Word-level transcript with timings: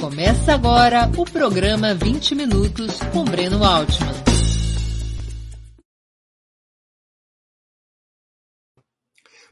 Começa 0.00 0.54
agora 0.54 1.10
o 1.18 1.24
programa 1.24 1.92
20 1.92 2.36
Minutos 2.36 3.00
com 3.12 3.24
Breno 3.24 3.64
Altman. 3.64 4.14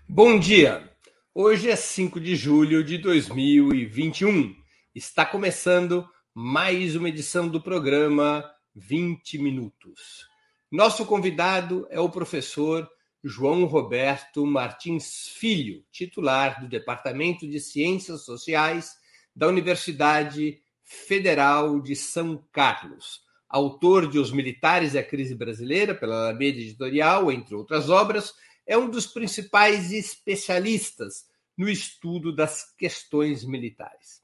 Bom 0.08 0.38
dia! 0.38 0.88
Hoje 1.34 1.68
é 1.68 1.74
5 1.74 2.20
de 2.20 2.36
julho 2.36 2.84
de 2.84 2.96
2021. 2.96 4.54
Está 4.94 5.26
começando 5.26 6.08
mais 6.32 6.94
uma 6.94 7.08
edição 7.08 7.48
do 7.48 7.60
programa 7.60 8.48
20 8.72 9.38
Minutos. 9.38 10.28
Nosso 10.70 11.04
convidado 11.04 11.88
é 11.90 11.98
o 11.98 12.08
professor 12.08 12.88
João 13.24 13.64
Roberto 13.64 14.46
Martins 14.46 15.26
Filho, 15.26 15.84
titular 15.90 16.60
do 16.60 16.68
Departamento 16.68 17.48
de 17.48 17.58
Ciências 17.58 18.24
Sociais 18.24 19.04
da 19.36 19.46
Universidade 19.46 20.58
Federal 20.82 21.78
de 21.78 21.94
São 21.94 22.42
Carlos, 22.50 23.20
autor 23.46 24.08
de 24.08 24.18
Os 24.18 24.32
Militares 24.32 24.94
e 24.94 24.98
a 24.98 25.04
Crise 25.04 25.34
Brasileira, 25.34 25.94
pela 25.94 26.28
Alameda 26.28 26.58
Editorial, 26.58 27.30
entre 27.30 27.54
outras 27.54 27.90
obras, 27.90 28.32
é 28.66 28.78
um 28.78 28.88
dos 28.88 29.06
principais 29.06 29.92
especialistas 29.92 31.26
no 31.56 31.68
estudo 31.68 32.34
das 32.34 32.74
questões 32.76 33.44
militares. 33.44 34.22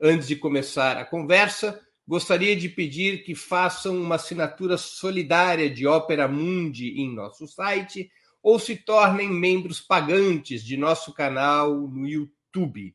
Antes 0.00 0.26
de 0.26 0.36
começar 0.36 0.96
a 0.96 1.04
conversa, 1.04 1.80
gostaria 2.08 2.56
de 2.56 2.68
pedir 2.68 3.24
que 3.24 3.34
façam 3.34 3.96
uma 4.00 4.14
assinatura 4.14 4.78
solidária 4.78 5.68
de 5.68 5.86
Opera 5.86 6.26
Mundi 6.26 7.00
em 7.00 7.14
nosso 7.14 7.46
site 7.46 8.10
ou 8.42 8.58
se 8.58 8.76
tornem 8.76 9.28
membros 9.28 9.80
pagantes 9.80 10.64
de 10.64 10.76
nosso 10.76 11.12
canal 11.12 11.74
no 11.88 12.06
YouTube. 12.06 12.94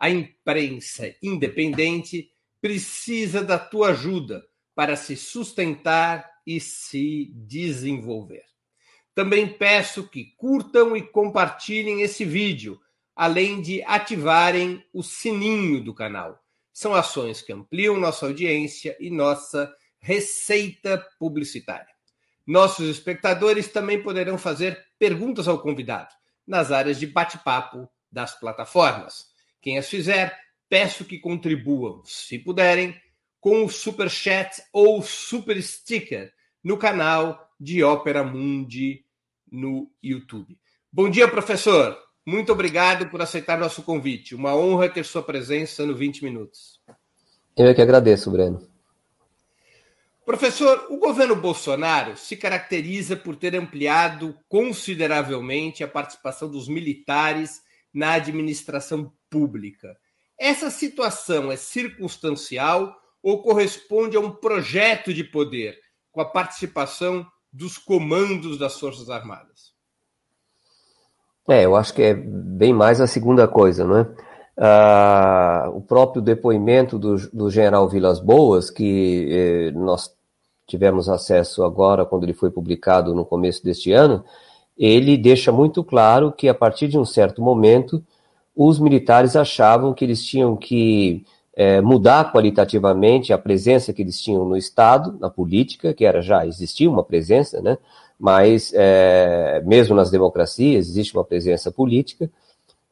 A 0.00 0.08
imprensa 0.08 1.14
independente 1.22 2.32
precisa 2.58 3.44
da 3.44 3.58
tua 3.58 3.90
ajuda 3.90 4.42
para 4.74 4.96
se 4.96 5.14
sustentar 5.14 6.26
e 6.46 6.58
se 6.58 7.30
desenvolver. 7.34 8.44
Também 9.14 9.46
peço 9.46 10.08
que 10.08 10.32
curtam 10.38 10.96
e 10.96 11.02
compartilhem 11.02 12.00
esse 12.00 12.24
vídeo, 12.24 12.80
além 13.14 13.60
de 13.60 13.82
ativarem 13.82 14.82
o 14.92 15.02
sininho 15.02 15.84
do 15.84 15.92
canal. 15.92 16.42
São 16.72 16.94
ações 16.94 17.42
que 17.42 17.52
ampliam 17.52 17.98
nossa 18.00 18.24
audiência 18.24 18.96
e 18.98 19.10
nossa 19.10 19.70
receita 19.98 21.06
publicitária. 21.18 21.94
Nossos 22.46 22.88
espectadores 22.88 23.68
também 23.68 24.02
poderão 24.02 24.38
fazer 24.38 24.82
perguntas 24.98 25.46
ao 25.46 25.60
convidado 25.60 26.14
nas 26.46 26.72
áreas 26.72 26.98
de 26.98 27.06
bate-papo 27.06 27.86
das 28.10 28.38
plataformas. 28.40 29.29
Quem 29.60 29.78
as 29.78 29.88
fizer, 29.88 30.36
peço 30.68 31.04
que 31.04 31.18
contribuam, 31.18 32.02
se 32.04 32.38
puderem, 32.38 32.94
com 33.40 33.64
o 33.64 33.68
super 33.68 34.08
chat 34.08 34.62
ou 34.72 35.02
super 35.02 35.60
sticker 35.62 36.32
no 36.62 36.76
canal 36.76 37.48
de 37.58 37.82
Ópera 37.82 38.22
Mundi 38.22 39.04
no 39.50 39.90
YouTube. 40.02 40.58
Bom 40.92 41.10
dia, 41.10 41.28
professor. 41.28 41.96
Muito 42.24 42.52
obrigado 42.52 43.08
por 43.08 43.20
aceitar 43.20 43.58
nosso 43.58 43.82
convite. 43.82 44.34
Uma 44.34 44.54
honra 44.54 44.88
ter 44.88 45.04
sua 45.04 45.22
presença 45.22 45.84
no 45.84 45.94
20 45.94 46.22
minutos. 46.22 46.80
Eu 47.56 47.66
é 47.66 47.74
que 47.74 47.82
agradeço, 47.82 48.30
Breno. 48.30 48.66
Professor, 50.24 50.86
o 50.90 50.98
governo 50.98 51.34
Bolsonaro 51.34 52.16
se 52.16 52.36
caracteriza 52.36 53.16
por 53.16 53.36
ter 53.36 53.56
ampliado 53.56 54.38
consideravelmente 54.48 55.82
a 55.82 55.88
participação 55.88 56.48
dos 56.48 56.68
militares 56.68 57.62
na 57.92 58.12
administração 58.12 59.12
pública. 59.30 59.96
Essa 60.38 60.70
situação 60.70 61.52
é 61.52 61.56
circunstancial 61.56 62.94
ou 63.22 63.42
corresponde 63.42 64.16
a 64.16 64.20
um 64.20 64.30
projeto 64.30 65.14
de 65.14 65.22
poder 65.22 65.78
com 66.10 66.20
a 66.20 66.24
participação 66.24 67.26
dos 67.52 67.78
comandos 67.78 68.58
das 68.58 68.78
Forças 68.78 69.08
Armadas? 69.10 69.70
É, 71.48 71.64
eu 71.64 71.74
acho 71.74 71.94
que 71.94 72.02
é 72.02 72.14
bem 72.14 72.72
mais 72.72 73.00
a 73.00 73.06
segunda 73.06 73.48
coisa, 73.48 73.84
não 73.84 73.98
é? 73.98 74.08
Ah, 74.56 75.70
o 75.72 75.80
próprio 75.80 76.20
depoimento 76.20 76.98
do, 76.98 77.16
do 77.30 77.50
general 77.50 77.88
Vilas 77.88 78.20
Boas, 78.20 78.70
que 78.70 79.28
eh, 79.30 79.70
nós 79.72 80.14
tivemos 80.66 81.08
acesso 81.08 81.64
agora, 81.64 82.04
quando 82.04 82.24
ele 82.24 82.34
foi 82.34 82.50
publicado 82.50 83.14
no 83.14 83.24
começo 83.24 83.64
deste 83.64 83.90
ano, 83.90 84.22
ele 84.76 85.16
deixa 85.16 85.50
muito 85.50 85.82
claro 85.82 86.30
que 86.30 86.48
a 86.48 86.54
partir 86.54 86.88
de 86.88 86.98
um 86.98 87.04
certo 87.04 87.42
momento 87.42 88.04
os 88.62 88.78
militares 88.78 89.36
achavam 89.36 89.94
que 89.94 90.04
eles 90.04 90.22
tinham 90.22 90.54
que 90.54 91.24
é, 91.56 91.80
mudar 91.80 92.30
qualitativamente 92.30 93.32
a 93.32 93.38
presença 93.38 93.90
que 93.90 94.02
eles 94.02 94.20
tinham 94.20 94.44
no 94.44 94.54
Estado, 94.54 95.16
na 95.18 95.30
política, 95.30 95.94
que 95.94 96.04
era 96.04 96.20
já 96.20 96.46
existia 96.46 96.90
uma 96.90 97.02
presença, 97.02 97.62
né? 97.62 97.78
Mas 98.18 98.70
é, 98.74 99.62
mesmo 99.64 99.94
nas 99.94 100.10
democracias 100.10 100.88
existe 100.88 101.14
uma 101.16 101.24
presença 101.24 101.70
política, 101.70 102.30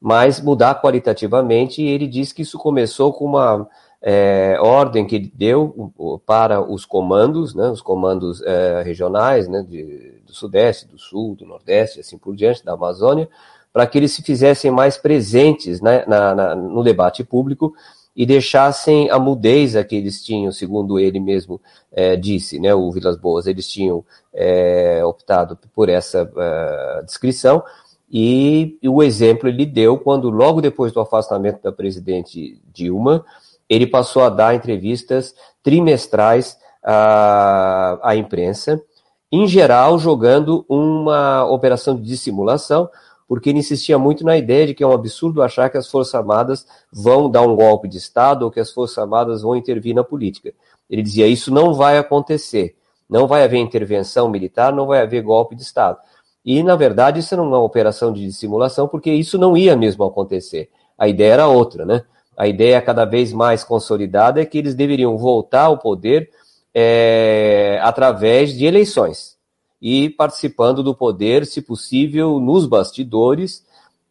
mas 0.01 0.41
mudar 0.41 0.81
qualitativamente. 0.81 1.83
E 1.83 1.89
ele 1.89 2.07
diz 2.07 2.33
que 2.33 2.41
isso 2.41 2.57
começou 2.57 3.13
com 3.13 3.27
uma 3.27 3.69
é, 4.01 4.57
ordem 4.63 5.07
que 5.07 5.17
ele 5.17 5.31
deu 5.35 5.93
para 6.25 6.63
os 6.63 6.87
comandos, 6.87 7.55
né? 7.55 7.69
Os 7.69 7.83
comandos 7.83 8.41
é, 8.41 8.83
regionais, 8.83 9.47
né? 9.47 9.63
De, 9.69 10.15
do 10.27 10.33
Sudeste, 10.33 10.89
do 10.89 10.99
Sul, 10.99 11.37
do 11.37 11.45
Nordeste, 11.45 12.01
assim 12.01 12.17
por 12.17 12.35
diante, 12.35 12.65
da 12.65 12.73
Amazônia, 12.73 13.29
para 13.73 13.87
que 13.87 13.99
eles 13.99 14.13
se 14.13 14.23
fizessem 14.23 14.71
mais 14.71 14.97
presentes 14.97 15.81
né, 15.81 16.05
na, 16.07 16.35
na, 16.35 16.55
no 16.55 16.83
debate 16.83 17.23
público 17.23 17.75
e 18.19 18.27
deixassem 18.27 19.09
a 19.11 19.19
mudez 19.19 19.75
que 19.85 19.95
eles 19.95 20.25
tinham, 20.25 20.51
segundo 20.51 20.99
ele 20.99 21.21
mesmo 21.21 21.61
é, 21.93 22.17
disse, 22.17 22.59
né, 22.59 22.75
o 22.75 22.91
Vilas 22.91 23.17
Boas, 23.17 23.47
eles 23.47 23.69
tinham 23.69 24.05
é, 24.35 25.05
optado 25.05 25.57
por 25.73 25.89
essa 25.89 26.25
uh, 26.25 27.05
descrição, 27.05 27.63
e, 28.11 28.77
e, 28.83 28.89
o 28.89 29.03
exemplo 29.05 29.49
ele 29.49 29.65
deu 29.65 29.99
quando, 29.99 30.31
logo 30.31 30.61
depois 30.61 30.93
do 30.93 31.01
afastamento 31.01 31.63
da 31.63 31.71
presidente 31.71 32.61
Dilma, 32.73 33.25
ele 33.69 33.87
passou 33.87 34.23
a 34.23 34.31
dar 34.31 34.55
entrevistas 34.55 35.35
trimestrais 35.63 36.59
à, 36.83 38.01
à 38.03 38.17
imprensa, 38.17 38.83
em 39.31 39.47
geral 39.47 39.99
jogando 39.99 40.65
uma 40.69 41.45
operação 41.45 41.95
de 41.95 42.03
dissimulação, 42.03 42.89
porque 43.29 43.51
ele 43.51 43.59
insistia 43.59 43.99
muito 43.99 44.25
na 44.25 44.39
ideia 44.39 44.67
de 44.67 44.75
que 44.75 44.83
é 44.83 44.87
um 44.87 44.93
absurdo 44.93 45.43
achar 45.43 45.69
que 45.69 45.77
as 45.77 45.87
Forças 45.89 46.15
Armadas 46.15 46.67
vão 46.91 47.31
dar 47.31 47.43
um 47.43 47.55
golpe 47.55 47.87
de 47.87 47.99
Estado 47.99 48.45
ou 48.45 48.51
que 48.51 48.59
as 48.59 48.73
Forças 48.73 48.97
Armadas 48.97 49.43
vão 49.43 49.55
intervir 49.55 49.95
na 49.95 50.03
política. 50.03 50.55
Ele 50.89 51.03
dizia: 51.03 51.27
isso 51.27 51.53
não 51.53 51.75
vai 51.75 51.99
acontecer, 51.99 52.75
não 53.09 53.27
vai 53.27 53.45
haver 53.45 53.59
intervenção 53.59 54.31
militar, 54.31 54.73
não 54.73 54.87
vai 54.87 55.03
haver 55.03 55.23
golpe 55.23 55.55
de 55.55 55.63
Estado. 55.63 55.99
E, 56.43 56.63
na 56.63 56.75
verdade, 56.75 57.21
isso 57.21 57.35
era 57.35 57.43
uma 57.43 57.59
operação 57.59 58.11
de 58.11 58.25
dissimulação, 58.25 58.89
porque 58.89 59.13
isso 59.13 59.37
não 59.37 59.55
ia 59.55 59.77
mesmo 59.77 60.03
acontecer. 60.05 60.71
A 60.97 61.07
ideia 61.07 61.35
era 61.35 61.47
outra, 61.47 61.85
né? 61.85 62.05
A 62.35 62.49
ideia 62.49 62.81
cada 62.81 63.05
vez 63.05 63.33
mais 63.33 63.63
consolidada 63.63 64.41
é 64.41 64.47
que 64.47 64.57
eles 64.57 64.75
deveriam 64.75 65.19
voltar 65.19 65.65
ao 65.65 65.77
poder 65.77 66.31
é, 66.75 67.79
através 67.83 68.57
de 68.57 68.65
eleições 68.65 69.38
e 69.81 70.11
participando 70.11 70.83
do 70.83 70.95
poder, 70.95 71.47
se 71.47 71.63
possível, 71.63 72.41
nos 72.41 72.67
bastidores. 72.67 73.65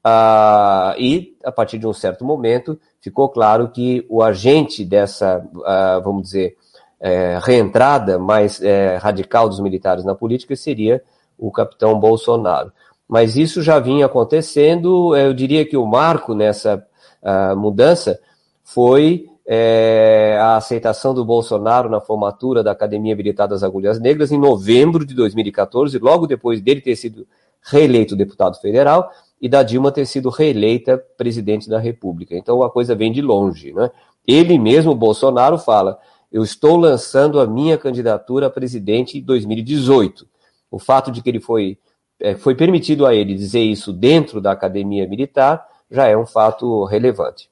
Ah, 0.03 0.95
e, 0.97 1.35
a 1.43 1.51
partir 1.51 1.77
de 1.77 1.87
um 1.87 1.93
certo 1.93 2.23
momento, 2.23 2.79
ficou 3.01 3.29
claro 3.29 3.69
que 3.69 4.05
o 4.09 4.23
agente 4.23 4.85
dessa, 4.85 5.45
ah, 5.65 6.01
vamos 6.03 6.23
dizer, 6.23 6.55
é, 6.99 7.37
reentrada 7.41 8.17
mais 8.17 8.61
é, 8.61 8.97
radical 8.97 9.47
dos 9.47 9.59
militares 9.59 10.03
na 10.03 10.15
política 10.15 10.55
seria 10.55 11.03
o 11.37 11.51
capitão 11.51 11.99
Bolsonaro. 11.99 12.71
Mas 13.07 13.37
isso 13.37 13.61
já 13.61 13.79
vinha 13.79 14.05
acontecendo, 14.05 15.15
eu 15.15 15.33
diria 15.33 15.65
que 15.65 15.77
o 15.77 15.85
marco 15.85 16.33
nessa 16.33 16.85
ah, 17.23 17.55
mudança 17.55 18.19
foi 18.63 19.29
é, 19.49 20.37
a 20.41 20.57
aceitação 20.57 21.13
do 21.13 21.23
Bolsonaro 21.23 21.89
na 21.89 22.01
formatura 22.01 22.61
da 22.61 22.71
Academia 22.71 23.15
Militar 23.15 23.47
das 23.47 23.63
Agulhas 23.63 23.97
Negras 23.97 24.29
em 24.29 24.37
novembro 24.37 25.05
de 25.05 25.15
2014, 25.15 25.97
logo 25.99 26.27
depois 26.27 26.59
dele 26.59 26.81
ter 26.81 26.97
sido 26.97 27.25
reeleito 27.61 28.13
deputado 28.13 28.59
federal 28.59 29.09
e 29.41 29.47
da 29.47 29.63
Dilma 29.63 29.89
ter 29.89 30.05
sido 30.05 30.29
reeleita 30.29 30.97
presidente 31.17 31.69
da 31.69 31.79
República. 31.79 32.35
Então 32.35 32.61
a 32.61 32.69
coisa 32.69 32.93
vem 32.93 33.09
de 33.09 33.21
longe. 33.21 33.71
Né? 33.71 33.89
Ele 34.27 34.59
mesmo, 34.59 34.93
Bolsonaro, 34.93 35.57
fala: 35.57 35.97
eu 36.29 36.43
estou 36.43 36.75
lançando 36.75 37.39
a 37.39 37.47
minha 37.47 37.77
candidatura 37.77 38.47
a 38.47 38.49
presidente 38.49 39.17
em 39.17 39.21
2018. 39.21 40.27
O 40.69 40.77
fato 40.77 41.09
de 41.09 41.21
que 41.21 41.29
ele 41.29 41.39
foi, 41.39 41.77
é, 42.19 42.35
foi 42.35 42.53
permitido 42.53 43.05
a 43.05 43.15
ele 43.15 43.33
dizer 43.33 43.61
isso 43.61 43.93
dentro 43.93 44.41
da 44.41 44.51
academia 44.51 45.07
militar 45.07 45.65
já 45.89 46.05
é 46.05 46.17
um 46.17 46.25
fato 46.25 46.83
relevante. 46.83 47.49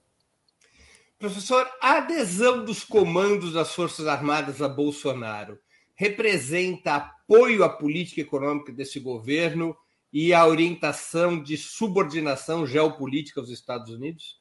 Professor, 1.17 1.65
a 1.81 1.97
adesão 1.97 2.65
dos 2.65 2.83
comandos 2.83 3.53
das 3.53 3.73
Forças 3.73 4.05
Armadas 4.05 4.61
a 4.61 4.67
Bolsonaro 4.67 5.57
representa 5.95 6.95
apoio 6.95 7.63
à 7.63 7.69
política 7.69 8.21
econômica 8.21 8.71
desse 8.71 8.99
governo 8.99 9.75
e 10.11 10.33
à 10.33 10.45
orientação 10.45 11.41
de 11.41 11.57
subordinação 11.57 12.65
geopolítica 12.65 13.39
aos 13.39 13.49
Estados 13.49 13.93
Unidos? 13.93 14.39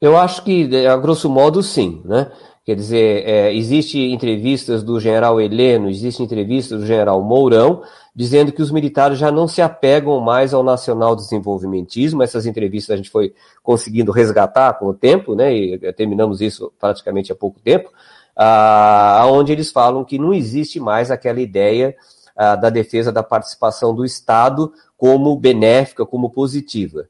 Eu 0.00 0.16
acho 0.16 0.42
que, 0.44 0.86
a 0.86 0.96
grosso 0.96 1.28
modo, 1.28 1.62
sim, 1.62 2.02
né? 2.04 2.30
Quer 2.64 2.76
dizer, 2.76 3.26
é, 3.26 3.54
existe 3.54 3.98
entrevistas 3.98 4.82
do 4.82 5.00
general 5.00 5.40
Heleno, 5.40 5.88
existe 5.88 6.22
entrevistas 6.22 6.80
do 6.80 6.86
general 6.86 7.22
Mourão, 7.22 7.82
dizendo 8.14 8.52
que 8.52 8.60
os 8.60 8.70
militares 8.70 9.18
já 9.18 9.30
não 9.32 9.48
se 9.48 9.62
apegam 9.62 10.20
mais 10.20 10.52
ao 10.52 10.62
nacional 10.62 11.16
desenvolvimentismo. 11.16 12.22
Essas 12.22 12.44
entrevistas 12.44 12.94
a 12.94 12.96
gente 12.96 13.10
foi 13.10 13.32
conseguindo 13.62 14.12
resgatar 14.12 14.74
com 14.74 14.86
o 14.86 14.94
tempo, 14.94 15.34
né? 15.34 15.54
E 15.54 15.92
terminamos 15.94 16.42
isso 16.42 16.70
praticamente 16.78 17.32
há 17.32 17.34
pouco 17.34 17.58
tempo, 17.60 17.90
ah, 18.36 19.22
onde 19.26 19.52
eles 19.52 19.72
falam 19.72 20.04
que 20.04 20.18
não 20.18 20.34
existe 20.34 20.78
mais 20.78 21.10
aquela 21.10 21.40
ideia 21.40 21.96
ah, 22.36 22.56
da 22.56 22.68
defesa 22.68 23.10
da 23.10 23.22
participação 23.22 23.94
do 23.94 24.04
Estado 24.04 24.72
como 24.98 25.34
benéfica, 25.34 26.04
como 26.04 26.28
positiva. 26.28 27.08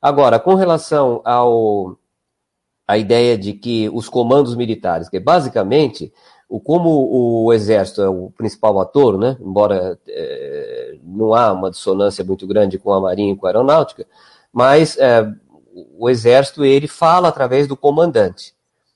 Agora, 0.00 0.38
com 0.38 0.54
relação 0.54 1.22
ao 1.24 1.96
a 2.86 2.98
ideia 2.98 3.38
de 3.38 3.52
que 3.52 3.88
os 3.92 4.08
comandos 4.08 4.54
militares, 4.54 5.08
que 5.08 5.20
basicamente, 5.20 6.12
o, 6.48 6.60
como 6.60 7.44
o 7.44 7.52
exército 7.52 8.02
é 8.02 8.08
o 8.08 8.30
principal 8.36 8.80
ator, 8.80 9.18
né, 9.18 9.36
embora 9.40 9.98
é, 10.08 10.96
não 11.02 11.34
há 11.34 11.52
uma 11.52 11.70
dissonância 11.70 12.24
muito 12.24 12.46
grande 12.46 12.78
com 12.78 12.92
a 12.92 13.00
marinha 13.00 13.32
e 13.32 13.36
com 13.36 13.46
a 13.46 13.50
aeronáutica, 13.50 14.06
mas 14.52 14.98
é, 14.98 15.26
o 15.98 16.10
exército 16.10 16.64
ele 16.64 16.86
fala 16.86 17.28
através 17.28 17.66
do 17.66 17.76
comandante, 17.76 18.54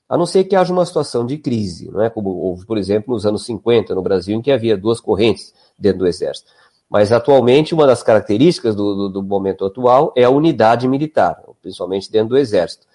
a 0.09 0.17
não 0.17 0.27
ser 0.27 0.45
que 0.45 0.55
haja 0.55 0.73
uma 0.73 0.87
situação 0.87 1.25
de 1.25 1.39
crise, 1.39 1.91
não 1.91 2.03
é? 2.03 2.11
como 2.11 2.31
houve, 2.31 2.67
por 2.67 2.79
exemplo, 2.79 3.15
nos 3.15 3.27
anos 3.27 3.45
50 3.45 3.95
no 3.95 4.03
Brasil, 4.03 4.37
em 4.37 4.43
que 4.43 4.53
havia 4.53 4.77
duas 4.77 5.01
correntes 5.01 5.53
dentro 5.79 6.01
do 6.01 6.07
exército. 6.07 6.51
Mas 6.89 7.11
atualmente, 7.11 7.75
uma 7.75 7.87
das 7.87 8.05
características 8.05 8.77
do, 8.77 8.95
do, 8.95 9.09
do 9.09 9.23
momento 9.23 9.65
atual 9.65 10.13
é 10.17 10.23
a 10.23 10.31
unidade 10.31 10.87
militar, 10.87 11.43
principalmente 11.61 12.13
dentro 12.13 12.29
do 12.29 12.39
exército 12.39 12.87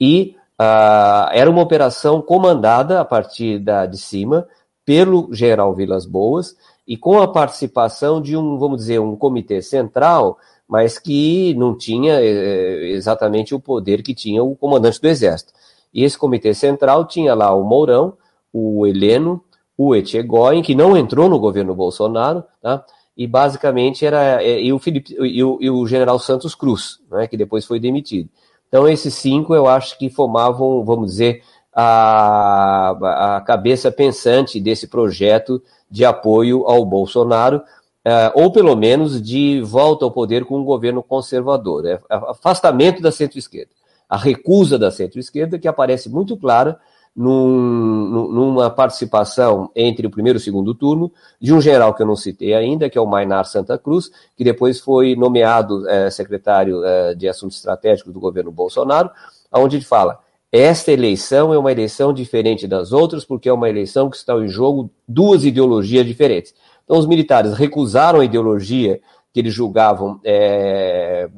e 0.00 0.36
uh, 0.60 1.28
era 1.32 1.50
uma 1.50 1.62
operação 1.62 2.20
comandada 2.20 3.00
a 3.00 3.04
partir 3.04 3.58
da, 3.58 3.86
de 3.86 3.98
cima 3.98 4.46
pelo 4.84 5.28
general 5.32 5.74
Vilas 5.74 6.06
Boas 6.06 6.56
e 6.86 6.96
com 6.96 7.20
a 7.20 7.28
participação 7.28 8.20
de 8.20 8.36
um, 8.36 8.58
vamos 8.58 8.78
dizer, 8.78 8.98
um 8.98 9.14
comitê 9.14 9.60
central, 9.60 10.38
mas 10.66 10.98
que 10.98 11.52
não 11.54 11.76
tinha 11.76 12.14
eh, 12.14 12.92
exatamente 12.92 13.54
o 13.54 13.60
poder 13.60 14.02
que 14.02 14.14
tinha 14.14 14.42
o 14.42 14.56
comandante 14.56 14.98
do 14.98 15.06
exército. 15.06 15.52
E 15.92 16.02
esse 16.02 16.16
comitê 16.16 16.54
central 16.54 17.04
tinha 17.04 17.34
lá 17.34 17.54
o 17.54 17.62
Mourão, 17.62 18.14
o 18.50 18.86
Heleno, 18.86 19.44
o 19.76 19.94
Etchegóin, 19.94 20.62
que 20.62 20.74
não 20.74 20.96
entrou 20.96 21.28
no 21.28 21.38
governo 21.38 21.74
Bolsonaro, 21.74 22.42
tá? 22.62 22.82
e 23.14 23.26
basicamente 23.26 24.06
era 24.06 24.42
eh, 24.42 24.62
e 24.62 24.72
o, 24.72 24.78
Felipe, 24.78 25.14
e 25.18 25.44
o, 25.44 25.58
e 25.60 25.68
o 25.68 25.86
general 25.86 26.18
Santos 26.18 26.54
Cruz, 26.54 27.00
né, 27.10 27.26
que 27.26 27.36
depois 27.36 27.66
foi 27.66 27.78
demitido. 27.78 28.30
Então, 28.68 28.88
esses 28.88 29.14
cinco 29.14 29.54
eu 29.54 29.66
acho 29.66 29.98
que 29.98 30.10
formavam, 30.10 30.84
vamos 30.84 31.12
dizer, 31.12 31.42
a, 31.74 33.36
a 33.36 33.40
cabeça 33.40 33.90
pensante 33.90 34.60
desse 34.60 34.86
projeto 34.86 35.62
de 35.90 36.04
apoio 36.04 36.64
ao 36.66 36.84
Bolsonaro, 36.84 37.62
é, 38.04 38.32
ou 38.34 38.50
pelo 38.50 38.74
menos 38.76 39.20
de 39.20 39.60
volta 39.62 40.04
ao 40.04 40.10
poder 40.10 40.44
com 40.44 40.58
um 40.58 40.64
governo 40.64 41.02
conservador. 41.02 41.86
É, 41.86 41.98
afastamento 42.10 43.02
da 43.02 43.12
centro-esquerda. 43.12 43.70
A 44.08 44.16
recusa 44.16 44.78
da 44.78 44.90
centro-esquerda, 44.90 45.58
que 45.58 45.68
aparece 45.68 46.08
muito 46.08 46.36
clara 46.36 46.78
num, 47.14 48.30
numa 48.30 48.70
participação 48.70 49.70
entre 49.74 50.06
o 50.06 50.10
primeiro 50.10 50.38
e 50.38 50.40
o 50.40 50.42
segundo 50.42 50.74
turno 50.74 51.10
de 51.40 51.52
um 51.52 51.60
general 51.60 51.94
que 51.94 52.02
eu 52.02 52.06
não 52.06 52.16
citei 52.16 52.54
ainda, 52.54 52.88
que 52.88 52.96
é 52.96 53.00
o 53.00 53.06
Mainar 53.06 53.44
Santa 53.44 53.76
Cruz, 53.76 54.10
que 54.36 54.44
depois 54.44 54.80
foi 54.80 55.16
nomeado 55.16 55.88
é, 55.88 56.10
secretário 56.10 56.84
é, 56.84 57.14
de 57.14 57.28
Assuntos 57.28 57.56
Estratégicos 57.56 58.12
do 58.12 58.20
governo 58.20 58.52
Bolsonaro, 58.52 59.10
onde 59.52 59.76
ele 59.76 59.84
fala: 59.84 60.20
esta 60.50 60.90
eleição 60.90 61.52
é 61.52 61.58
uma 61.58 61.70
eleição 61.70 62.12
diferente 62.12 62.66
das 62.66 62.92
outras, 62.92 63.24
porque 63.24 63.48
é 63.48 63.52
uma 63.52 63.68
eleição 63.68 64.08
que 64.08 64.16
está 64.16 64.34
em 64.34 64.48
jogo 64.48 64.90
duas 65.06 65.44
ideologias 65.44 66.06
diferentes. 66.06 66.54
Então, 66.84 66.98
os 66.98 67.06
militares 67.06 67.52
recusaram 67.52 68.20
a 68.20 68.24
ideologia 68.24 69.00
que 69.32 69.40
eles 69.40 69.52
julgavam 69.52 70.18
é, 70.24 71.28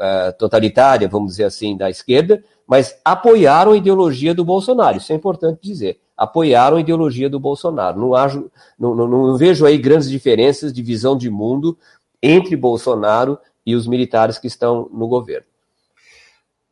é, 0.00 0.32
totalitária, 0.32 1.08
vamos 1.08 1.32
dizer 1.32 1.44
assim, 1.44 1.76
da 1.76 1.88
esquerda, 1.90 2.42
mas 2.66 2.98
apoiaram 3.04 3.72
a 3.72 3.76
ideologia 3.76 4.34
do 4.34 4.44
Bolsonaro. 4.44 4.96
Isso 4.98 5.12
é 5.12 5.16
importante 5.16 5.60
dizer. 5.62 6.00
Apoiaram 6.16 6.78
a 6.78 6.80
ideologia 6.80 7.28
do 7.28 7.38
Bolsonaro. 7.38 8.00
Não, 8.00 8.14
ajo, 8.14 8.50
não, 8.78 8.94
não, 8.94 9.06
não 9.06 9.36
vejo 9.36 9.66
aí 9.66 9.78
grandes 9.78 10.08
diferenças 10.08 10.72
de 10.72 10.82
visão 10.82 11.16
de 11.16 11.30
mundo 11.30 11.78
entre 12.22 12.56
Bolsonaro 12.56 13.38
e 13.64 13.74
os 13.74 13.86
militares 13.86 14.38
que 14.38 14.46
estão 14.46 14.88
no 14.92 15.06
governo. 15.06 15.46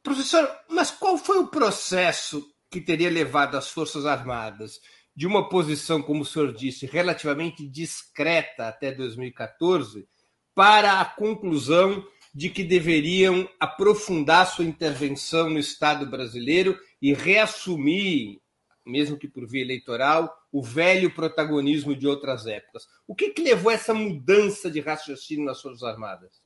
Professor, 0.02 0.48
mas 0.68 0.90
qual 0.90 1.16
foi 1.16 1.38
o 1.38 1.46
processo 1.46 2.44
que 2.70 2.80
teria 2.80 3.10
levado 3.10 3.56
as 3.56 3.70
Forças 3.70 4.04
Armadas 4.04 4.80
de 5.16 5.26
uma 5.26 5.48
posição, 5.48 6.02
como 6.02 6.22
o 6.22 6.24
senhor 6.24 6.52
disse, 6.52 6.86
relativamente 6.86 7.66
discreta 7.68 8.66
até 8.66 8.90
2014, 8.90 10.08
para 10.54 11.00
a 11.00 11.04
conclusão 11.04 12.04
de 12.34 12.50
que 12.50 12.64
deveriam 12.64 13.48
aprofundar 13.60 14.46
sua 14.46 14.64
intervenção 14.64 15.48
no 15.48 15.58
Estado 15.58 16.04
brasileiro 16.06 16.76
e 17.00 17.14
reassumir, 17.14 18.40
mesmo 18.84 19.16
que 19.16 19.28
por 19.28 19.46
via 19.46 19.62
eleitoral, 19.62 20.34
o 20.52 20.62
velho 20.62 21.14
protagonismo 21.14 21.94
de 21.94 22.06
outras 22.06 22.46
épocas. 22.46 22.86
O 23.06 23.14
que, 23.14 23.30
que 23.30 23.42
levou 23.42 23.70
a 23.70 23.74
essa 23.74 23.94
mudança 23.94 24.70
de 24.70 24.80
raciocínio 24.80 25.44
nas 25.44 25.60
Forças 25.60 25.82
Armadas? 25.84 26.42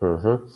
Uhum. 0.00 0.46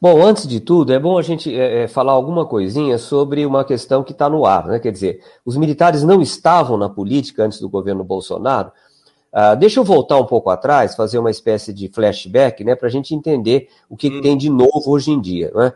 Bom, 0.00 0.22
antes 0.22 0.46
de 0.46 0.60
tudo, 0.60 0.92
é 0.92 0.98
bom 0.98 1.18
a 1.18 1.22
gente 1.22 1.54
é, 1.58 1.88
falar 1.88 2.12
alguma 2.12 2.46
coisinha 2.46 2.98
sobre 2.98 3.44
uma 3.46 3.64
questão 3.64 4.04
que 4.04 4.12
está 4.12 4.28
no 4.28 4.44
ar, 4.44 4.66
né? 4.66 4.78
Quer 4.78 4.92
dizer, 4.92 5.24
os 5.46 5.56
militares 5.56 6.02
não 6.02 6.20
estavam 6.20 6.76
na 6.76 6.90
política 6.90 7.42
antes 7.42 7.58
do 7.58 7.70
governo 7.70 8.04
Bolsonaro, 8.04 8.70
Uh, 9.32 9.56
deixa 9.56 9.80
eu 9.80 9.84
voltar 9.84 10.18
um 10.18 10.26
pouco 10.26 10.50
atrás, 10.50 10.94
fazer 10.94 11.18
uma 11.18 11.30
espécie 11.30 11.72
de 11.72 11.88
flashback, 11.88 12.62
né, 12.62 12.76
para 12.76 12.88
a 12.88 12.90
gente 12.90 13.14
entender 13.14 13.68
o 13.88 13.96
que, 13.96 14.08
hum. 14.08 14.10
que, 14.10 14.20
tem 14.20 14.36
de 14.36 14.50
novo 14.50 14.90
hoje 14.90 15.10
em 15.10 15.20
dia. 15.20 15.50
Né? 15.54 15.72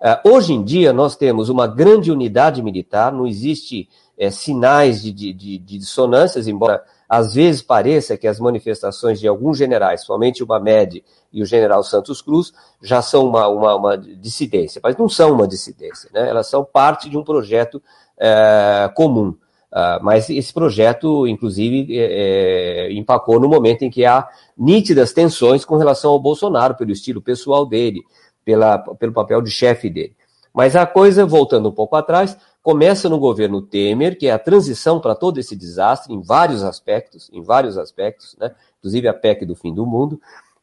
Uh, 0.00 0.34
hoje 0.34 0.52
em 0.52 0.62
dia, 0.62 0.92
nós 0.92 1.16
temos 1.16 1.48
uma 1.48 1.66
grande 1.66 2.12
unidade 2.12 2.62
militar, 2.62 3.10
não 3.10 3.26
existe 3.26 3.88
é, 4.18 4.30
sinais 4.30 5.02
de, 5.02 5.12
de, 5.12 5.32
de, 5.32 5.58
dissonâncias, 5.58 6.48
embora 6.48 6.82
às 7.08 7.32
vezes 7.32 7.62
pareça 7.62 8.18
que 8.18 8.26
as 8.26 8.38
manifestações 8.38 9.18
de 9.18 9.26
alguns 9.26 9.56
generais, 9.56 10.02
somente 10.02 10.42
o 10.44 10.46
Mamed 10.46 11.02
e 11.32 11.40
o 11.40 11.46
general 11.46 11.82
Santos 11.82 12.20
Cruz, 12.20 12.52
já 12.82 13.00
são 13.00 13.26
uma, 13.26 13.48
uma, 13.48 13.74
uma 13.76 13.96
dissidência, 13.96 14.80
mas 14.84 14.96
não 14.96 15.08
são 15.08 15.32
uma 15.32 15.48
dissidência, 15.48 16.10
né? 16.12 16.28
elas 16.28 16.48
são 16.48 16.62
parte 16.64 17.08
de 17.08 17.16
um 17.16 17.24
projeto 17.24 17.80
é, 18.18 18.90
comum. 18.94 19.34
Uh, 19.72 20.02
mas 20.02 20.30
esse 20.30 20.52
projeto, 20.52 21.26
inclusive, 21.26 21.94
é, 21.96 22.86
é, 22.88 22.92
empacou 22.92 23.38
no 23.38 23.48
momento 23.48 23.82
em 23.82 23.90
que 23.90 24.04
há 24.04 24.26
nítidas 24.56 25.12
tensões 25.12 25.64
com 25.64 25.76
relação 25.76 26.10
ao 26.10 26.20
Bolsonaro, 26.20 26.74
pelo 26.74 26.90
estilo 26.90 27.20
pessoal 27.20 27.66
dele, 27.66 28.00
pela, 28.44 28.78
pelo 28.78 29.12
papel 29.12 29.42
de 29.42 29.50
chefe 29.50 29.90
dele. 29.90 30.16
Mas 30.54 30.74
a 30.74 30.86
coisa, 30.86 31.26
voltando 31.26 31.68
um 31.68 31.72
pouco 31.72 31.96
atrás, 31.96 32.36
começa 32.62 33.08
no 33.08 33.18
governo 33.18 33.60
Temer, 33.60 34.18
que 34.18 34.26
é 34.26 34.32
a 34.32 34.38
transição 34.38 35.00
para 35.00 35.14
todo 35.14 35.38
esse 35.38 35.54
desastre, 35.54 36.14
em 36.14 36.20
vários 36.20 36.62
aspectos, 36.62 37.30
em 37.32 37.42
vários 37.42 37.76
aspectos, 37.76 38.34
né? 38.40 38.50
inclusive 38.78 39.06
a 39.06 39.14
PEC 39.14 39.44
do 39.44 39.54
fim 39.54 39.74
do 39.74 39.86
mundo. 39.86 40.20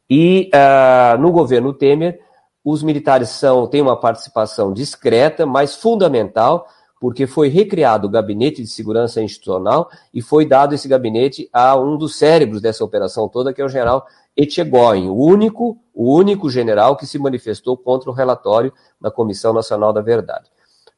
E 0.09 0.49
uh, 0.53 1.17
no 1.19 1.31
governo 1.31 1.73
Temer, 1.73 2.19
os 2.63 2.81
militares 2.81 3.29
são, 3.29 3.67
têm 3.67 3.81
uma 3.81 3.99
participação 3.99 4.73
discreta, 4.73 5.45
mas 5.45 5.75
fundamental 5.75 6.67
porque 6.99 7.27
foi 7.27 7.49
recriado 7.49 8.07
o 8.07 8.09
Gabinete 8.09 8.61
de 8.61 8.69
Segurança 8.69 9.21
Institucional 9.21 9.89
e 10.13 10.21
foi 10.21 10.45
dado 10.45 10.73
esse 10.73 10.87
gabinete 10.87 11.49
a 11.51 11.75
um 11.75 11.97
dos 11.97 12.15
cérebros 12.15 12.61
dessa 12.61 12.83
operação 12.83 13.27
toda, 13.27 13.53
que 13.53 13.61
é 13.61 13.65
o 13.65 13.69
general 13.69 14.05
Etchegóin, 14.35 15.07
o 15.07 15.15
único, 15.15 15.77
o 15.93 16.15
único 16.15 16.49
general 16.49 16.95
que 16.95 17.05
se 17.05 17.19
manifestou 17.19 17.77
contra 17.77 18.09
o 18.09 18.13
relatório 18.13 18.73
da 18.99 19.11
Comissão 19.11 19.53
Nacional 19.53 19.93
da 19.93 20.01
Verdade. 20.01 20.49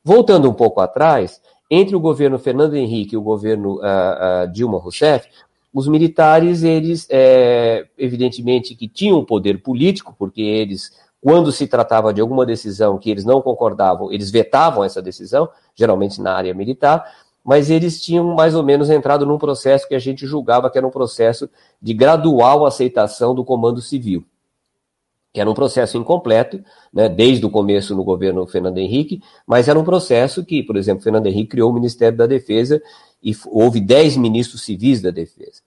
Voltando 0.03 0.49
um 0.49 0.53
pouco 0.53 0.79
atrás, 0.79 1.41
entre 1.69 1.95
o 1.95 1.99
governo 1.99 2.39
Fernando 2.39 2.75
Henrique 2.75 3.15
e 3.15 3.17
o 3.17 3.21
governo 3.21 3.75
uh, 3.75 4.45
uh, 4.45 4.51
Dilma 4.51 4.79
Rousseff, 4.79 5.27
os 5.73 5.87
militares, 5.87 6.63
eles, 6.63 7.05
é, 7.09 7.85
evidentemente, 7.97 8.73
que 8.73 8.87
tinham 8.87 9.23
poder 9.23 9.61
político, 9.61 10.15
porque 10.17 10.41
eles 10.41 10.91
quando 11.27 11.51
se 11.51 11.67
tratava 11.67 12.13
de 12.13 12.21
alguma 12.21 12.45
decisão 12.45 12.97
que 12.97 13.11
eles 13.11 13.25
não 13.25 13.41
concordavam, 13.41 14.13
eles 14.13 14.31
vetavam 14.31 14.81
essa 14.81 15.01
decisão, 15.01 15.49
geralmente 15.75 16.21
na 16.21 16.33
área 16.33 16.53
militar, 16.53 17.03
mas 17.43 17.69
eles 17.69 18.01
tinham 18.01 18.33
mais 18.33 18.55
ou 18.55 18.63
menos 18.63 18.89
entrado 18.89 19.25
num 19.25 19.37
processo 19.37 19.85
que 19.89 19.93
a 19.93 19.99
gente 19.99 20.25
julgava 20.25 20.69
que 20.69 20.77
era 20.77 20.87
um 20.87 20.89
processo 20.89 21.49
de 21.81 21.93
gradual 21.93 22.65
aceitação 22.65 23.35
do 23.35 23.43
comando 23.43 23.81
civil, 23.81 24.23
que 25.33 25.41
era 25.41 25.51
um 25.51 25.53
processo 25.53 25.97
incompleto, 25.97 26.63
né, 26.93 27.09
desde 27.09 27.45
o 27.45 27.49
começo 27.49 27.93
no 27.93 28.05
governo 28.05 28.47
Fernando 28.47 28.77
Henrique, 28.77 29.21
mas 29.45 29.67
era 29.67 29.77
um 29.77 29.83
processo 29.83 30.45
que, 30.45 30.63
por 30.63 30.77
exemplo, 30.77 31.03
Fernando 31.03 31.27
Henrique 31.27 31.49
criou 31.49 31.71
o 31.71 31.73
Ministério 31.73 32.17
da 32.17 32.25
Defesa 32.25 32.81
e 33.21 33.35
houve 33.47 33.81
10 33.81 34.15
ministros 34.15 34.61
civis 34.61 35.01
da 35.01 35.11
Defesa. 35.11 35.61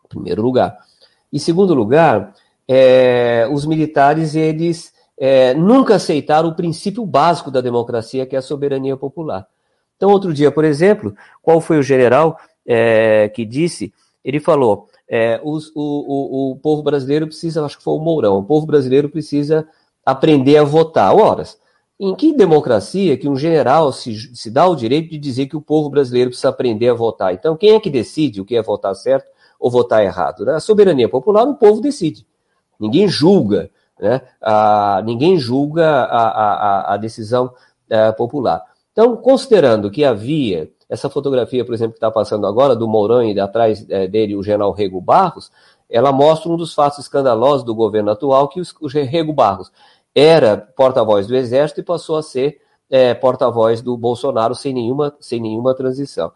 em 0.04 0.08
primeiro 0.08 0.42
lugar. 0.42 0.76
Em 1.32 1.38
segundo 1.38 1.74
lugar, 1.74 2.34
é, 2.66 3.48
os 3.52 3.66
militares, 3.66 4.34
eles 4.34 4.92
é, 5.18 5.54
nunca 5.54 5.96
aceitaram 5.96 6.48
o 6.48 6.54
princípio 6.54 7.04
básico 7.04 7.50
da 7.50 7.60
democracia, 7.60 8.26
que 8.26 8.34
é 8.34 8.38
a 8.38 8.42
soberania 8.42 8.96
popular. 8.96 9.46
Então, 9.96 10.10
outro 10.10 10.32
dia, 10.32 10.50
por 10.50 10.64
exemplo, 10.64 11.14
qual 11.42 11.60
foi 11.60 11.78
o 11.78 11.82
general 11.82 12.38
é, 12.66 13.28
que 13.28 13.44
disse? 13.44 13.92
Ele 14.24 14.40
falou: 14.40 14.88
é, 15.06 15.40
os, 15.44 15.70
o, 15.74 15.82
o, 15.82 16.52
o, 16.52 16.56
povo 16.56 16.82
brasileiro 16.82 17.26
precisa, 17.26 17.64
acho 17.64 17.76
que 17.76 17.84
foi 17.84 17.94
o 17.94 17.98
Mourão, 17.98 18.38
o 18.38 18.44
povo 18.44 18.64
brasileiro 18.64 19.08
precisa 19.08 19.68
aprender 20.06 20.56
a 20.56 20.64
votar. 20.64 21.14
Horas, 21.14 21.58
em 22.02 22.14
que 22.14 22.32
democracia 22.32 23.18
que 23.18 23.28
um 23.28 23.36
general 23.36 23.92
se, 23.92 24.34
se 24.34 24.50
dá 24.50 24.66
o 24.66 24.74
direito 24.74 25.10
de 25.10 25.18
dizer 25.18 25.46
que 25.48 25.56
o 25.56 25.60
povo 25.60 25.90
brasileiro 25.90 26.30
precisa 26.30 26.48
aprender 26.48 26.88
a 26.88 26.94
votar? 26.94 27.34
Então, 27.34 27.54
quem 27.54 27.74
é 27.74 27.80
que 27.80 27.90
decide 27.90 28.40
o 28.40 28.44
que 28.46 28.56
é 28.56 28.62
votar 28.62 28.94
certo 28.94 29.30
ou 29.60 29.70
votar 29.70 30.02
errado? 30.02 30.46
Na 30.46 30.60
soberania 30.60 31.10
popular, 31.10 31.46
o 31.46 31.56
povo 31.56 31.78
decide. 31.82 32.26
Ninguém 32.80 33.06
julga, 33.06 33.70
né? 34.00 34.22
Ah, 34.40 35.02
ninguém 35.04 35.36
julga 35.36 35.86
a, 35.86 36.28
a, 36.28 36.94
a 36.94 36.96
decisão 36.96 37.52
eh, 37.90 38.12
popular. 38.12 38.62
Então, 38.92 39.14
considerando 39.16 39.90
que 39.90 40.02
havia 40.02 40.70
essa 40.88 41.10
fotografia, 41.10 41.66
por 41.66 41.74
exemplo, 41.74 41.92
que 41.92 41.98
está 41.98 42.10
passando 42.10 42.46
agora, 42.46 42.74
do 42.74 42.88
Mourão 42.88 43.22
e 43.22 43.38
atrás 43.38 43.84
eh, 43.90 44.06
dele 44.06 44.34
o 44.34 44.42
general 44.42 44.72
Rego 44.72 45.02
Barros, 45.02 45.52
ela 45.88 46.12
mostra 46.12 46.50
um 46.50 46.56
dos 46.56 46.72
fatos 46.72 47.00
escandalosos 47.00 47.62
do 47.62 47.74
governo 47.74 48.10
atual, 48.10 48.48
que 48.48 48.60
o 48.60 48.86
Rego 48.88 49.34
Barros 49.34 49.70
era 50.14 50.56
porta-voz 50.56 51.26
do 51.26 51.36
Exército 51.36 51.80
e 51.80 51.84
passou 51.84 52.16
a 52.16 52.22
ser 52.22 52.60
é, 52.90 53.14
porta-voz 53.14 53.80
do 53.80 53.96
Bolsonaro 53.96 54.54
sem 54.54 54.74
nenhuma, 54.74 55.14
sem 55.20 55.40
nenhuma 55.40 55.74
transição. 55.74 56.32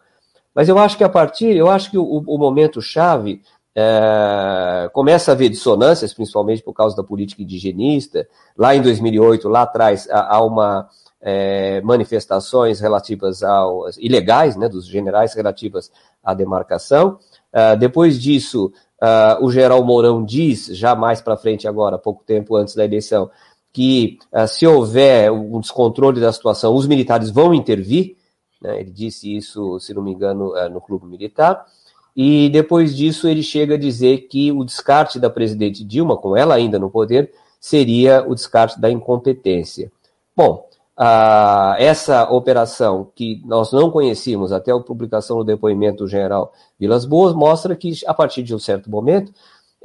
Mas 0.54 0.68
eu 0.68 0.78
acho 0.78 0.96
que 0.96 1.04
a 1.04 1.08
partir, 1.08 1.56
eu 1.56 1.68
acho 1.68 1.90
que 1.90 1.98
o, 1.98 2.04
o 2.04 2.38
momento 2.38 2.80
chave 2.80 3.42
é, 3.76 4.88
começa 4.92 5.32
a 5.32 5.34
haver 5.34 5.48
dissonâncias, 5.48 6.14
principalmente 6.14 6.62
por 6.62 6.72
causa 6.72 6.96
da 6.96 7.02
política 7.02 7.42
indigenista. 7.42 8.26
Lá 8.56 8.74
em 8.74 8.80
2008, 8.80 9.48
lá 9.48 9.62
atrás, 9.62 10.06
há, 10.10 10.40
uma 10.42 10.88
é, 11.20 11.80
manifestações 11.80 12.78
relativas 12.78 13.42
aos 13.42 13.96
ilegais, 13.96 14.56
né, 14.56 14.68
dos 14.68 14.86
generais 14.86 15.34
relativas 15.34 15.90
à 16.22 16.32
demarcação. 16.34 17.18
É, 17.52 17.74
depois 17.74 18.22
disso, 18.22 18.72
é, 19.02 19.38
o 19.40 19.50
general 19.50 19.82
Mourão 19.82 20.24
diz, 20.24 20.66
já 20.66 20.94
mais 20.94 21.20
para 21.20 21.36
frente 21.36 21.66
agora, 21.66 21.98
pouco 21.98 22.22
tempo 22.22 22.54
antes 22.54 22.76
da 22.76 22.84
eleição, 22.84 23.28
que 23.74 24.20
uh, 24.32 24.46
se 24.46 24.64
houver 24.64 25.32
um 25.32 25.60
descontrole 25.60 26.20
da 26.20 26.32
situação, 26.32 26.76
os 26.76 26.86
militares 26.86 27.28
vão 27.28 27.52
intervir. 27.52 28.16
Né? 28.62 28.80
Ele 28.80 28.90
disse 28.92 29.36
isso, 29.36 29.80
se 29.80 29.92
não 29.92 30.00
me 30.00 30.12
engano, 30.12 30.52
uh, 30.54 30.70
no 30.70 30.80
clube 30.80 31.04
militar. 31.06 31.66
E 32.16 32.48
depois 32.50 32.96
disso 32.96 33.26
ele 33.26 33.42
chega 33.42 33.74
a 33.74 33.78
dizer 33.78 34.28
que 34.28 34.52
o 34.52 34.64
descarte 34.64 35.18
da 35.18 35.28
presidente 35.28 35.82
Dilma, 35.84 36.16
com 36.16 36.36
ela 36.36 36.54
ainda 36.54 36.78
no 36.78 36.88
poder, 36.88 37.32
seria 37.58 38.24
o 38.24 38.32
descarte 38.32 38.80
da 38.80 38.88
incompetência. 38.88 39.90
Bom, 40.36 40.68
essa 41.76 42.30
operação 42.30 43.10
que 43.16 43.42
nós 43.44 43.72
não 43.72 43.90
conhecíamos 43.90 44.52
até 44.52 44.70
a 44.70 44.78
publicação 44.78 45.38
do 45.38 45.44
depoimento 45.44 46.04
do 46.04 46.08
general 46.08 46.52
Vilas 46.78 47.04
Boas 47.04 47.34
mostra 47.34 47.74
que, 47.74 47.92
a 48.06 48.14
partir 48.14 48.44
de 48.44 48.54
um 48.54 48.60
certo 48.60 48.88
momento, 48.88 49.32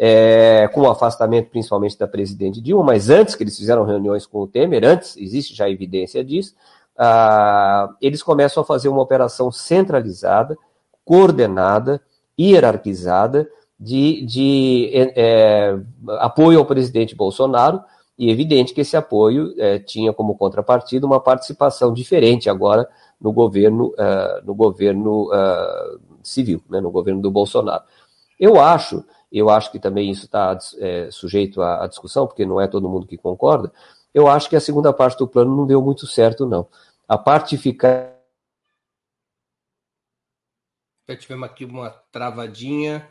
é, 0.01 0.69
com 0.69 0.81
o 0.81 0.89
afastamento 0.89 1.49
principalmente 1.49 1.99
da 1.99 2.07
presidente 2.07 2.61
Dilma, 2.61 2.85
mas 2.85 3.09
antes 3.09 3.35
que 3.35 3.43
eles 3.43 3.57
fizeram 3.57 3.83
reuniões 3.83 4.25
com 4.25 4.39
o 4.39 4.47
Temer, 4.47 4.85
antes, 4.85 5.17
existe 5.17 5.53
já 5.53 5.69
evidência 5.69 6.23
disso, 6.23 6.55
ah, 6.97 7.89
eles 8.01 8.23
começam 8.23 8.63
a 8.63 8.65
fazer 8.65 8.87
uma 8.87 9.01
operação 9.01 9.51
centralizada, 9.51 10.57
coordenada, 11.03 12.01
hierarquizada, 12.39 13.49
de, 13.77 14.25
de 14.25 14.89
é, 14.93 15.13
é 15.15 15.79
apoio 16.19 16.59
ao 16.59 16.65
presidente 16.65 17.13
Bolsonaro, 17.13 17.81
e 18.17 18.29
evidente 18.29 18.73
que 18.73 18.81
esse 18.81 18.95
apoio 18.95 19.53
é, 19.57 19.79
tinha 19.79 20.13
como 20.13 20.37
contrapartida 20.37 21.05
uma 21.05 21.19
participação 21.19 21.93
diferente 21.93 22.49
agora 22.49 22.87
no 23.19 23.31
governo, 23.31 23.87
uh, 23.87 24.45
no 24.45 24.53
governo 24.53 25.29
uh, 25.33 25.99
civil, 26.21 26.61
né, 26.69 26.81
no 26.81 26.91
governo 26.91 27.21
do 27.21 27.31
Bolsonaro. 27.31 27.83
Eu 28.37 28.59
acho 28.59 29.03
eu 29.31 29.49
acho 29.49 29.71
que 29.71 29.79
também 29.79 30.09
isso 30.09 30.25
está 30.25 30.57
é, 30.79 31.11
sujeito 31.11 31.61
à, 31.61 31.83
à, 31.83 31.87
discussão, 31.87 32.25
porque 32.25 32.45
não 32.45 32.59
é 32.59 32.67
todo 32.67 32.89
mundo 32.89 33.07
que 33.07 33.17
concorda. 33.17 33.71
Eu 34.13 34.27
acho 34.27 34.49
que 34.49 34.55
a 34.55 34.61
segunda 34.61 34.91
parte 34.91 35.19
do 35.19 35.27
plano 35.27 35.55
não 35.55 35.67
deu 35.67 35.81
muito 35.81 36.07
certo, 36.07 36.45
não. 36.45 36.67
A 37.07 37.17
parte 37.17 37.57
ficar. 37.57 38.17
Tivemos 41.19 41.49
aqui 41.49 41.65
uma 41.65 41.89
travadinha. 42.11 43.07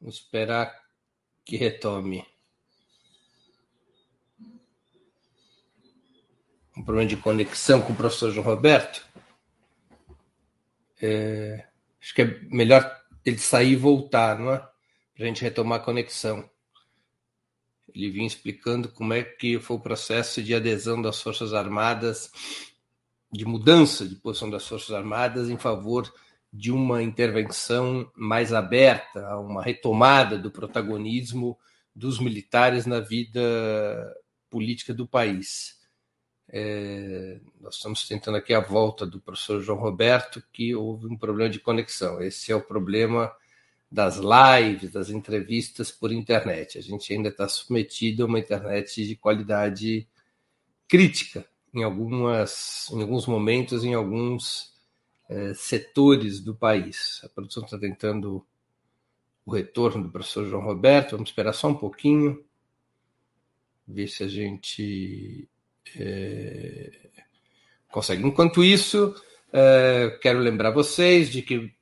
Vamos 0.00 0.16
esperar 0.16 0.72
que 1.44 1.56
retome. 1.56 2.24
Um 6.76 6.84
problema 6.84 7.08
de 7.08 7.16
conexão 7.16 7.80
com 7.80 7.92
o 7.92 7.96
professor 7.96 8.30
João 8.30 8.46
Roberto. 8.46 9.06
É, 11.00 11.66
acho 12.00 12.14
que 12.14 12.22
é 12.22 12.40
melhor 12.50 13.02
ele 13.24 13.38
sair 13.38 13.72
e 13.72 13.76
voltar, 13.76 14.38
não 14.38 14.52
é? 14.52 14.75
Para 15.16 15.24
a 15.24 15.28
gente 15.28 15.42
retomar 15.42 15.80
a 15.80 15.82
conexão. 15.82 16.48
Ele 17.94 18.10
vinha 18.10 18.26
explicando 18.26 18.90
como 18.90 19.14
é 19.14 19.22
que 19.22 19.58
foi 19.58 19.76
o 19.76 19.80
processo 19.80 20.42
de 20.42 20.54
adesão 20.54 21.00
das 21.00 21.20
Forças 21.22 21.54
Armadas, 21.54 22.30
de 23.32 23.46
mudança 23.46 24.06
de 24.06 24.14
posição 24.16 24.50
das 24.50 24.66
Forças 24.66 24.90
Armadas 24.90 25.48
em 25.48 25.56
favor 25.56 26.12
de 26.52 26.70
uma 26.70 27.02
intervenção 27.02 28.10
mais 28.14 28.52
aberta, 28.52 29.38
uma 29.38 29.62
retomada 29.62 30.38
do 30.38 30.50
protagonismo 30.50 31.58
dos 31.94 32.20
militares 32.20 32.84
na 32.84 33.00
vida 33.00 33.40
política 34.50 34.92
do 34.92 35.06
país. 35.06 35.76
É, 36.48 37.40
nós 37.60 37.76
estamos 37.76 38.06
tentando 38.06 38.36
aqui 38.36 38.52
a 38.52 38.60
volta 38.60 39.06
do 39.06 39.20
professor 39.20 39.60
João 39.60 39.78
Roberto, 39.78 40.42
que 40.52 40.74
houve 40.74 41.06
um 41.06 41.16
problema 41.16 41.50
de 41.50 41.58
conexão. 41.58 42.20
Esse 42.20 42.52
é 42.52 42.54
o 42.54 42.60
problema 42.60 43.32
das 43.90 44.16
lives, 44.16 44.92
das 44.92 45.10
entrevistas 45.10 45.90
por 45.90 46.12
internet. 46.12 46.78
A 46.78 46.82
gente 46.82 47.12
ainda 47.12 47.28
está 47.28 47.48
submetido 47.48 48.24
a 48.24 48.26
uma 48.26 48.38
internet 48.38 49.06
de 49.06 49.16
qualidade 49.16 50.06
crítica 50.88 51.46
em 51.72 51.82
algumas, 51.82 52.88
em 52.90 53.02
alguns 53.02 53.26
momentos, 53.26 53.84
em 53.84 53.94
alguns 53.94 54.74
é, 55.28 55.54
setores 55.54 56.40
do 56.40 56.54
país. 56.54 57.20
A 57.24 57.28
produção 57.28 57.64
está 57.64 57.78
tentando 57.78 58.44
o 59.44 59.52
retorno 59.52 60.04
do 60.04 60.10
professor 60.10 60.46
João 60.46 60.62
Roberto. 60.62 61.12
Vamos 61.12 61.30
esperar 61.30 61.52
só 61.52 61.68
um 61.68 61.74
pouquinho, 61.74 62.44
ver 63.86 64.08
se 64.08 64.24
a 64.24 64.28
gente 64.28 65.48
é, 65.96 67.10
consegue. 67.90 68.26
Enquanto 68.26 68.64
isso, 68.64 69.14
é, 69.52 70.18
quero 70.20 70.38
lembrar 70.38 70.70
vocês 70.70 71.30
de 71.30 71.42
que 71.42 71.75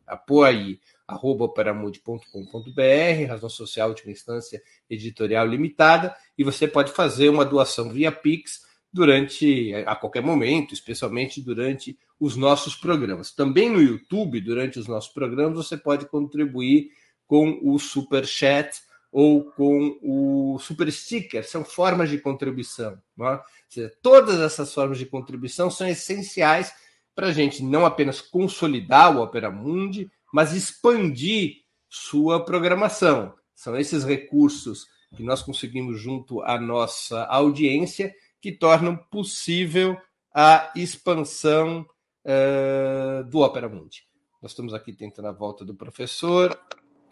razão 3.26 3.50
social, 3.50 3.88
última 3.88 4.12
instância, 4.12 4.62
editorial 4.88 5.44
limitada, 5.44 6.14
e 6.38 6.44
você 6.44 6.68
pode 6.68 6.92
fazer 6.92 7.30
uma 7.30 7.44
doação 7.44 7.90
via 7.90 8.12
Pix 8.12 8.62
durante, 8.92 9.74
a 9.74 9.96
qualquer 9.96 10.22
momento, 10.22 10.72
especialmente 10.72 11.40
durante 11.40 11.98
os 12.20 12.36
nossos 12.36 12.76
programas. 12.76 13.32
Também 13.32 13.68
no 13.68 13.82
YouTube, 13.82 14.40
durante 14.40 14.78
os 14.78 14.86
nossos 14.86 15.12
programas, 15.12 15.56
você 15.56 15.76
pode 15.76 16.06
contribuir 16.06 16.92
com 17.32 17.58
o 17.62 17.78
Super 17.78 18.26
Chat 18.26 18.82
ou 19.10 19.42
com 19.52 19.98
o 20.02 20.58
Super 20.58 20.92
Sticker, 20.92 21.48
são 21.48 21.64
formas 21.64 22.10
de 22.10 22.18
contribuição. 22.18 23.00
É? 23.22 23.40
Seja, 23.70 23.90
todas 24.02 24.38
essas 24.38 24.74
formas 24.74 24.98
de 24.98 25.06
contribuição 25.06 25.70
são 25.70 25.88
essenciais 25.88 26.74
para 27.14 27.28
a 27.28 27.32
gente 27.32 27.64
não 27.64 27.86
apenas 27.86 28.20
consolidar 28.20 29.16
o 29.16 29.22
Opera 29.22 29.50
Mundi, 29.50 30.10
mas 30.30 30.52
expandir 30.52 31.62
sua 31.88 32.44
programação. 32.44 33.32
São 33.54 33.78
esses 33.78 34.04
recursos 34.04 34.86
que 35.16 35.22
nós 35.22 35.40
conseguimos 35.40 35.98
junto 35.98 36.42
à 36.42 36.60
nossa 36.60 37.24
audiência 37.24 38.14
que 38.42 38.52
tornam 38.52 38.94
possível 38.94 39.96
a 40.34 40.70
expansão 40.76 41.86
uh, 42.26 43.24
do 43.24 43.38
Opera 43.38 43.70
Mundi. 43.70 44.06
Nós 44.42 44.50
estamos 44.50 44.74
aqui 44.74 44.92
tentando 44.92 45.28
a 45.28 45.32
volta 45.32 45.64
do 45.64 45.74
professor, 45.74 46.60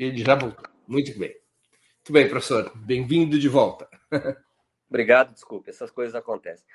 ele 0.01 0.25
já 0.25 0.35
voltou. 0.35 0.65
Muito 0.89 1.17
bem. 1.19 1.29
Muito 1.29 2.13
bem, 2.13 2.29
professor. 2.29 2.73
Bem-vindo 2.75 3.39
de 3.39 3.49
volta. 3.49 3.87
Obrigado, 4.89 5.35
desculpe, 5.35 5.69
essas 5.69 5.91
coisas 5.91 6.15
acontecem. 6.15 6.67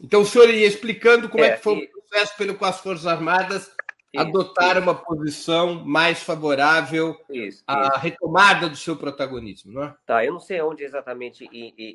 Então, 0.00 0.22
o 0.22 0.26
senhor 0.26 0.50
ia 0.50 0.66
explicando 0.66 1.28
como 1.28 1.44
é, 1.44 1.48
é 1.48 1.56
que 1.56 1.62
foi 1.62 1.74
e... 1.78 1.84
o 1.84 2.02
processo 2.02 2.36
pelo 2.36 2.54
qual 2.56 2.70
as 2.70 2.80
Forças 2.80 3.06
Armadas 3.06 3.70
adotaram 4.16 4.82
uma 4.82 4.94
posição 4.94 5.84
mais 5.84 6.22
favorável 6.22 7.16
isso, 7.30 7.62
à 7.66 7.82
isso. 7.82 7.98
retomada 8.00 8.68
do 8.68 8.76
seu 8.76 8.96
protagonismo, 8.96 9.72
não 9.72 9.84
é? 9.84 9.94
Tá, 10.04 10.24
eu 10.24 10.32
não 10.32 10.40
sei 10.40 10.60
onde 10.60 10.82
exatamente 10.82 11.48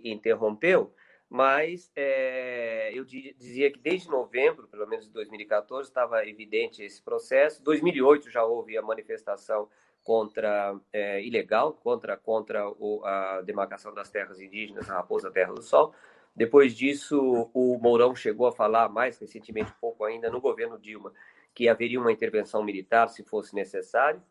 interrompeu, 0.04 0.94
mas 1.34 1.92
é, 1.96 2.92
eu 2.94 3.04
dizia 3.04 3.72
que 3.72 3.80
desde 3.80 4.08
novembro, 4.08 4.68
pelo 4.68 4.86
menos 4.86 5.08
de 5.08 5.12
2014, 5.14 5.90
estava 5.90 6.24
evidente 6.28 6.84
esse 6.84 7.02
processo. 7.02 7.64
2008 7.64 8.30
já 8.30 8.44
houve 8.44 8.78
a 8.78 8.84
manifestação 8.84 9.68
contra 10.04 10.80
é, 10.92 11.26
ilegal 11.26 11.74
contra 11.74 12.16
contra 12.16 12.70
o, 12.70 13.04
a 13.04 13.42
demarcação 13.42 13.96
das 13.96 14.12
terras 14.12 14.40
indígenas, 14.40 14.88
a 14.92 14.98
Raposa 14.98 15.32
Terra 15.32 15.54
do 15.54 15.64
Sol. 15.64 15.96
Depois 16.36 16.76
disso, 16.76 17.50
o 17.52 17.80
Mourão 17.80 18.16
chegou 18.16 18.46
a 18.46 18.52
falar 18.52 18.88
mais 18.90 19.18
recentemente, 19.18 19.74
pouco 19.82 20.04
ainda, 20.04 20.30
no 20.30 20.40
governo 20.40 20.78
Dilma, 20.78 21.12
que 21.52 21.68
haveria 21.68 22.00
uma 22.00 22.12
intervenção 22.12 22.64
militar 22.64 23.08
se 23.10 23.24
fosse 23.24 23.56
necessário. 23.56 24.22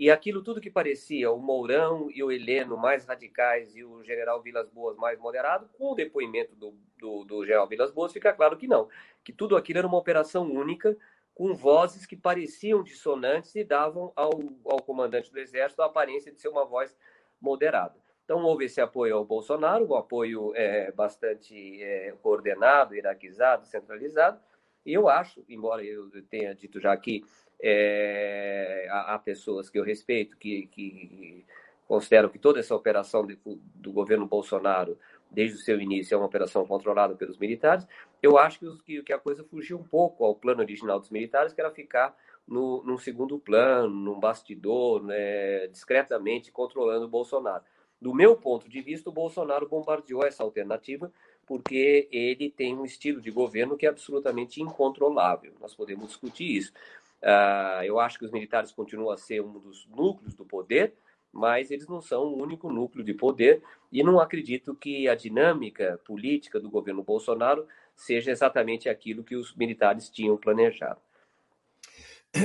E 0.00 0.10
aquilo 0.10 0.42
tudo 0.42 0.62
que 0.62 0.70
parecia 0.70 1.30
o 1.30 1.38
Mourão 1.38 2.10
e 2.10 2.24
o 2.24 2.32
Heleno 2.32 2.74
mais 2.74 3.04
radicais 3.04 3.76
e 3.76 3.84
o 3.84 4.02
general 4.02 4.40
Vilas 4.40 4.66
Boas 4.70 4.96
mais 4.96 5.18
moderado, 5.18 5.68
com 5.76 5.92
o 5.92 5.94
depoimento 5.94 6.56
do, 6.56 6.74
do, 6.96 7.22
do 7.26 7.44
general 7.44 7.68
Vilas 7.68 7.90
Boas, 7.90 8.10
fica 8.10 8.32
claro 8.32 8.56
que 8.56 8.66
não, 8.66 8.88
que 9.22 9.30
tudo 9.30 9.58
aquilo 9.58 9.80
era 9.80 9.86
uma 9.86 9.98
operação 9.98 10.50
única, 10.50 10.96
com 11.34 11.52
vozes 11.52 12.06
que 12.06 12.16
pareciam 12.16 12.82
dissonantes 12.82 13.54
e 13.54 13.62
davam 13.62 14.10
ao, 14.16 14.30
ao 14.64 14.82
comandante 14.82 15.30
do 15.30 15.38
Exército 15.38 15.82
a 15.82 15.84
aparência 15.84 16.32
de 16.32 16.40
ser 16.40 16.48
uma 16.48 16.64
voz 16.64 16.96
moderada. 17.38 18.00
Então, 18.24 18.42
houve 18.42 18.64
esse 18.64 18.80
apoio 18.80 19.18
ao 19.18 19.24
Bolsonaro, 19.26 19.86
um 19.86 19.94
apoio 19.94 20.54
é, 20.56 20.90
bastante 20.92 21.82
é, 21.82 22.14
coordenado, 22.22 22.94
hierarquizado, 22.94 23.66
centralizado, 23.66 24.40
eu 24.84 25.08
acho, 25.08 25.44
embora 25.48 25.84
eu 25.84 26.10
tenha 26.28 26.54
dito 26.54 26.80
já 26.80 26.92
aqui, 26.92 27.24
é, 27.62 28.86
há, 28.90 29.14
há, 29.14 29.18
pessoas 29.18 29.68
que 29.68 29.78
eu 29.78 29.84
respeito 29.84 30.36
que, 30.36 30.66
que 30.68 31.44
consideram 31.86 32.28
que 32.28 32.38
toda 32.38 32.60
essa 32.60 32.74
operação 32.74 33.26
de, 33.26 33.38
do 33.74 33.92
governo 33.92 34.26
Bolsonaro, 34.26 34.98
desde 35.30 35.56
o 35.56 35.60
seu 35.60 35.80
início, 35.80 36.14
é 36.14 36.16
uma 36.16 36.26
operação 36.26 36.66
controlada 36.66 37.14
pelos 37.14 37.36
militares. 37.36 37.86
Eu 38.22 38.38
acho 38.38 38.78
que, 38.84 39.02
que 39.02 39.12
a 39.12 39.18
coisa 39.18 39.44
fugiu 39.44 39.78
um 39.78 39.84
pouco 39.84 40.24
ao 40.24 40.34
plano 40.34 40.60
original 40.60 40.98
dos 40.98 41.10
militares, 41.10 41.52
que 41.52 41.60
era 41.60 41.70
ficar 41.70 42.16
no, 42.46 42.82
num 42.84 42.98
segundo 42.98 43.38
plano, 43.38 43.94
num 43.94 44.18
bastidor, 44.18 45.02
né, 45.02 45.66
discretamente 45.68 46.50
controlando 46.50 47.04
o 47.04 47.08
Bolsonaro. 47.08 47.62
Do 48.00 48.14
meu 48.14 48.34
ponto 48.34 48.68
de 48.68 48.80
vista, 48.80 49.10
o 49.10 49.12
Bolsonaro 49.12 49.68
bombardeou 49.68 50.24
essa 50.24 50.42
alternativa 50.42 51.12
porque 51.50 52.06
ele 52.12 52.48
tem 52.48 52.76
um 52.76 52.84
estilo 52.84 53.20
de 53.20 53.28
governo 53.28 53.76
que 53.76 53.84
é 53.84 53.88
absolutamente 53.88 54.62
incontrolável. 54.62 55.52
Nós 55.60 55.74
podemos 55.74 56.06
discutir 56.06 56.44
isso. 56.44 56.72
Uh, 57.20 57.82
eu 57.82 57.98
acho 57.98 58.20
que 58.20 58.24
os 58.24 58.30
militares 58.30 58.70
continuam 58.70 59.10
a 59.10 59.16
ser 59.16 59.42
um 59.42 59.58
dos 59.58 59.84
núcleos 59.88 60.32
do 60.32 60.44
poder, 60.44 60.94
mas 61.32 61.72
eles 61.72 61.88
não 61.88 62.00
são 62.00 62.22
o 62.22 62.40
único 62.40 62.72
núcleo 62.72 63.02
de 63.02 63.12
poder 63.12 63.60
e 63.90 64.00
não 64.00 64.20
acredito 64.20 64.76
que 64.76 65.08
a 65.08 65.16
dinâmica 65.16 66.00
política 66.04 66.60
do 66.60 66.70
governo 66.70 67.02
Bolsonaro 67.02 67.66
seja 67.96 68.30
exatamente 68.30 68.88
aquilo 68.88 69.24
que 69.24 69.34
os 69.34 69.52
militares 69.56 70.08
tinham 70.08 70.36
planejado. 70.36 71.00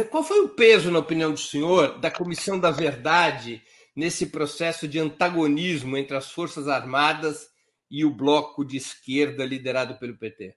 Qual 0.10 0.24
foi 0.24 0.40
o 0.40 0.50
peso, 0.50 0.90
na 0.90 0.98
opinião 0.98 1.32
do 1.32 1.40
senhor, 1.40 2.00
da 2.00 2.10
Comissão 2.10 2.60
da 2.60 2.72
Verdade 2.72 3.62
nesse 3.96 4.26
processo 4.26 4.88
de 4.88 4.98
antagonismo 4.98 5.96
entre 5.96 6.18
as 6.18 6.32
Forças 6.32 6.68
Armadas 6.68 7.54
e 7.90 8.04
o 8.04 8.10
bloco 8.10 8.66
de 8.66 8.78
esquerda 8.78 9.46
liderado 9.46 9.98
pelo 9.98 10.18
PT? 10.18 10.56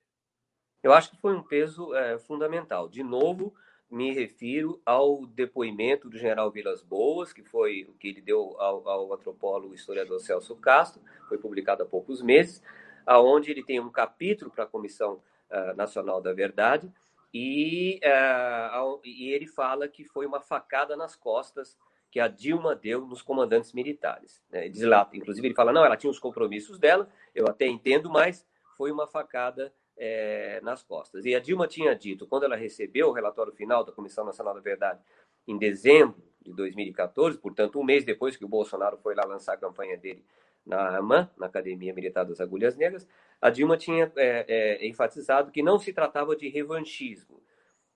Eu 0.83 0.93
acho 0.93 1.11
que 1.11 1.21
foi 1.21 1.35
um 1.35 1.43
peso 1.43 1.95
é, 1.95 2.19
fundamental. 2.19 2.89
De 2.89 3.03
novo, 3.03 3.55
me 3.91 4.13
refiro 4.13 4.81
ao 4.85 5.27
depoimento 5.27 6.09
do 6.09 6.19
general 6.19 6.51
Vilas 6.51 6.83
Boas, 6.83 7.33
que 7.33 7.43
foi 7.43 7.87
o 7.89 7.95
que 7.95 8.09
ele 8.09 8.21
deu 8.21 8.55
ao, 8.61 8.89
ao 8.89 9.13
antropólogo 9.13 9.75
historiador 9.75 10.21
Celso 10.21 10.57
Castro, 10.57 11.03
foi 11.29 11.39
publicado 11.39 11.83
há 11.83 11.87
poucos 11.87 12.23
meses, 12.23 12.63
aonde 13.07 13.51
ele 13.51 13.65
tem 13.65 13.81
um 13.81 13.91
capítulo 13.91 14.51
para 14.51 14.65
a 14.65 14.67
comissão 14.69 15.23
uh, 15.51 15.75
Nacional 15.75 16.21
da 16.21 16.33
Verdade, 16.33 16.93
e, 17.33 18.01
uh, 18.05 19.01
e 19.05 19.33
ele 19.33 19.47
fala 19.47 19.89
que 19.89 20.05
foi 20.05 20.27
uma 20.27 20.41
facada 20.41 20.97
nas 20.97 21.17
costas 21.17 21.77
que 22.11 22.21
a 22.21 22.29
Dilma 22.29 22.75
deu 22.75 23.07
nos 23.07 23.23
comandantes 23.23 23.73
militares. 23.73 24.43
Né? 24.51 24.69
Diz 24.69 24.83
lá, 24.83 25.09
inclusive, 25.13 25.47
ele 25.47 25.55
fala: 25.55 25.73
não, 25.73 25.85
ela 25.85 25.97
tinha 25.97 26.11
os 26.11 26.19
compromissos 26.19 26.79
dela, 26.79 27.09
eu 27.35 27.47
até 27.47 27.67
entendo, 27.67 28.09
mas 28.11 28.47
foi 28.77 28.91
uma 28.91 29.07
facada 29.07 29.73
é, 29.97 30.61
nas 30.63 30.83
costas. 30.83 31.25
E 31.25 31.35
a 31.35 31.41
Dilma 31.41 31.67
tinha 31.67 31.95
dito, 31.95 32.27
quando 32.27 32.45
ela 32.45 32.57
recebeu 32.57 33.09
o 33.09 33.13
relatório 33.13 33.53
final 33.53 33.85
da 33.85 33.93
Comissão 33.93 34.25
Nacional 34.25 34.55
da 34.55 34.61
Verdade, 34.61 35.01
em 35.47 35.59
dezembro 35.59 36.23
de 36.41 36.53
2014, 36.53 37.39
portanto, 37.39 37.79
um 37.79 37.85
mês 37.85 38.05
depois 38.05 38.37
que 38.37 38.45
o 38.45 38.49
Bolsonaro 38.49 38.97
foi 38.99 39.15
lá 39.15 39.25
lançar 39.25 39.55
a 39.55 39.59
campanha 39.59 39.97
dele 39.97 40.25
na 40.65 40.99
AMAN, 40.99 41.29
na 41.37 41.47
Academia 41.47 41.95
Militar 41.95 42.25
das 42.25 42.41
Agulhas 42.41 42.77
Negras, 42.77 43.09
a 43.41 43.51
Dilma 43.51 43.77
tinha 43.77 44.13
é, 44.17 44.45
é, 44.49 44.87
enfatizado 44.87 45.51
que 45.51 45.63
não 45.63 45.79
se 45.79 45.93
tratava 45.93 46.37
de 46.37 46.49
revanchismo. 46.49 47.43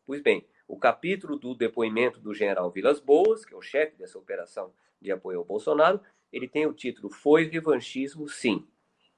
Pois 0.06 0.22
bem, 0.22 0.44
o 0.72 0.76
capítulo 0.78 1.36
do 1.36 1.54
depoimento 1.54 2.18
do 2.18 2.32
general 2.32 2.70
Vilas 2.70 2.98
Boas, 2.98 3.44
que 3.44 3.52
é 3.52 3.56
o 3.58 3.60
chefe 3.60 3.94
dessa 3.98 4.18
operação 4.18 4.72
de 5.02 5.12
apoio 5.12 5.40
ao 5.40 5.44
Bolsonaro, 5.44 6.00
ele 6.32 6.48
tem 6.48 6.66
o 6.66 6.72
título 6.72 7.10
Foi 7.10 7.44
revanchismo, 7.44 8.26
sim. 8.26 8.66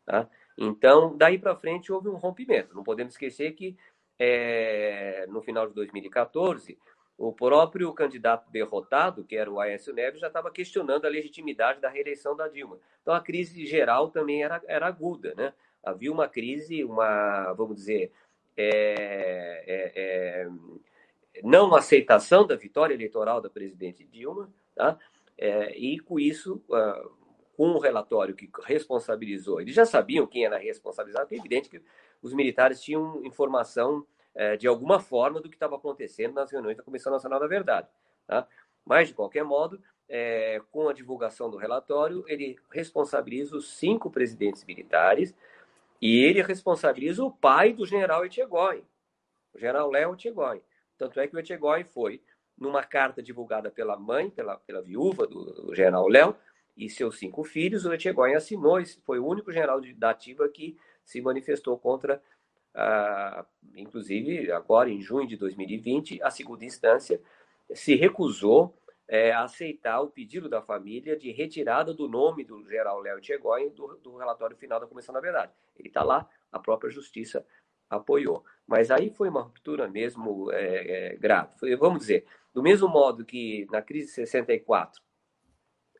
Tá? 0.04 0.28
Então, 0.58 1.16
daí 1.16 1.38
para 1.38 1.54
frente 1.54 1.92
houve 1.92 2.08
um 2.08 2.16
rompimento. 2.16 2.74
Não 2.74 2.82
podemos 2.82 3.14
esquecer 3.14 3.52
que 3.52 3.76
é, 4.18 5.26
no 5.28 5.40
final 5.42 5.68
de 5.68 5.74
2014, 5.74 6.76
o 7.16 7.32
próprio 7.32 7.92
candidato 7.92 8.50
derrotado, 8.50 9.22
que 9.22 9.36
era 9.36 9.48
o 9.48 9.60
Aécio 9.60 9.94
Neves, 9.94 10.20
já 10.20 10.26
estava 10.26 10.50
questionando 10.50 11.04
a 11.04 11.08
legitimidade 11.08 11.80
da 11.80 11.88
reeleição 11.88 12.34
da 12.34 12.48
Dilma. 12.48 12.80
Então, 13.00 13.14
a 13.14 13.20
crise 13.20 13.64
geral 13.64 14.10
também 14.10 14.42
era, 14.42 14.60
era 14.66 14.88
aguda. 14.88 15.32
Né? 15.36 15.54
Havia 15.84 16.10
uma 16.10 16.26
crise, 16.26 16.82
uma, 16.82 17.52
vamos 17.52 17.76
dizer, 17.76 18.10
é, 18.56 19.62
é, 19.68 19.92
é 19.94 20.48
não 21.42 21.74
aceitação 21.74 22.46
da 22.46 22.56
vitória 22.56 22.94
eleitoral 22.94 23.40
da 23.40 23.50
presidente 23.50 24.04
Dilma, 24.04 24.52
tá? 24.74 24.98
É, 25.36 25.76
e 25.76 25.98
com 25.98 26.18
isso, 26.18 26.62
uh, 26.68 27.10
com 27.56 27.68
um 27.68 27.78
relatório 27.78 28.34
que 28.34 28.48
responsabilizou, 28.64 29.60
eles 29.60 29.74
já 29.74 29.84
sabiam 29.84 30.26
quem 30.26 30.44
era 30.44 30.58
responsabilizado, 30.58 31.34
é 31.34 31.36
evidente 31.36 31.68
que 31.68 31.82
os 32.22 32.32
militares 32.32 32.80
tinham 32.80 33.24
informação 33.24 34.06
uh, 34.34 34.56
de 34.56 34.68
alguma 34.68 35.00
forma 35.00 35.40
do 35.40 35.48
que 35.48 35.56
estava 35.56 35.76
acontecendo 35.76 36.34
nas 36.34 36.50
reuniões 36.50 36.76
da 36.76 36.82
Comissão 36.82 37.12
Nacional 37.12 37.40
da 37.40 37.46
Verdade. 37.46 37.88
Tá? 38.26 38.46
Mas, 38.84 39.08
de 39.08 39.14
qualquer 39.14 39.44
modo, 39.44 39.80
é, 40.08 40.60
com 40.70 40.88
a 40.88 40.92
divulgação 40.92 41.50
do 41.50 41.56
relatório, 41.56 42.24
ele 42.28 42.56
responsabiliza 42.70 43.56
os 43.56 43.76
cinco 43.76 44.10
presidentes 44.10 44.64
militares 44.64 45.34
e 46.00 46.22
ele 46.22 46.42
responsabiliza 46.42 47.24
o 47.24 47.30
pai 47.30 47.72
do 47.72 47.86
general 47.86 48.24
Etchegói, 48.24 48.84
o 49.54 49.58
general 49.58 49.90
Léo 49.90 50.14
Etchegói. 50.14 50.62
Tanto 50.96 51.20
é 51.20 51.26
que 51.26 51.36
o 51.36 51.38
Etchegói 51.38 51.84
foi, 51.84 52.22
numa 52.56 52.82
carta 52.82 53.22
divulgada 53.22 53.70
pela 53.70 53.96
mãe, 53.96 54.30
pela, 54.30 54.56
pela 54.56 54.82
viúva 54.82 55.26
do, 55.26 55.44
do 55.44 55.74
general 55.74 56.08
Léo, 56.08 56.36
e 56.76 56.88
seus 56.90 57.18
cinco 57.18 57.44
filhos, 57.44 57.84
o 57.84 57.92
Etchegói 57.92 58.34
assinou, 58.34 58.84
foi 59.04 59.18
o 59.18 59.26
único 59.26 59.52
general 59.52 59.80
da 59.96 60.10
ativa 60.10 60.48
que 60.48 60.76
se 61.04 61.20
manifestou 61.20 61.78
contra, 61.78 62.20
ah, 62.74 63.44
inclusive 63.76 64.50
agora 64.50 64.90
em 64.90 65.00
junho 65.00 65.26
de 65.26 65.36
2020, 65.36 66.22
a 66.22 66.30
segunda 66.30 66.64
instância 66.64 67.20
se 67.72 67.94
recusou 67.94 68.76
é, 69.06 69.32
a 69.32 69.44
aceitar 69.44 70.00
o 70.00 70.08
pedido 70.08 70.48
da 70.48 70.62
família 70.62 71.16
de 71.16 71.30
retirada 71.30 71.92
do 71.92 72.08
nome 72.08 72.42
do 72.42 72.62
general 72.64 73.00
Léo 73.00 73.18
Etchegói 73.18 73.70
do, 73.70 73.96
do 73.98 74.16
relatório 74.16 74.56
final 74.56 74.80
da 74.80 74.86
Comissão 74.86 75.14
da 75.14 75.20
Verdade. 75.20 75.52
Ele 75.76 75.88
está 75.88 76.02
lá, 76.02 76.28
a 76.50 76.58
própria 76.58 76.90
justiça 76.90 77.46
apoiou. 77.88 78.44
Mas 78.66 78.90
aí 78.90 79.10
foi 79.10 79.28
uma 79.28 79.42
ruptura 79.42 79.88
mesmo 79.88 80.50
é, 80.52 81.12
é, 81.12 81.16
grave. 81.16 81.58
Foi, 81.58 81.76
vamos 81.76 82.00
dizer, 82.00 82.24
do 82.52 82.62
mesmo 82.62 82.88
modo 82.88 83.24
que 83.24 83.66
na 83.70 83.82
crise 83.82 84.08
de 84.08 84.12
64, 84.14 85.02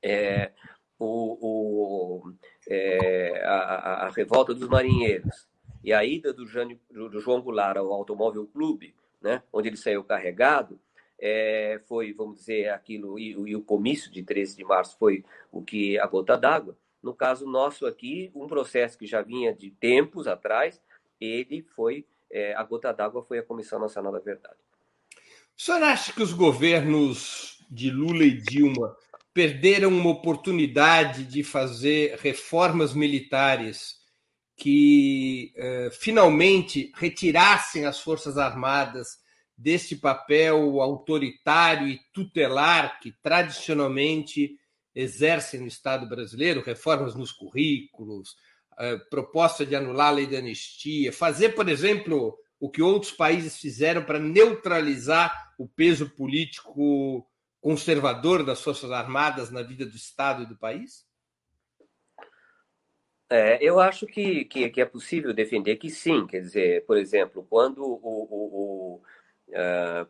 é, 0.03 0.53
o, 0.99 2.27
o 2.27 2.33
é, 2.69 3.43
a, 3.45 4.07
a, 4.07 4.09
revolta 4.11 4.55
dos 4.55 4.69
marinheiros 4.69 5.49
e 5.83 5.93
a 5.93 6.05
ida 6.05 6.33
do, 6.33 6.47
Jânio, 6.47 6.81
do 6.91 7.21
João 7.21 7.43
Goulart 7.43 7.77
ao 7.77 7.93
Automóvel 7.93 8.47
Clube, 8.47 8.95
né, 9.21 9.43
onde 9.53 9.69
ele 9.69 9.77
saiu 9.77 10.05
carregado, 10.05 10.81
é, 11.19 11.81
foi, 11.87 12.13
vamos 12.13 12.39
dizer, 12.39 12.71
aquilo, 12.71 13.19
e, 13.19 13.31
e, 13.31 13.57
o 13.57 13.63
comício 13.63 14.11
de 14.11 14.23
13 14.23 14.57
de 14.57 14.65
março 14.65 14.97
foi 14.99 15.25
o 15.51 15.63
que 15.63 15.99
a 15.99 16.07
gota 16.07 16.37
d'água. 16.37 16.77
No 17.03 17.15
caso 17.15 17.47
nosso 17.47 17.87
aqui, 17.87 18.31
um 18.35 18.47
processo 18.47 18.99
que 18.99 19.07
já 19.07 19.23
vinha 19.23 19.55
de 19.55 19.71
tempos 19.71 20.27
atrás, 20.27 20.81
ele 21.21 21.63
foi, 21.63 22.07
é, 22.31 22.55
a 22.55 22.63
gota 22.63 22.93
d'água 22.93 23.25
foi 23.25 23.39
a 23.39 23.43
Comissão 23.43 23.79
Nacional 23.79 24.13
da 24.13 24.19
Verdade. 24.19 24.57
O 25.57 25.63
senhor 25.63 25.83
acha 25.83 26.13
que 26.13 26.23
os 26.23 26.33
governos 26.33 27.65
de 27.71 27.91
Lula 27.91 28.25
e 28.25 28.33
Dilma 28.33 28.97
perderam 29.33 29.89
uma 29.89 30.11
oportunidade 30.11 31.25
de 31.25 31.43
fazer 31.43 32.19
reformas 32.21 32.95
militares 32.95 34.03
que 34.57 35.53
eh, 35.57 35.91
finalmente 35.93 36.93
retirassem 36.95 37.85
as 37.85 38.01
Forças 38.01 38.39
Armadas 38.39 39.19
deste 39.57 39.97
papel 39.97 40.81
autoritário 40.81 41.89
e 41.89 42.01
tutelar 42.13 43.01
que 43.01 43.13
tradicionalmente 43.23 44.57
exercem 44.95 45.61
no 45.61 45.67
Estado 45.67 46.09
brasileiro, 46.09 46.63
reformas 46.63 47.17
nos 47.17 47.33
currículos, 47.33 48.37
proposta 49.11 49.65
de 49.65 49.77
anular 49.77 50.09
a 50.09 50.13
lei 50.13 50.27
de 50.27 50.37
anistia, 50.37 51.13
fazer, 51.13 51.51
por 51.51 51.69
exemplo, 51.69 52.39
o 52.59 52.71
que 52.71 52.83
outros 52.83 53.13
países 53.13 53.59
fizeram 53.59 54.05
para 54.05 54.19
neutralizar 54.19 55.53
o 55.59 55.69
peso 55.69 56.11
político 56.11 57.27
conservador 57.61 58.45
das 58.45 58.63
Forças 58.63 58.91
Armadas 58.91 59.51
na 59.51 59.63
vida 59.63 59.87
do 59.87 59.97
Estado 59.97 60.43
e 60.43 60.47
do 60.47 60.57
país? 60.57 61.07
É, 63.31 63.59
eu 63.63 63.81
acho 63.81 64.07
que, 64.07 64.45
que, 64.45 64.69
que, 64.69 64.81
é 64.81 64.85
possível 64.85 65.33
defender 65.33 65.77
que 65.77 65.89
sim. 65.91 66.27
Quer 66.27 66.41
dizer, 66.41 66.85
por 66.85 66.97
exemplo, 66.97 67.47
quando 67.49 67.83
o, 67.83 68.01
o, 68.03 69.01
o 69.01 69.03
uh, 69.49 70.07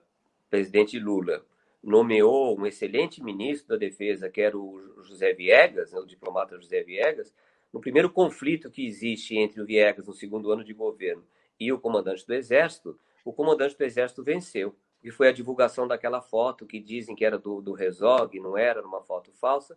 presidente 0.50 0.98
Lula 0.98 1.44
nomeou 1.82 2.58
um 2.58 2.66
excelente 2.66 3.22
ministro 3.22 3.68
da 3.68 3.76
Defesa, 3.76 4.30
que 4.30 4.40
era 4.40 4.56
o 4.56 5.02
José 5.04 5.32
Viegas, 5.32 5.92
né, 5.92 5.98
o 5.98 6.06
diplomata 6.06 6.58
José 6.58 6.82
Viegas, 6.82 7.32
no 7.74 7.80
primeiro 7.80 8.08
conflito 8.08 8.70
que 8.70 8.86
existe 8.86 9.36
entre 9.36 9.60
o 9.60 9.66
Viegas 9.66 10.06
no 10.06 10.12
segundo 10.12 10.52
ano 10.52 10.62
de 10.62 10.72
governo 10.72 11.26
e 11.58 11.72
o 11.72 11.78
comandante 11.80 12.24
do 12.24 12.32
Exército, 12.32 12.96
o 13.24 13.32
comandante 13.32 13.76
do 13.76 13.82
Exército 13.82 14.22
venceu. 14.22 14.76
E 15.02 15.10
foi 15.10 15.28
a 15.28 15.32
divulgação 15.32 15.88
daquela 15.88 16.22
foto 16.22 16.66
que 16.66 16.78
dizem 16.78 17.16
que 17.16 17.24
era 17.24 17.36
do, 17.36 17.60
do 17.60 17.72
Rezog, 17.72 18.38
não 18.38 18.56
era, 18.56 18.80
uma 18.86 19.02
foto 19.02 19.32
falsa. 19.32 19.76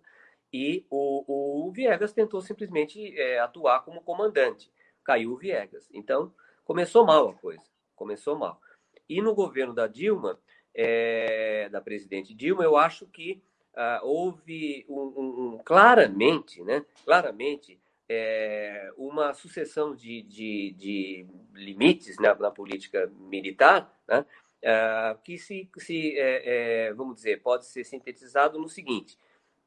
E 0.53 0.85
o, 0.91 1.65
o 1.65 1.71
Viegas 1.71 2.13
tentou 2.13 2.39
simplesmente 2.39 3.19
é, 3.19 3.39
atuar 3.39 3.83
como 3.83 3.99
comandante. 4.01 4.71
Caiu 5.03 5.31
o 5.31 5.35
Viegas. 5.37 5.89
Então, 5.91 6.31
começou 6.63 7.03
mal 7.03 7.29
a 7.29 7.33
coisa. 7.33 7.63
Começou 7.95 8.37
mal. 8.37 8.61
E 9.09 9.23
no 9.23 9.33
governo 9.33 9.73
da 9.73 9.87
Dilma, 9.87 10.39
é, 10.71 11.67
da 11.69 11.81
presidente 11.81 12.35
Dilma, 12.35 12.63
eu 12.63 12.77
acho 12.77 13.07
que 13.07 13.41
ah, 13.75 14.01
houve 14.03 14.85
um, 14.87 15.01
um, 15.01 15.55
um, 15.55 15.57
claramente, 15.63 16.63
né, 16.63 16.85
claramente 17.03 17.79
é, 18.09 18.91
uma 18.97 19.33
sucessão 19.33 19.95
de, 19.95 20.21
de, 20.23 20.75
de 20.77 21.27
limites 21.53 22.17
na, 22.17 22.33
na, 22.35 22.51
política 22.51 23.11
militar, 23.19 23.93
né, 24.07 24.25
é, 24.61 25.17
que 25.23 25.37
se, 25.37 25.69
se 25.77 26.17
é, 26.17 26.87
é, 26.87 26.93
vamos 26.93 27.15
dizer, 27.15 27.41
pode 27.41 27.65
ser 27.65 27.83
sintetizado 27.83 28.57
no 28.57 28.69
seguinte: 28.69 29.17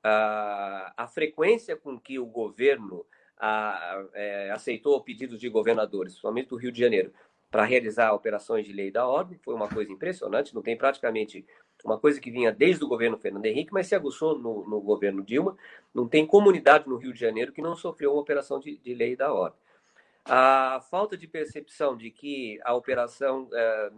a, 0.02 0.92
a 0.96 1.06
frequência 1.06 1.76
com 1.76 1.98
que 1.98 2.18
o 2.18 2.26
governo 2.26 3.04
é, 4.14 4.50
aceitou 4.50 5.00
pedidos 5.02 5.40
de 5.40 5.48
governadores, 5.48 6.12
principalmente 6.12 6.48
do 6.48 6.56
Rio 6.56 6.72
de 6.72 6.80
Janeiro, 6.80 7.12
para 7.50 7.64
realizar 7.64 8.12
operações 8.12 8.64
de 8.64 8.72
lei 8.72 8.90
da 8.90 9.06
ordem, 9.06 9.38
foi 9.38 9.54
uma 9.54 9.68
coisa 9.68 9.90
impressionante. 9.90 10.54
Não 10.54 10.62
tem 10.62 10.76
praticamente 10.76 11.44
uma 11.84 11.98
coisa 11.98 12.20
que 12.20 12.30
vinha 12.30 12.52
desde 12.52 12.84
o 12.84 12.88
governo 12.88 13.18
Fernando 13.18 13.46
Henrique, 13.46 13.72
mas 13.72 13.86
se 13.86 13.94
aguçou 13.94 14.38
no, 14.38 14.68
no 14.68 14.80
governo 14.80 15.22
Dilma. 15.22 15.56
Não 15.94 16.06
tem 16.06 16.26
comunidade 16.26 16.88
no 16.88 16.96
Rio 16.96 17.12
de 17.12 17.20
Janeiro 17.20 17.52
que 17.52 17.62
não 17.62 17.74
sofreu 17.74 18.12
uma 18.12 18.20
operação 18.20 18.60
de, 18.60 18.76
de 18.76 18.94
lei 18.94 19.16
da 19.16 19.32
ordem. 19.32 19.58
A 20.24 20.80
falta 20.90 21.16
de 21.16 21.26
percepção 21.26 21.96
de 21.96 22.10
que 22.10 22.60
a 22.62 22.74
operação 22.74 23.48
é, 23.52 23.90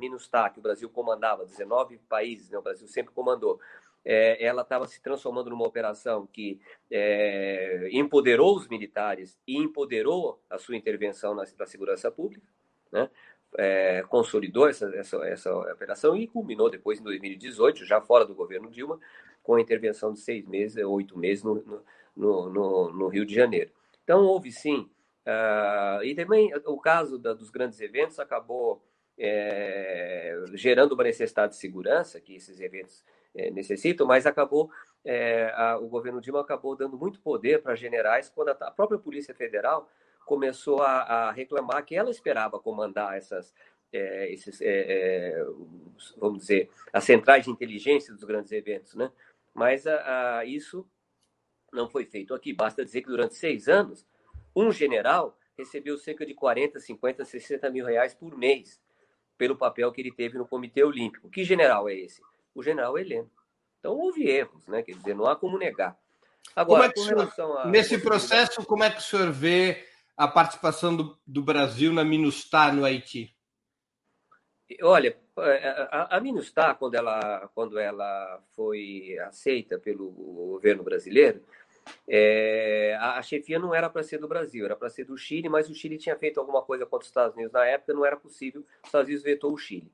que 0.52 0.58
o 0.60 0.62
Brasil 0.62 0.88
comandava, 0.88 1.44
19 1.44 1.98
países, 2.08 2.48
né, 2.48 2.58
o 2.58 2.62
Brasil 2.62 2.86
sempre 2.86 3.12
comandou, 3.12 3.60
é, 4.04 4.44
ela 4.44 4.62
estava 4.62 4.86
se 4.86 5.00
transformando 5.00 5.50
numa 5.50 5.66
operação 5.66 6.26
que 6.26 6.60
é, 6.90 7.88
empoderou 7.92 8.56
os 8.56 8.68
militares 8.68 9.38
e 9.46 9.56
empoderou 9.56 10.40
a 10.48 10.58
sua 10.58 10.76
intervenção 10.76 11.34
na, 11.34 11.44
na 11.58 11.66
segurança 11.66 12.10
pública. 12.10 12.46
Né? 12.90 13.08
É, 13.58 14.02
consolidou 14.08 14.68
essa, 14.68 14.86
essa, 14.96 15.16
essa 15.26 15.54
operação 15.54 16.16
e 16.16 16.26
culminou 16.26 16.70
depois 16.70 17.00
em 17.00 17.02
2018, 17.02 17.84
já 17.84 18.00
fora 18.00 18.24
do 18.24 18.34
governo 18.34 18.70
Dilma, 18.70 18.98
com 19.42 19.54
a 19.54 19.60
intervenção 19.60 20.12
de 20.12 20.20
seis 20.20 20.46
meses, 20.46 20.82
oito 20.84 21.18
meses 21.18 21.44
no, 21.44 21.82
no, 22.16 22.48
no, 22.50 22.92
no 22.92 23.08
Rio 23.08 23.26
de 23.26 23.34
Janeiro. 23.34 23.70
Então, 24.02 24.24
houve 24.24 24.50
sim 24.50 24.88
Uh, 25.22 26.02
e 26.02 26.16
também 26.16 26.50
o 26.66 26.78
caso 26.78 27.16
da, 27.16 27.32
dos 27.32 27.48
grandes 27.48 27.80
eventos 27.80 28.18
acabou 28.18 28.82
é, 29.16 30.36
gerando 30.54 30.92
uma 30.92 31.04
necessidade 31.04 31.52
de 31.52 31.58
segurança 31.58 32.20
que 32.20 32.34
esses 32.34 32.58
eventos 32.58 33.04
é, 33.34 33.50
necessitam, 33.50 34.04
mas 34.04 34.26
acabou 34.26 34.68
é, 35.04 35.52
a, 35.54 35.78
o 35.78 35.86
governo 35.86 36.20
Dilma 36.20 36.40
acabou 36.40 36.74
dando 36.74 36.96
muito 36.96 37.20
poder 37.20 37.62
para 37.62 37.76
generais 37.76 38.28
quando 38.28 38.48
a, 38.48 38.52
a, 38.52 38.70
própria 38.70 38.98
Polícia 38.98 39.32
Federal 39.32 39.88
começou 40.26 40.82
a, 40.82 41.02
a, 41.02 41.32
reclamar 41.32 41.84
que 41.84 41.94
ela 41.94 42.10
esperava 42.10 42.58
comandar 42.58 43.16
essas 43.16 43.52
é, 43.92 44.32
esses, 44.32 44.60
é, 44.62 44.66
é, 44.66 45.44
vamos 46.16 46.40
dizer, 46.40 46.70
as 46.92 47.04
centrais 47.04 47.44
de 47.44 47.50
inteligência 47.50 48.14
dos 48.14 48.24
grandes 48.24 48.50
eventos, 48.50 48.94
né? 48.94 49.12
Mas 49.52 49.84
isso 50.46 50.88
não 51.70 51.90
foi 51.90 52.06
feito 52.06 52.32
aqui. 52.32 52.54
Basta 52.54 52.84
dizer 52.84 53.02
que 53.02 53.08
durante 53.08 53.34
seis 53.34 53.68
anos 53.68 54.06
um 54.56 54.72
general 54.72 55.38
recebeu 55.58 55.98
cerca 55.98 56.24
de 56.24 56.32
40, 56.32 56.80
50, 56.80 57.24
60 57.24 57.70
mil 57.70 57.84
reais 57.84 58.14
por 58.14 58.36
mês 58.36 58.80
pelo 59.36 59.56
papel 59.56 59.92
que 59.92 60.00
ele 60.00 60.12
teve 60.12 60.38
no 60.38 60.48
Comitê 60.48 60.82
Olímpico. 60.82 61.28
Que 61.28 61.44
general 61.44 61.88
é 61.88 61.94
esse? 61.94 62.22
O 62.54 62.62
general 62.62 62.98
Heleno. 62.98 63.30
Então 63.78 63.98
houve 63.98 64.26
erros, 64.26 64.66
né? 64.66 64.82
Quer 64.82 64.94
dizer, 64.94 65.14
não 65.14 65.26
há 65.26 65.36
como 65.36 65.58
negar. 65.58 65.98
Agora, 66.54 66.86
é 66.86 67.00
senhor, 67.00 67.58
a... 67.58 67.66
nesse 67.68 67.98
processo, 67.98 68.64
como 68.64 68.84
é 68.84 68.90
que 68.90 68.98
o 68.98 69.02
senhor 69.02 69.30
vê 69.30 69.84
a 70.16 70.28
participação 70.28 70.96
do, 70.96 71.18
do 71.26 71.42
Brasil 71.42 71.92
na 71.92 72.04
MINUSTAH 72.04 72.72
no 72.72 72.84
Haiti? 72.84 73.34
Olha, 74.82 75.16
a, 75.36 76.16
a 76.16 76.20
MINUSTAH, 76.20 76.74
quando 76.76 76.94
ela, 76.94 77.50
quando 77.54 77.78
ela 77.78 78.42
foi 78.54 79.16
aceita 79.20 79.78
pelo 79.78 80.10
governo 80.10 80.82
brasileiro, 80.82 81.42
é, 82.06 82.96
a, 83.00 83.18
a, 83.18 83.22
chefia 83.22 83.58
não 83.58 83.74
era 83.74 83.90
para 83.90 84.02
ser 84.02 84.18
do 84.18 84.28
Brasil, 84.28 84.64
era 84.64 84.76
para 84.76 84.88
ser 84.88 85.04
do 85.04 85.16
Chile, 85.16 85.48
mas 85.48 85.68
o 85.68 85.74
Chile 85.74 85.98
tinha 85.98 86.16
feito 86.16 86.38
alguma 86.38 86.62
coisa 86.62 86.86
contra 86.86 87.02
os 87.02 87.08
Estados 87.08 87.34
Unidos 87.34 87.52
na 87.52 87.64
época, 87.64 87.92
não 87.92 88.06
era 88.06 88.16
possível, 88.16 88.64
os 88.82 88.88
Estados 88.88 89.08
Unidos 89.08 89.24
vetou 89.24 89.52
o 89.52 89.58
Chile. 89.58 89.90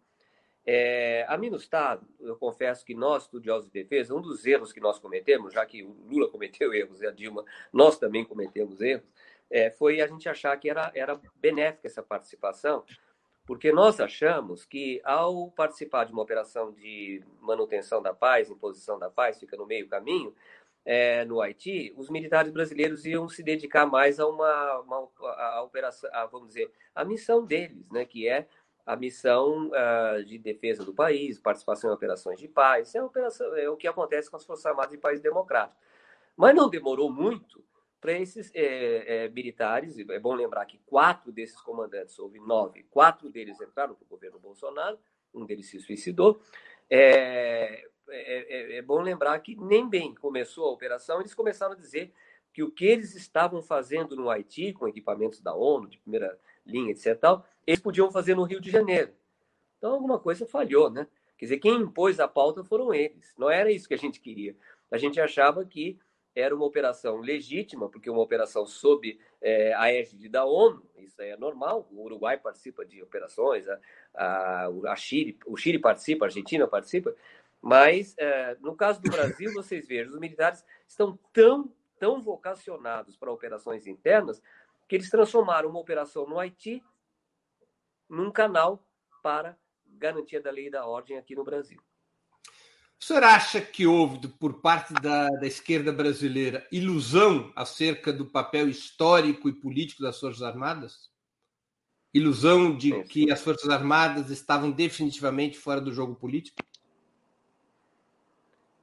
É, 0.67 1.25
a 1.29 1.39
Minustah, 1.39 1.99
eu 2.21 2.37
confesso 2.37 2.85
que 2.85 2.95
nós, 2.95 3.23
estudiosos 3.23 3.71
de 3.71 3.83
defesa, 3.83 4.15
um 4.15 4.21
dos 4.21 4.45
erros 4.45 4.71
que 4.71 4.81
nós 4.81 4.99
cometemos, 4.99 5.55
já 5.55 5.65
que 5.65 5.83
o 5.83 5.97
Lula 6.07 6.29
cometeu 6.29 6.75
erros 6.75 7.01
e 7.01 7.07
a 7.07 7.11
Dilma, 7.11 7.43
nós 7.73 7.99
também 7.99 8.23
cometemos 8.23 8.83
erros, 8.83 9.09
é, 9.51 9.71
foi 9.71 10.01
a 10.01 10.07
gente 10.07 10.29
achar 10.29 10.57
que 10.57 10.69
era, 10.69 10.91
era 10.95 11.21
benéfica 11.37 11.87
essa 11.87 12.03
participação, 12.03 12.85
porque 13.47 13.73
nós 13.73 13.99
achamos 13.99 14.65
que 14.65 15.01
ao 15.05 15.51
participar 15.51 16.05
de 16.05 16.13
uma 16.13 16.23
operação 16.23 16.71
de 16.73 17.23
manutenção 17.41 18.03
da 18.03 18.13
paz, 18.13 18.51
imposição 18.51 18.99
da 18.99 19.09
paz, 19.09 19.39
fica 19.39 19.57
no 19.57 19.67
meio 19.67 19.89
caminho, 19.89 20.35
é, 20.85 21.25
no 21.25 21.41
Haiti, 21.41 21.93
os 21.97 22.09
militares 22.09 22.53
brasileiros 22.53 23.05
iam 23.05 23.29
se 23.29 23.43
dedicar 23.43 23.87
mais 23.87 24.21
a 24.21 24.27
uma, 24.27 24.81
uma 24.81 25.09
a, 25.23 25.57
a 25.57 25.63
operação, 25.63 26.11
a, 26.13 26.27
vamos 26.27 26.49
dizer, 26.49 26.71
a 26.95 27.05
missão 27.05 27.45
deles, 27.45 27.91
né, 27.91 28.05
que 28.05 28.29
é 28.29 28.47
a 28.87 28.97
missão 28.97 29.69
uh, 29.69 30.25
de 30.25 30.39
defesa 30.39 30.83
do 30.83 30.95
país, 30.95 31.39
participação 31.39 31.91
em 31.91 31.95
operações 31.95 32.39
de 32.39 32.49
paz, 32.49 32.95
é, 32.95 33.03
operação, 33.03 33.55
é 33.55 33.69
o 33.69 33.77
que 33.77 33.87
acontece 33.87 34.31
com 34.31 34.37
as 34.37 34.47
Forças 34.47 34.65
Armadas 34.65 34.95
em 34.95 34.99
países 34.99 35.23
democráticos. 35.23 35.79
Mas 36.35 36.55
não 36.55 36.71
demorou 36.71 37.13
muito 37.13 37.63
para 38.01 38.13
esses 38.13 38.51
é, 38.55 39.25
é, 39.25 39.29
militares, 39.29 39.99
é 39.99 40.19
bom 40.19 40.35
lembrar 40.35 40.65
que 40.67 40.79
quatro 40.87 41.33
desses 41.33 41.61
comandantes, 41.61 42.19
houve 42.19 42.39
nove, 42.39 42.85
quatro 42.91 43.29
deles 43.29 43.61
entraram 43.61 43.95
para 43.95 44.05
o 44.05 44.09
governo 44.09 44.39
Bolsonaro, 44.39 44.99
um 45.35 45.45
deles 45.45 45.69
se 45.69 45.81
suicidou, 45.81 46.41
é, 46.89 47.85
é, 48.09 48.75
é, 48.75 48.77
é, 48.77 48.83
bom 48.83 49.01
lembrar 49.01 49.39
que 49.41 49.57
nem 49.57 49.89
bem 49.89 50.15
começou 50.15 50.67
a 50.67 50.73
operação, 50.73 51.21
eles 51.21 51.35
começaram 51.35 51.73
a 51.73 51.77
dizer 51.77 52.13
que 52.53 52.63
o 52.63 52.71
que 52.71 52.87
eles 52.87 53.15
estavam 53.15 53.63
fazendo 53.63 54.17
no 54.17 54.31
Haiti, 54.31 54.73
com 54.73 54.89
equipamentos 54.89 55.41
da 55.41 55.55
ONU, 55.55 55.89
de 55.89 55.99
primeira 55.99 56.39
linha, 56.65 56.93
etc., 56.93 57.19
tal, 57.19 57.47
eles 57.67 57.81
podiam 57.81 58.11
fazer 58.11 58.35
no 58.35 58.45
Rio 58.45 58.61
de 58.61 58.71
Janeiro. 58.71 59.13
Então, 59.77 59.93
alguma 59.93 60.19
coisa 60.19 60.47
falhou, 60.47 60.91
né? 60.91 61.07
Quer 61.37 61.45
dizer, 61.45 61.59
quem 61.59 61.77
impôs 61.77 62.19
a 62.19 62.27
pauta 62.27 62.65
foram 62.65 62.93
eles. 62.93 63.33
Não 63.39 63.49
era 63.49 63.71
isso 63.71 63.87
que 63.87 63.95
a 63.95 63.99
gente 63.99 64.21
queria. 64.21 64.57
A 64.91 64.99
gente 64.99 65.21
achava 65.21 65.65
que 65.65 65.99
era 66.39 66.55
uma 66.55 66.65
operação 66.65 67.17
legítima, 67.17 67.89
porque 67.89 68.09
uma 68.09 68.23
operação 68.23 68.65
sob 68.65 69.19
é, 69.41 69.75
a 69.75 69.93
égide 69.93 70.29
da 70.29 70.45
ONU, 70.45 70.89
isso 70.97 71.21
é 71.21 71.37
normal, 71.37 71.89
o 71.91 72.03
Uruguai 72.05 72.39
participa 72.39 72.85
de 72.85 73.03
operações, 73.03 73.67
a, 73.69 73.79
a, 74.15 74.69
a 74.93 74.97
Chile, 74.97 75.39
o 75.47 75.57
Chile 75.57 75.79
participa, 75.79 76.25
a 76.25 76.29
Argentina 76.29 76.67
participa, 76.67 77.15
mas, 77.61 78.15
é, 78.19 78.57
no 78.61 78.77
caso 78.77 79.03
do 79.03 79.11
Brasil, 79.11 79.53
vocês 79.53 79.87
vejam, 79.87 80.13
os 80.13 80.21
militares 80.21 80.65
estão 80.87 81.19
tão, 81.33 81.73
tão 81.99 82.23
vocacionados 82.23 83.17
para 83.17 83.33
operações 83.33 83.87
internas 83.87 84.41
que 84.87 84.95
eles 84.95 85.11
transformaram 85.11 85.69
uma 85.69 85.81
operação 85.81 86.27
no 86.27 86.39
Haiti 86.39 86.83
num 88.09 88.31
canal 88.31 88.87
para 89.23 89.59
garantia 89.87 90.41
da 90.41 90.51
lei 90.51 90.69
e 90.69 90.71
da 90.71 90.87
ordem 90.87 91.19
aqui 91.19 91.35
no 91.35 91.45
Brasil. 91.45 91.83
O 93.01 93.05
senhor 93.05 93.23
acha 93.23 93.61
que 93.61 93.87
houve, 93.87 94.27
por 94.27 94.61
parte 94.61 94.93
da, 94.95 95.29
da 95.29 95.47
esquerda 95.47 95.93
brasileira, 95.93 96.67
ilusão 96.71 97.53
acerca 97.55 98.13
do 98.13 98.27
papel 98.27 98.69
histórico 98.69 99.49
e 99.49 99.53
político 99.53 100.03
das 100.03 100.19
Forças 100.19 100.43
Armadas? 100.43 101.09
Ilusão 102.13 102.77
de 102.77 103.05
que 103.05 103.31
as 103.31 103.41
Forças 103.41 103.69
Armadas 103.69 104.31
estavam 104.31 104.73
definitivamente 104.73 105.57
fora 105.59 105.81
do 105.81 105.93
jogo 105.93 106.17
político? 106.17 106.59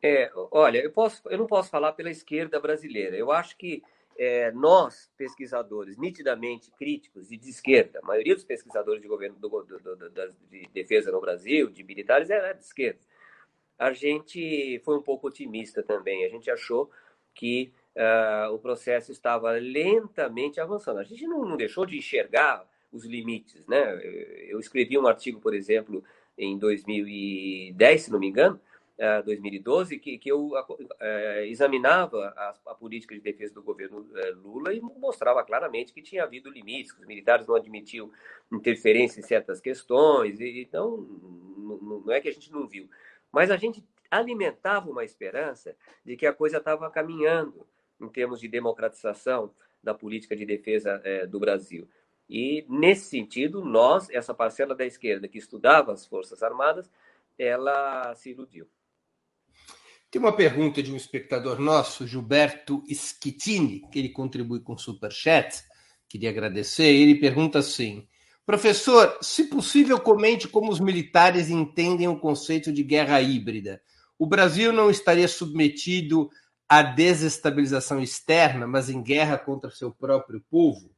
É, 0.01 0.31
olha, 0.51 0.77
eu, 0.77 0.91
posso, 0.91 1.21
eu 1.29 1.37
não 1.37 1.47
posso 1.47 1.69
falar 1.69 1.91
pela 1.93 2.09
esquerda 2.09 2.59
brasileira. 2.59 3.17
Eu 3.17 3.31
acho 3.31 3.57
que 3.57 3.83
é, 4.17 4.51
nós, 4.51 5.11
pesquisadores 5.17 5.97
nitidamente 5.97 6.71
críticos 6.71 7.31
e 7.31 7.37
de 7.37 7.49
esquerda, 7.49 7.99
a 8.01 8.05
maioria 8.05 8.35
dos 8.35 8.45
pesquisadores 8.45 9.01
de 9.01 9.07
governo 9.07 9.37
do, 9.37 9.49
do, 9.49 9.79
do, 9.79 10.09
de 10.49 10.69
defesa 10.73 11.11
no 11.11 11.19
Brasil, 11.19 11.69
de 11.69 11.83
militares, 11.83 12.29
era 12.29 12.53
de 12.53 12.63
esquerda. 12.63 12.99
A 13.77 13.91
gente 13.91 14.81
foi 14.83 14.97
um 14.97 15.01
pouco 15.01 15.27
otimista 15.27 15.83
também. 15.83 16.25
A 16.25 16.29
gente 16.29 16.49
achou 16.49 16.89
que 17.33 17.71
uh, 17.95 18.53
o 18.53 18.59
processo 18.59 19.11
estava 19.11 19.51
lentamente 19.51 20.59
avançando. 20.59 20.99
A 20.99 21.03
gente 21.03 21.25
não, 21.27 21.45
não 21.45 21.57
deixou 21.57 21.85
de 21.85 21.97
enxergar 21.97 22.65
os 22.91 23.05
limites, 23.05 23.65
né? 23.67 23.99
Eu 24.47 24.57
escrevi 24.59 24.97
um 24.97 25.05
artigo, 25.05 25.41
por 25.41 25.53
exemplo, 25.53 26.03
em 26.37 26.57
2010, 26.57 28.01
se 28.01 28.11
não 28.11 28.19
me 28.19 28.27
engano, 28.27 28.59
2012, 29.25 29.99
que, 29.99 30.17
que 30.17 30.31
eu 30.31 30.51
é, 30.99 31.47
examinava 31.47 32.33
a, 32.37 32.55
a, 32.67 32.75
política 32.75 33.13
de 33.13 33.19
defesa 33.19 33.53
do 33.53 33.61
governo 33.61 34.07
é, 34.15 34.29
Lula 34.29 34.73
e 34.73 34.79
mostrava 34.79 35.43
claramente 35.43 35.93
que 35.93 36.01
tinha 36.01 36.23
havido 36.23 36.49
limites, 36.49 36.93
que 36.93 37.01
os 37.01 37.07
militares 37.07 37.45
não 37.45 37.55
admitiam 37.55 38.09
interferência 38.51 39.19
em 39.19 39.23
certas 39.23 39.59
questões, 39.59 40.39
e, 40.39 40.61
então 40.61 40.97
não 42.05 42.11
é 42.11 42.21
que 42.21 42.29
a 42.29 42.31
gente 42.31 42.51
não 42.51 42.67
viu, 42.67 42.87
mas 43.35 43.51
a 43.51 43.57
gente 43.57 43.83
alimentava 44.09 44.89
uma 44.89 45.03
esperança 45.03 45.75
de 46.05 46.15
que 46.15 46.25
a 46.25 46.31
coisa 46.31 46.55
estava 46.55 46.89
caminhando 46.89 47.67
em 47.99 48.07
termos 48.07 48.39
de 48.39 48.47
democratização 48.47 49.51
da 49.83 49.93
política 49.93 50.37
de 50.37 50.45
defesa 50.45 51.01
é, 51.03 51.27
do 51.27 51.37
Brasil. 51.37 51.85
E, 52.29 52.65
nesse 52.69 53.09
sentido, 53.09 53.63
nós, 53.65 54.09
essa 54.09 54.33
parcela 54.33 54.73
da 54.73 54.85
esquerda 54.85 55.27
que 55.27 55.37
estudava 55.37 55.91
as 55.91 56.05
Forças 56.05 56.41
Armadas, 56.41 56.89
ela 57.37 58.15
se 58.15 58.29
iludiu. 58.29 58.69
Tem 60.09 60.21
uma 60.21 60.33
pergunta 60.33 60.81
de 60.81 60.93
um 60.93 60.95
espectador 60.95 61.59
nosso, 61.59 62.07
Gilberto 62.07 62.81
Schittini, 62.89 63.81
que 63.91 63.99
ele 63.99 64.09
contribui 64.09 64.61
com 64.61 64.75
o 64.75 64.79
Superchat. 64.79 65.61
Queria 66.07 66.29
agradecer. 66.29 66.85
Ele 66.85 67.15
pergunta 67.15 67.59
assim: 67.59 68.07
Professor, 68.45 69.17
se 69.21 69.45
possível, 69.45 69.99
comente 69.99 70.47
como 70.47 70.71
os 70.71 70.79
militares 70.79 71.49
entendem 71.49 72.07
o 72.07 72.19
conceito 72.19 72.71
de 72.71 72.83
guerra 72.83 73.19
híbrida. 73.19 73.81
O 74.19 74.27
Brasil 74.27 74.71
não 74.71 74.89
estaria 74.89 75.27
submetido 75.27 76.29
à 76.69 76.83
desestabilização 76.83 77.99
externa, 77.99 78.67
mas 78.67 78.89
em 78.89 79.01
guerra 79.01 79.37
contra 79.37 79.71
seu 79.71 79.91
próprio 79.91 80.43
povo? 80.49 80.91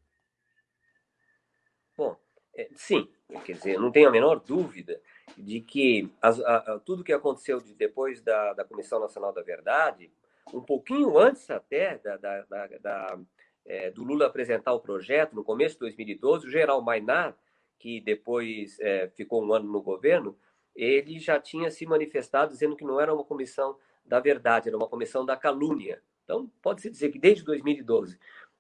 Bom, 1.98 2.18
é, 2.54 2.70
sim, 2.76 3.08
quer 3.46 3.54
dizer, 3.54 3.80
não 3.80 3.92
tenho 3.92 4.10
a 4.10 4.12
menor 4.12 4.40
dúvida 4.40 5.00
de 5.38 5.62
que 5.62 6.10
as, 6.22 6.40
a, 6.42 6.58
a, 6.58 6.80
tudo 6.80 7.04
que 7.04 7.14
aconteceu 7.14 7.62
de, 7.62 7.74
depois 7.74 8.22
da, 8.22 8.54
da 8.54 8.66
Comissão 8.66 9.00
Nacional 9.00 9.32
da 9.32 9.42
Verdade, 9.42 10.12
um 10.54 10.62
pouquinho 10.62 11.18
antes 11.18 11.50
até 11.50 11.98
da, 11.98 12.18
da, 12.18 12.42
da 12.82 13.20
é, 13.68 13.92
do 13.92 14.04
Lula 14.04 14.26
apresentar 14.26 14.74
o 14.74 14.80
projeto, 14.80 15.36
no 15.36 15.44
começo 15.44 15.76
de 15.76 15.82
2012, 15.82 16.48
o 16.48 16.50
general 16.50 16.82
Mainar, 16.82 17.38
que 17.78 18.00
depois 18.00 18.80
é, 18.80 19.10
ficou 19.10 19.44
um 19.44 19.54
ano 19.54 19.72
no 19.72 19.82
governo, 19.82 20.38
ele 20.76 21.20
já 21.20 21.40
tinha 21.40 21.70
se 21.70 21.86
manifestado 21.86 22.52
dizendo 22.52 22.76
que 22.76 22.86
não 22.86 23.00
era 23.00 23.14
uma 23.14 23.24
comissão 23.24 23.78
da 24.06 24.20
verdade, 24.20 24.70
era 24.70 24.78
uma 24.78 24.88
comissão 24.88 25.26
da 25.26 25.36
calúnia. 25.36 26.02
Então, 26.24 26.50
pode-se 26.62 26.90
dizer 26.90 27.10
que 27.12 27.20
desde 27.20 27.44
2012 27.44 28.18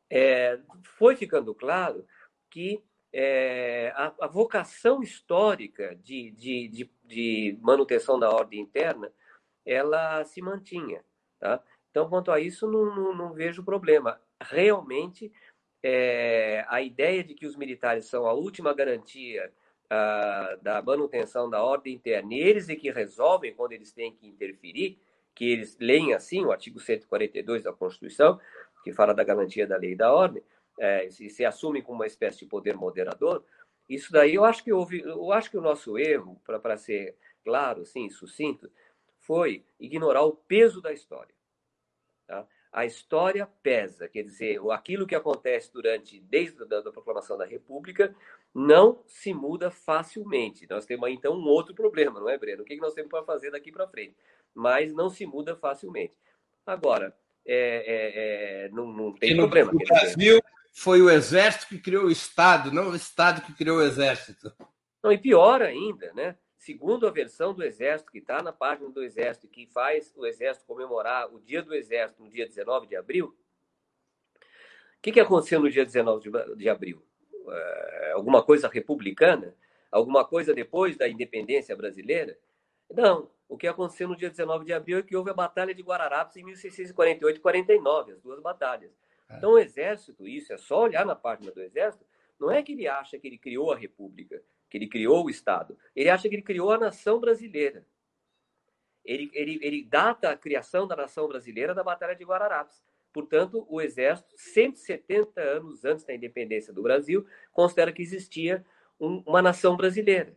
é, 0.09 0.59
foi 0.83 1.15
ficando 1.15 1.53
claro 1.55 2.05
que 2.49 2.83
é, 3.11 3.93
a, 3.95 4.13
a, 4.21 4.27
vocação 4.27 5.01
histórica 5.01 5.95
de, 5.95 6.31
de, 6.31 6.67
de, 6.67 6.91
de, 7.05 7.57
manutenção 7.61 8.19
da 8.19 8.29
ordem 8.29 8.59
interna, 8.59 9.11
ela 9.65 10.23
se 10.25 10.41
mantinha. 10.41 11.03
Tá? 11.39 11.61
Então, 11.89 12.09
quanto 12.09 12.31
a 12.31 12.39
isso, 12.39 12.69
não, 12.69 12.93
não, 12.93 13.15
não 13.15 13.33
vejo 13.33 13.63
problema. 13.63 14.19
Realmente, 14.41 15.31
é, 15.83 16.65
a 16.67 16.81
ideia 16.81 17.23
de 17.23 17.33
que 17.33 17.45
os 17.45 17.55
militares 17.55 18.05
são 18.05 18.25
a 18.25 18.33
última 18.33 18.73
garantia 18.73 19.51
uh, 19.85 20.61
da 20.61 20.81
manutenção 20.81 21.49
da 21.49 21.63
ordem 21.63 21.95
interna, 21.95 22.33
e 22.33 22.39
eles 22.39 22.69
é 22.69 22.75
que 22.75 22.91
resolvem 22.91 23.53
quando 23.53 23.71
eles 23.71 23.91
têm 23.91 24.13
que 24.13 24.27
interferir, 24.27 24.99
que 25.33 25.45
eles 25.51 25.77
leem 25.79 26.13
assim 26.13 26.43
o 26.43 26.51
artigo 26.51 26.79
142 26.79 27.63
da 27.63 27.73
Constituição, 27.73 28.39
que 28.83 28.91
fala 28.91 29.13
da 29.13 29.23
garantia 29.23 29.67
da 29.67 29.77
lei 29.77 29.91
e 29.91 29.95
da 29.95 30.13
ordem, 30.13 30.43
é, 30.79 31.05
e 31.05 31.29
se 31.29 31.43
assumem 31.45 31.81
como 31.81 31.99
uma 31.99 32.07
espécie 32.07 32.39
de 32.39 32.45
poder 32.45 32.75
moderador, 32.75 33.43
isso 33.89 34.11
daí 34.11 34.35
eu 34.35 34.43
acho 34.43 34.63
que 34.63 34.73
houve, 34.73 34.99
eu 34.99 35.31
acho 35.31 35.49
que 35.49 35.57
o 35.57 35.61
nosso 35.61 35.97
erro, 35.97 36.39
para 36.43 36.77
ser 36.77 37.15
claro, 37.43 37.81
assim, 37.81 38.09
sucinto, 38.09 38.69
foi 39.19 39.65
ignorar 39.79 40.23
o 40.23 40.33
peso 40.33 40.81
da 40.81 40.91
história. 40.91 41.33
Tá? 42.27 42.45
A 42.77 42.85
história 42.85 43.49
pesa, 43.63 44.07
quer 44.07 44.21
dizer, 44.21 44.59
aquilo 44.71 45.07
que 45.07 45.15
acontece 45.15 45.73
durante, 45.73 46.19
desde 46.19 46.61
a 46.61 46.65
da 46.65 46.91
proclamação 46.91 47.35
da 47.35 47.43
República, 47.43 48.15
não 48.53 49.01
se 49.07 49.33
muda 49.33 49.71
facilmente. 49.71 50.67
Nós 50.69 50.85
temos 50.85 51.07
aí, 51.07 51.15
então, 51.15 51.33
um 51.33 51.47
outro 51.47 51.73
problema, 51.73 52.19
não 52.19 52.29
é, 52.29 52.37
Breno? 52.37 52.61
O 52.61 52.65
que 52.65 52.77
nós 52.77 52.93
temos 52.93 53.09
para 53.09 53.23
fazer 53.23 53.49
daqui 53.49 53.71
para 53.71 53.87
frente? 53.87 54.15
Mas 54.53 54.93
não 54.93 55.09
se 55.09 55.25
muda 55.25 55.55
facilmente. 55.55 56.13
Agora, 56.67 57.17
é, 57.43 57.55
é, 57.55 58.65
é, 58.65 58.69
não, 58.69 58.85
não, 58.93 59.11
tem 59.11 59.35
problema. 59.35 59.71
No 59.71 59.79
Brasil, 59.79 60.39
foi 60.71 61.01
o 61.01 61.09
Exército 61.09 61.69
que 61.69 61.79
criou 61.79 62.05
o 62.05 62.11
Estado, 62.11 62.71
não 62.71 62.91
o 62.91 62.95
Estado 62.95 63.41
que 63.41 63.55
criou 63.55 63.79
o 63.79 63.83
Exército. 63.83 64.53
Não, 65.03 65.11
e 65.11 65.17
pior 65.17 65.63
ainda, 65.63 66.13
né? 66.13 66.37
Segundo 66.57 67.07
a 67.07 67.11
versão 67.11 67.53
do 67.53 67.63
Exército, 67.63 68.11
que 68.11 68.17
está 68.17 68.41
na 68.41 68.51
página 68.51 68.89
do 68.89 69.03
Exército, 69.03 69.47
que 69.47 69.67
faz 69.67 70.13
o 70.17 70.25
Exército 70.25 70.65
comemorar 70.65 71.33
o 71.33 71.39
Dia 71.39 71.61
do 71.61 71.73
Exército 71.73 72.23
no 72.23 72.29
dia 72.29 72.47
19 72.47 72.87
de 72.87 72.95
abril, 72.95 73.37
o 74.97 75.01
que, 75.01 75.11
que 75.11 75.19
aconteceu 75.19 75.59
no 75.59 75.69
dia 75.69 75.85
19 75.85 76.55
de 76.55 76.67
abril? 76.67 77.03
É, 77.47 78.11
alguma 78.13 78.43
coisa 78.43 78.67
republicana? 78.67 79.55
Alguma 79.91 80.25
coisa 80.25 80.53
depois 80.53 80.97
da 80.97 81.07
independência 81.07 81.75
brasileira? 81.75 82.37
Não. 82.89 83.29
O 83.47 83.57
que 83.57 83.67
aconteceu 83.67 84.07
no 84.07 84.17
dia 84.17 84.29
19 84.29 84.65
de 84.65 84.73
abril 84.73 84.97
é 84.97 85.03
que 85.03 85.15
houve 85.15 85.29
a 85.29 85.33
Batalha 85.33 85.73
de 85.73 85.81
Guararapes 85.81 86.35
em 86.35 86.43
1648 86.43 87.37
e 87.37 87.39
49, 87.39 88.11
as 88.13 88.21
duas 88.21 88.41
batalhas. 88.41 88.91
É. 89.29 89.37
Então, 89.37 89.51
o 89.51 89.59
Exército, 89.59 90.27
isso 90.27 90.51
é 90.51 90.57
só 90.57 90.81
olhar 90.81 91.05
na 91.05 91.15
página 91.15 91.51
do 91.51 91.61
Exército, 91.61 92.05
não 92.39 92.51
é 92.51 92.61
que 92.61 92.73
ele 92.73 92.87
acha 92.87 93.17
que 93.17 93.27
ele 93.27 93.37
criou 93.37 93.71
a 93.71 93.77
República, 93.77 94.43
que 94.69 94.77
ele 94.77 94.87
criou 94.87 95.25
o 95.25 95.29
Estado. 95.29 95.77
Ele 95.95 96.09
acha 96.09 96.27
que 96.27 96.35
ele 96.35 96.41
criou 96.41 96.71
a 96.71 96.77
nação 96.77 97.19
brasileira. 97.19 97.85
Ele, 99.03 99.31
ele, 99.33 99.59
ele 99.61 99.83
data 99.83 100.31
a 100.31 100.37
criação 100.37 100.85
da 100.85 100.95
nação 100.95 101.27
brasileira 101.27 101.73
da 101.73 101.83
Batalha 101.83 102.15
de 102.15 102.25
Guararapes. 102.25 102.83
Portanto, 103.13 103.65
o 103.69 103.81
Exército, 103.81 104.33
170 104.35 105.39
anos 105.41 105.85
antes 105.85 106.03
da 106.03 106.13
independência 106.13 106.73
do 106.73 106.83
Brasil, 106.83 107.25
considera 107.53 107.91
que 107.91 108.01
existia 108.01 108.65
um, 108.99 109.23
uma 109.25 109.41
nação 109.41 109.77
brasileira. 109.77 110.35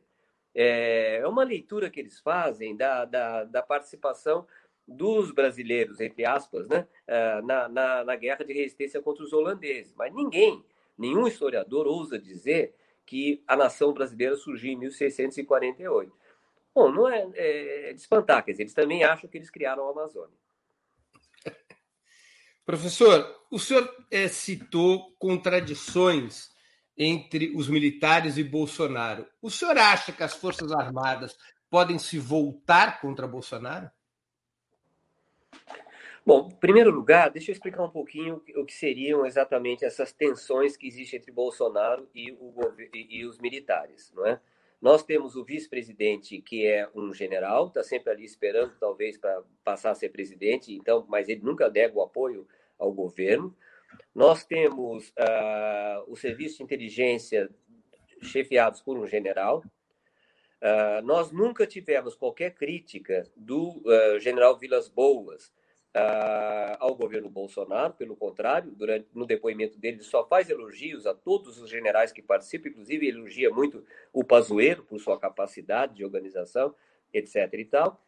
É, 0.55 1.19
é 1.19 1.29
uma 1.29 1.45
leitura 1.45 1.91
que 1.91 2.01
eles 2.01 2.21
fazem 2.21 2.77
da, 2.77 3.05
da, 3.05 3.45
da 3.45 3.63
participação 3.63 4.47
dos 4.87 5.31
brasileiros, 5.31 6.01
entre 6.01 6.25
aspas, 6.25 6.67
né, 6.69 6.87
é, 7.07 7.41
na, 7.43 7.69
na, 7.69 8.05
na, 8.05 8.17
guerra 8.17 8.45
de 8.45 8.53
resistência 8.53 9.01
contra 9.01 9.23
os 9.23 9.33
holandeses. 9.33 9.95
Mas 9.95 10.13
ninguém, 10.13 10.65
nenhum 10.99 11.29
historiador 11.29 11.87
ousa 11.87 12.19
dizer 12.19 12.75
que 13.11 13.43
a 13.45 13.57
nação 13.57 13.93
brasileira 13.93 14.37
surgiu 14.37 14.71
em 14.71 14.79
1648. 14.79 16.13
Bom, 16.73 16.93
não 16.93 17.09
é, 17.09 17.29
é, 17.35 17.91
é 17.91 17.93
de 17.93 18.01
espantar, 18.01 18.45
quer 18.45 18.53
dizer, 18.53 18.63
eles 18.63 18.73
também 18.73 19.03
acham 19.03 19.29
que 19.29 19.37
eles 19.37 19.51
criaram 19.51 19.89
a 19.89 19.91
Amazônia. 19.91 20.39
Professor, 22.65 23.45
o 23.51 23.59
senhor 23.59 23.93
é, 24.13 24.29
citou 24.29 25.13
contradições 25.19 26.51
entre 26.97 27.53
os 27.57 27.69
militares 27.69 28.39
e 28.39 28.45
Bolsonaro. 28.45 29.27
O 29.43 29.51
senhor 29.51 29.77
acha 29.77 30.13
que 30.13 30.23
as 30.23 30.35
Forças 30.35 30.71
Armadas 30.71 31.37
podem 31.69 31.99
se 31.99 32.17
voltar 32.17 33.01
contra 33.01 33.27
Bolsonaro? 33.27 33.91
Bom, 36.25 36.49
em 36.53 36.57
primeiro 36.57 36.91
lugar, 36.91 37.31
deixa 37.31 37.51
eu 37.51 37.55
explicar 37.55 37.83
um 37.83 37.91
pouquinho 37.91 38.43
o 38.57 38.65
que 38.65 38.75
seriam 38.75 39.25
exatamente 39.25 39.85
essas 39.85 40.13
tensões 40.13 40.77
que 40.77 40.87
existem 40.87 41.19
entre 41.19 41.33
Bolsonaro 41.33 42.09
e, 42.15 42.33
o, 42.33 42.55
e 42.93 43.25
os 43.25 43.39
militares, 43.39 44.13
não 44.15 44.27
é? 44.27 44.41
Nós 44.81 45.03
temos 45.03 45.37
o 45.37 45.45
vice-presidente, 45.45 46.41
que 46.41 46.67
é 46.67 46.89
um 46.95 47.13
general, 47.13 47.67
está 47.67 47.83
sempre 47.83 48.13
ali 48.13 48.25
esperando, 48.25 48.73
talvez, 48.81 49.19
para 49.19 49.43
passar 49.63 49.91
a 49.91 49.95
ser 49.95 50.09
presidente, 50.09 50.75
então, 50.75 51.05
mas 51.07 51.29
ele 51.29 51.43
nunca 51.43 51.69
nega 51.69 51.99
o 51.99 52.03
apoio 52.03 52.47
ao 52.79 52.91
governo. 52.91 53.55
Nós 54.15 54.45
temos 54.45 55.11
uh, 55.11 56.05
o 56.07 56.17
serviço 56.17 56.59
de 56.59 56.63
inteligência 56.63 57.51
chefiados 58.23 58.81
por 58.81 58.97
um 58.97 59.07
general. 59.07 59.63
Uh, 60.63 61.05
nós 61.05 61.31
nunca 61.31 61.67
tivemos 61.67 62.15
qualquer 62.15 62.55
crítica 62.55 63.27
do 63.37 63.83
uh, 63.85 64.19
general 64.19 64.59
Vilas 64.59 64.89
Boas 64.89 65.53
ao 66.79 66.95
governo 66.95 67.29
Bolsonaro, 67.29 67.95
pelo 67.95 68.17
contrário, 68.17 68.71
durante, 68.71 69.09
no 69.13 69.27
depoimento 69.27 69.79
dele, 69.79 69.97
ele 69.97 70.05
só 70.05 70.27
faz 70.27 70.49
elogios 70.49 71.07
a 71.07 71.15
todos 71.15 71.61
os 71.61 71.69
generais 71.69 72.13
que 72.13 72.23
participam, 72.23 72.69
inclusive 72.69 73.09
elogia 73.09 73.51
muito 73.51 73.85
o 74.13 74.23
Pazuello 74.23 74.85
por 74.85 75.01
sua 75.01 75.19
capacidade 75.19 75.95
de 75.95 76.05
organização, 76.05 76.75
etc. 77.13 77.53
e 77.55 77.65
tal. 77.65 78.01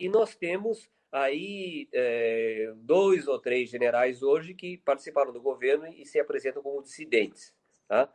e 0.00 0.08
nós 0.08 0.34
temos 0.34 0.88
aí 1.12 1.88
é, 1.92 2.72
dois 2.76 3.26
ou 3.26 3.38
três 3.38 3.68
generais 3.68 4.22
hoje 4.22 4.54
que 4.54 4.78
participaram 4.78 5.32
do 5.32 5.40
governo 5.40 5.86
e 5.88 6.06
se 6.06 6.18
apresentam 6.18 6.62
como 6.62 6.82
dissidentes. 6.82 7.52
Tá? 7.88 8.08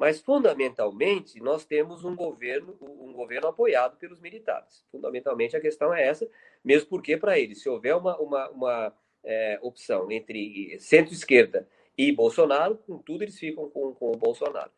Mas, 0.00 0.18
fundamentalmente, 0.18 1.38
nós 1.42 1.66
temos 1.66 2.06
um 2.06 2.16
governo, 2.16 2.74
um 2.80 3.12
governo 3.12 3.48
apoiado 3.48 3.98
pelos 3.98 4.18
militares. 4.18 4.82
Fundamentalmente, 4.90 5.54
a 5.54 5.60
questão 5.60 5.92
é 5.92 6.06
essa, 6.06 6.26
mesmo 6.64 6.88
porque, 6.88 7.18
para 7.18 7.38
eles, 7.38 7.60
se 7.60 7.68
houver 7.68 7.94
uma, 7.94 8.16
uma, 8.18 8.48
uma 8.48 8.96
é, 9.22 9.58
opção 9.60 10.10
entre 10.10 10.74
centro-esquerda 10.80 11.68
e 11.98 12.10
Bolsonaro, 12.12 12.78
com 12.78 12.96
tudo 12.96 13.24
eles 13.24 13.38
ficam 13.38 13.68
com, 13.68 13.94
com 13.94 14.10
o 14.10 14.16
Bolsonaro. 14.16 14.70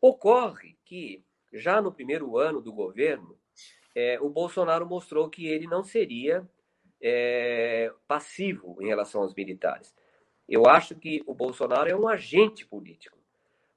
Ocorre 0.00 0.74
que, 0.86 1.22
já 1.52 1.82
no 1.82 1.92
primeiro 1.92 2.38
ano 2.38 2.62
do 2.62 2.72
governo, 2.72 3.38
é, 3.94 4.18
o 4.22 4.30
Bolsonaro 4.30 4.86
mostrou 4.86 5.28
que 5.28 5.46
ele 5.46 5.66
não 5.66 5.84
seria 5.84 6.48
é, 6.98 7.92
passivo 8.08 8.78
em 8.80 8.86
relação 8.86 9.20
aos 9.20 9.34
militares. 9.34 9.94
Eu 10.48 10.66
acho 10.66 10.94
que 10.94 11.22
o 11.26 11.34
Bolsonaro 11.34 11.90
é 11.90 11.94
um 11.94 12.08
agente 12.08 12.64
político. 12.64 13.15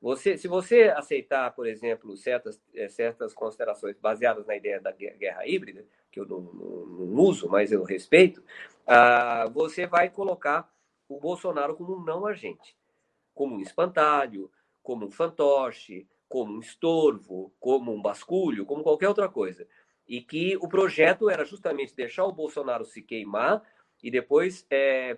Você, 0.01 0.37
se 0.37 0.47
você 0.47 0.83
aceitar, 0.95 1.53
por 1.53 1.67
exemplo, 1.67 2.15
certas, 2.15 2.61
é, 2.73 2.87
certas 2.87 3.33
considerações 3.33 3.97
baseadas 3.99 4.45
na 4.45 4.55
ideia 4.55 4.79
da 4.79 4.91
guerra 4.91 5.45
híbrida, 5.45 5.85
que 6.09 6.19
eu 6.19 6.25
não, 6.25 6.39
não, 6.39 6.85
não 6.85 7.23
uso, 7.23 7.49
mas 7.49 7.71
eu 7.71 7.83
respeito, 7.83 8.41
ah, 8.87 9.49
você 9.53 9.85
vai 9.85 10.09
colocar 10.09 10.71
o 11.07 11.19
Bolsonaro 11.19 11.75
como 11.75 11.97
um 11.97 12.03
não 12.03 12.25
agente, 12.25 12.77
como 13.33 13.55
um 13.55 13.59
espantalho, 13.59 14.49
como 14.81 15.05
um 15.05 15.11
fantoche, 15.11 16.07
como 16.29 16.53
um 16.53 16.59
estorvo, 16.59 17.51
como 17.59 17.93
um 17.93 18.01
basculho, 18.01 18.65
como 18.65 18.83
qualquer 18.83 19.09
outra 19.09 19.27
coisa. 19.27 19.67
E 20.07 20.21
que 20.21 20.55
o 20.57 20.67
projeto 20.67 21.29
era 21.29 21.43
justamente 21.43 21.95
deixar 21.95 22.25
o 22.25 22.31
Bolsonaro 22.31 22.85
se 22.85 23.01
queimar 23.01 23.61
e 24.01 24.09
depois 24.09 24.65
é, 24.69 25.17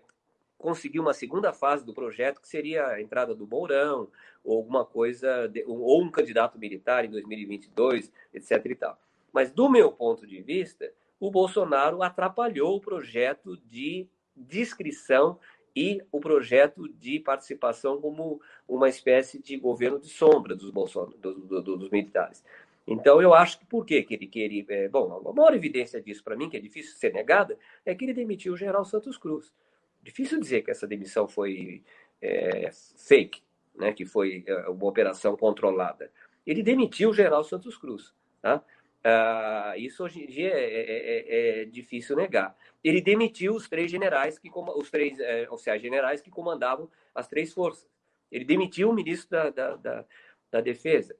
conseguir 0.62 1.00
uma 1.00 1.14
segunda 1.14 1.52
fase 1.52 1.84
do 1.84 1.94
projeto, 1.94 2.40
que 2.40 2.48
seria 2.48 2.88
a 2.88 3.02
entrada 3.02 3.34
do 3.34 3.48
Mourão, 3.48 4.08
ou 4.44 4.58
alguma 4.58 4.86
coisa, 4.86 5.52
ou 5.66 6.02
um 6.02 6.12
candidato 6.12 6.58
militar 6.58 7.04
em 7.04 7.10
2022, 7.10 8.12
etc. 8.34 8.66
e 8.66 8.76
tal. 8.76 8.98
Mas, 9.34 9.52
do 9.52 9.70
meu 9.70 9.92
ponto 9.92 10.26
de 10.26 10.42
vista, 10.42 10.92
o 11.20 11.32
Bolsonaro 11.32 12.04
atrapalhou 12.04 12.76
o 12.76 12.82
projeto 12.82 13.58
de 13.70 14.08
descrição 14.36 15.40
e 15.76 16.02
o 16.12 16.20
projeto 16.20 16.88
de 16.88 17.20
participação 17.20 18.00
como 18.00 18.42
uma 18.68 18.90
espécie 18.90 19.42
de 19.42 19.58
governo 19.58 20.00
de 20.00 20.10
sombra 20.10 20.56
dos, 20.56 20.70
Bolson... 20.70 21.12
dos, 21.18 21.36
dos, 21.46 21.64
dos 21.64 21.90
militares. 21.90 22.44
Então, 22.86 23.22
eu 23.22 23.34
acho 23.34 23.60
que 23.60 23.66
por 23.66 23.86
que 23.86 24.06
ele, 24.10 24.28
que 24.28 24.40
ele 24.40 24.66
é, 24.70 24.90
bom, 24.90 25.28
a 25.28 25.34
maior 25.34 25.54
evidência 25.54 26.02
disso 26.02 26.24
para 26.24 26.36
mim, 26.36 26.50
que 26.50 26.58
é 26.58 26.60
difícil 26.60 26.96
ser 26.98 27.14
negada, 27.14 27.58
é 27.86 27.96
que 27.96 28.04
ele 28.04 28.14
demitiu 28.14 28.54
o 28.54 28.58
general 28.58 28.84
Santos 28.84 29.18
Cruz. 29.18 29.54
Difícil 30.02 30.40
dizer 30.40 30.64
que 30.64 30.72
essa 30.72 30.88
demissão 30.88 31.28
foi 31.28 31.84
é, 32.22 32.70
fake, 32.72 33.42
né, 33.76 33.94
que 33.94 34.06
foi 34.06 34.44
é, 34.48 34.70
uma 34.70 34.86
operação 34.86 35.36
controlada. 35.36 36.12
Ele 36.46 36.64
demitiu 36.64 37.10
o 37.10 37.14
general 37.14 37.44
Santos 37.44 37.78
Cruz. 37.78 38.14
Tá? 38.42 38.64
Ah, 39.04 39.74
isso 39.78 40.04
hoje 40.04 40.24
em 40.24 40.28
dia 40.28 40.50
é, 40.50 40.64
é, 40.64 40.82
é, 40.90 41.62
é, 41.62 41.66
difícil 41.66 42.16
negar. 42.16 42.56
Ele 42.84 43.02
demitiu 43.02 43.54
os 43.54 43.70
três 43.70 43.92
generais, 43.92 44.40
que 44.40 44.50
os 44.54 44.90
três 44.90 45.20
é, 45.20 45.48
oficiais 45.50 45.82
generais 45.82 46.22
que 46.22 46.32
comandavam 46.32 46.90
as 47.14 47.28
três 47.28 47.54
forças. 47.54 47.88
Ele 48.32 48.46
demitiu 48.46 48.90
o 48.90 48.94
ministro 48.94 49.30
da, 49.30 49.50
da, 49.50 49.76
da, 49.76 50.06
da 50.52 50.62
Defesa 50.62 51.16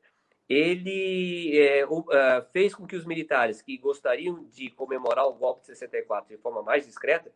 ele 0.54 1.58
é, 1.58 1.86
uh, 1.86 2.04
fez 2.52 2.76
com 2.76 2.86
que 2.86 2.96
os 2.98 3.06
militares 3.06 3.62
que 3.62 3.78
gostariam 3.78 4.44
de 4.52 4.70
comemorar 4.70 5.26
o 5.26 5.34
golpe 5.34 5.62
de 5.62 5.68
64 5.68 6.36
de 6.36 6.42
forma 6.42 6.62
mais 6.62 6.86
discreta 6.86 7.32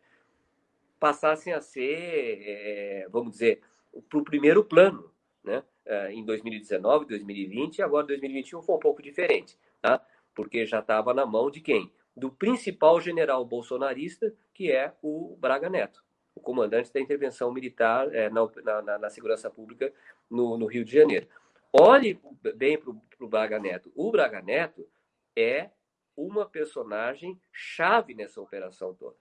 passassem 0.98 1.52
a 1.52 1.60
ser, 1.60 2.42
é, 2.42 3.08
vamos 3.10 3.32
dizer, 3.32 3.60
para 4.08 4.18
o 4.18 4.24
primeiro 4.24 4.64
plano, 4.64 5.10
né? 5.44 5.62
É, 5.84 6.12
em 6.12 6.24
2019, 6.24 7.06
2020 7.06 7.78
e 7.78 7.82
agora 7.82 8.06
2021 8.08 8.60
foi 8.62 8.74
um 8.74 8.80
pouco 8.80 9.00
diferente, 9.00 9.56
tá? 9.80 10.04
Porque 10.34 10.66
já 10.66 10.80
estava 10.80 11.14
na 11.14 11.24
mão 11.24 11.50
de 11.50 11.60
quem? 11.60 11.92
Do 12.16 12.30
principal 12.30 13.00
general 13.00 13.44
bolsonarista, 13.44 14.34
que 14.52 14.72
é 14.72 14.92
o 15.02 15.36
Braga 15.38 15.70
Neto, 15.70 16.02
o 16.34 16.40
comandante 16.40 16.92
da 16.92 17.00
intervenção 17.00 17.52
militar 17.52 18.12
é, 18.14 18.28
na, 18.28 18.82
na, 18.82 18.98
na, 18.98 19.10
segurança 19.10 19.48
pública 19.48 19.92
no, 20.28 20.58
no, 20.58 20.66
Rio 20.66 20.84
de 20.84 20.92
Janeiro. 20.92 21.28
Olhe 21.72 22.20
bem 22.56 22.78
para 22.78 22.90
o 22.90 23.28
Braga 23.28 23.58
Neto. 23.58 23.92
O 23.94 24.10
Braga 24.10 24.42
Neto 24.42 24.88
é 25.36 25.70
uma 26.16 26.46
personagem 26.46 27.40
chave 27.52 28.14
nessa 28.14 28.40
operação 28.40 28.94
toda. 28.94 29.16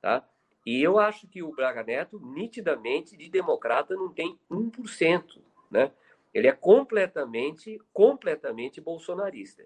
Tá? 0.00 0.28
E 0.68 0.82
eu 0.82 0.98
acho 0.98 1.26
que 1.26 1.42
o 1.42 1.50
Braga 1.50 1.82
Neto, 1.82 2.20
nitidamente, 2.22 3.16
de 3.16 3.30
democrata, 3.30 3.94
não 3.94 4.12
tem 4.12 4.38
1%. 4.50 5.40
Né? 5.70 5.90
Ele 6.34 6.46
é 6.46 6.52
completamente, 6.52 7.80
completamente 7.90 8.78
bolsonarista. 8.78 9.64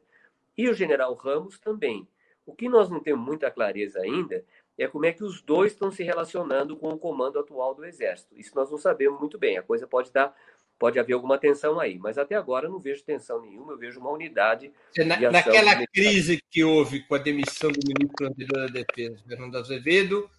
E 0.57 0.68
o 0.68 0.74
general 0.74 1.12
Ramos 1.16 1.59
também. 1.59 2.07
O 2.46 2.55
que 2.55 2.68
nós 2.68 2.88
não 2.88 3.00
temos 3.00 3.26
muita 3.26 3.50
clareza 3.50 3.98
ainda 3.98 4.44
é 4.78 4.86
como 4.86 5.05
é 5.05 5.12
que 5.12 5.24
os 5.24 5.42
dois 5.42 5.72
estão 5.72 5.90
se 5.90 6.05
relacionando 6.05 6.76
com 6.76 6.90
o 6.90 6.98
comando 6.98 7.36
atual 7.36 7.74
do 7.74 7.84
Exército. 7.84 8.38
Isso 8.38 8.55
nós 8.55 8.70
não 8.70 8.78
sabemos 8.78 9.18
muito 9.18 9.36
bem. 9.36 9.59
A 9.59 9.62
coisa 9.64 9.88
pode 9.88 10.12
dar, 10.12 10.32
pode 10.78 11.00
haver 11.00 11.14
alguma 11.14 11.36
tensão 11.36 11.80
aí, 11.80 11.98
mas 11.98 12.16
até 12.16 12.36
agora 12.36 12.68
eu 12.68 12.70
não 12.70 12.78
vejo 12.78 13.03
tensão 13.03 13.42
nenhuma. 13.42 13.72
Eu 13.72 13.78
vejo 13.78 13.98
uma 13.98 14.12
unidade. 14.12 14.72
Na, 14.98 15.16
de 15.16 15.28
naquela 15.28 15.84
crise 15.88 16.40
que 16.48 16.62
houve 16.62 17.00
com 17.09 17.16
a 17.16 17.18
demissão 17.18 17.72
do 17.72 17.80
ministro 17.84 18.28
anterior 18.28 18.70
da 18.70 18.84
Defesa, 18.84 19.20
Fernando 19.26 19.59
Azevedo, 19.59 20.30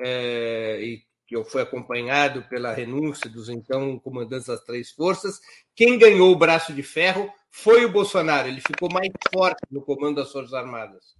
é, 0.00 0.80
e 0.80 1.02
que 1.26 1.44
foi 1.44 1.62
acompanhado 1.62 2.42
pela 2.48 2.72
renúncia 2.72 3.30
dos 3.30 3.48
então 3.48 3.98
comandantes 4.00 4.48
das 4.48 4.64
três 4.64 4.90
forças. 4.90 5.40
Quem 5.76 5.96
ganhou 5.96 6.32
o 6.32 6.36
braço 6.36 6.72
de 6.72 6.82
ferro 6.82 7.32
foi 7.48 7.84
o 7.84 7.92
Bolsonaro. 7.92 8.48
Ele 8.48 8.60
ficou 8.60 8.88
mais 8.92 9.10
forte 9.32 9.60
no 9.70 9.80
comando 9.80 10.16
das 10.16 10.32
Forças 10.32 10.52
Armadas. 10.52 11.16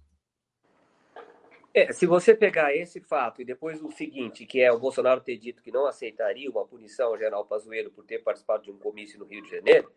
É, 1.73 1.93
se 1.93 2.05
você 2.05 2.35
pegar 2.35 2.75
esse 2.75 2.99
fato 2.99 3.41
e 3.41 3.45
depois 3.45 3.81
o 3.81 3.89
seguinte, 3.89 4.45
que 4.45 4.59
é 4.59 4.69
o 4.69 4.79
Bolsonaro 4.79 5.21
ter 5.21 5.37
dito 5.37 5.63
que 5.63 5.71
não 5.71 5.87
aceitaria 5.87 6.51
uma 6.51 6.65
punição 6.65 7.07
ao 7.07 7.17
general 7.17 7.45
Pazuello 7.45 7.91
por 7.91 8.03
ter 8.03 8.19
participado 8.19 8.63
de 8.63 8.71
um 8.71 8.77
comício 8.77 9.17
no 9.17 9.25
Rio 9.25 9.41
de 9.41 9.49
Janeiro, 9.49 9.89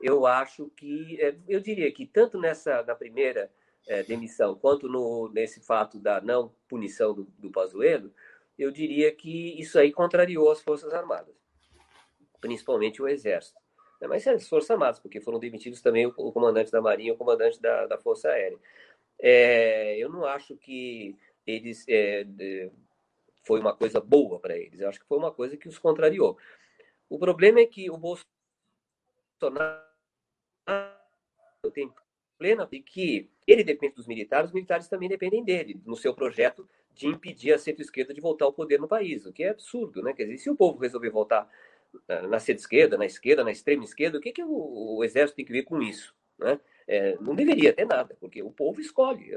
eu 0.00 0.26
acho 0.26 0.70
que, 0.76 1.20
é, 1.20 1.34
eu 1.48 1.58
diria 1.58 1.90
que 1.92 2.06
tanto 2.06 2.38
nessa 2.38 2.84
na 2.84 2.94
primeira 2.94 3.50
é, 3.86 4.02
demissão 4.02 4.54
quanto 4.54 4.88
no, 4.88 5.30
nesse 5.32 5.60
fato 5.60 5.98
da 5.98 6.20
não 6.20 6.52
punição 6.68 7.14
do, 7.14 7.24
do 7.38 7.50
Pazuello, 7.50 8.12
eu 8.58 8.70
diria 8.70 9.12
que 9.12 9.60
isso 9.60 9.78
aí 9.78 9.92
contrariou 9.92 10.50
as 10.50 10.60
Forças 10.60 10.92
Armadas, 10.92 11.34
principalmente 12.40 13.02
o 13.02 13.08
Exército. 13.08 13.58
Mas 14.08 14.26
as 14.26 14.48
Forças 14.48 14.70
Armadas, 14.70 15.00
porque 15.00 15.20
foram 15.20 15.38
demitidos 15.38 15.80
também 15.80 16.06
o, 16.06 16.32
comandante 16.32 16.70
da 16.70 16.80
Marinha 16.80 17.08
e 17.08 17.12
o 17.12 17.16
comandante 17.16 17.60
da, 17.60 17.86
da 17.86 17.98
Força 17.98 18.28
Aérea. 18.28 18.58
É, 19.18 19.96
eu 19.96 20.10
não 20.10 20.24
acho 20.26 20.56
que 20.56 21.16
eles 21.46 21.84
é, 21.88 22.26
foi 23.44 23.60
uma 23.60 23.74
coisa 23.74 24.00
boa 24.00 24.38
para 24.38 24.56
eles. 24.56 24.80
Eu 24.80 24.88
acho 24.88 25.00
que 25.00 25.06
foi 25.06 25.18
uma 25.18 25.32
coisa 25.32 25.56
que 25.56 25.68
os 25.68 25.78
contrariou. 25.78 26.36
O 27.08 27.18
problema 27.18 27.60
é 27.60 27.66
que 27.66 27.90
o 27.90 27.96
Bolsonaro 27.96 29.82
tem 31.72 31.90
plena 32.44 32.66
de 32.66 32.78
que 32.78 33.30
ele 33.46 33.64
depende 33.64 33.94
dos 33.94 34.06
militares, 34.06 34.50
os 34.50 34.54
militares 34.54 34.86
também 34.86 35.08
dependem 35.08 35.42
dele, 35.42 35.80
no 35.86 35.96
seu 35.96 36.12
projeto 36.12 36.68
de 36.94 37.06
impedir 37.06 37.54
a 37.54 37.58
centro-esquerda 37.58 38.12
de 38.12 38.20
voltar 38.20 38.44
ao 38.44 38.52
poder 38.52 38.78
no 38.78 38.86
país, 38.86 39.24
o 39.24 39.32
que 39.32 39.44
é 39.44 39.48
absurdo, 39.48 40.02
né? 40.02 40.12
Quer 40.12 40.24
dizer, 40.24 40.36
se 40.36 40.50
o 40.50 40.54
povo 40.54 40.78
resolver 40.78 41.08
voltar 41.08 41.50
na 42.28 42.38
centro-esquerda, 42.38 42.98
na 42.98 43.06
esquerda, 43.06 43.42
na 43.42 43.50
extrema 43.50 43.82
esquerda, 43.82 44.18
o 44.18 44.20
que, 44.20 44.30
que 44.30 44.42
o, 44.42 44.96
o, 44.98 45.02
exército 45.02 45.36
tem 45.36 45.44
que 45.46 45.52
ver 45.52 45.62
com 45.62 45.80
isso, 45.80 46.14
né? 46.38 46.60
É, 46.86 47.16
não 47.20 47.34
deveria 47.34 47.72
ter 47.72 47.86
nada, 47.86 48.14
porque 48.20 48.42
o 48.42 48.50
povo 48.50 48.80
escolhe. 48.80 49.34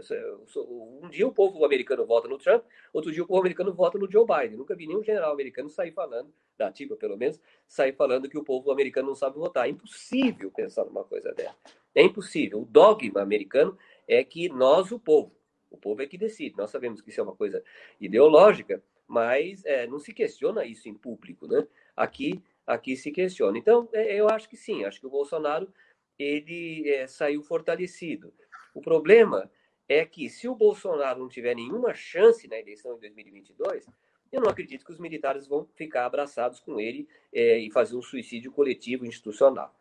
Um 1.01 1.09
dia 1.09 1.25
o 1.25 1.31
povo 1.31 1.63
americano 1.63 2.05
vota 2.05 2.27
no 2.27 2.37
Trump, 2.37 2.63
outro 2.91 3.11
dia 3.11 3.23
o 3.23 3.27
povo 3.27 3.39
americano 3.39 3.73
vota 3.73 3.97
no 3.97 4.11
Joe 4.11 4.25
Biden. 4.25 4.57
Nunca 4.57 4.75
vi 4.75 4.85
nenhum 4.85 5.03
general 5.03 5.31
americano 5.31 5.69
sair 5.69 5.91
falando, 5.91 6.33
da 6.57 6.67
ativa 6.67 6.95
pelo 6.95 7.15
menos, 7.15 7.39
sair 7.65 7.93
falando 7.93 8.29
que 8.29 8.37
o 8.37 8.43
povo 8.43 8.71
americano 8.71 9.07
não 9.07 9.15
sabe 9.15 9.37
votar. 9.37 9.65
É 9.65 9.69
impossível 9.69 10.51
pensar 10.51 10.83
numa 10.85 11.03
coisa 11.03 11.33
dessa. 11.33 11.55
É 11.95 12.03
impossível. 12.03 12.61
O 12.61 12.65
dogma 12.65 13.21
americano 13.21 13.77
é 14.07 14.23
que 14.23 14.49
nós, 14.49 14.91
o 14.91 14.99
povo, 14.99 15.31
o 15.71 15.77
povo 15.77 16.01
é 16.01 16.07
que 16.07 16.17
decide. 16.17 16.57
Nós 16.57 16.69
sabemos 16.69 17.01
que 17.01 17.09
isso 17.09 17.19
é 17.19 17.23
uma 17.23 17.35
coisa 17.35 17.63
ideológica, 17.99 18.83
mas 19.07 19.63
é, 19.65 19.87
não 19.87 19.99
se 19.99 20.13
questiona 20.13 20.65
isso 20.65 20.89
em 20.89 20.93
público, 20.93 21.47
né? 21.47 21.65
Aqui, 21.95 22.41
aqui 22.65 22.95
se 22.97 23.09
questiona. 23.11 23.57
Então, 23.57 23.87
é, 23.93 24.15
eu 24.15 24.27
acho 24.27 24.49
que 24.49 24.57
sim. 24.57 24.83
Acho 24.83 24.99
que 24.99 25.07
o 25.07 25.09
Bolsonaro 25.09 25.71
ele 26.18 26.89
é, 26.89 27.07
saiu 27.07 27.41
fortalecido. 27.43 28.34
O 28.74 28.82
problema 28.82 29.49
é 29.88 30.05
que 30.05 30.30
se 30.30 30.47
o 30.47 30.55
Bolsonaro 30.55 31.20
não 31.20 31.30
tiver 31.30 31.55
nenhuma 31.55 31.93
chance 31.93 32.47
na 32.47 32.57
eleição 32.57 32.95
de 32.95 33.01
2022, 33.01 33.86
eu 34.32 34.41
não 34.41 34.49
acredito 34.49 34.86
que 34.86 34.91
os 34.91 34.99
militares 34.99 35.47
vão 35.47 35.68
ficar 35.76 36.05
abraçados 36.05 36.59
com 36.59 36.80
ele 36.80 37.07
é, 37.34 37.57
e 37.59 37.72
fazer 37.72 37.95
um 37.95 38.01
suicídio 38.01 38.51
coletivo 38.51 39.05
institucional. 39.05 39.74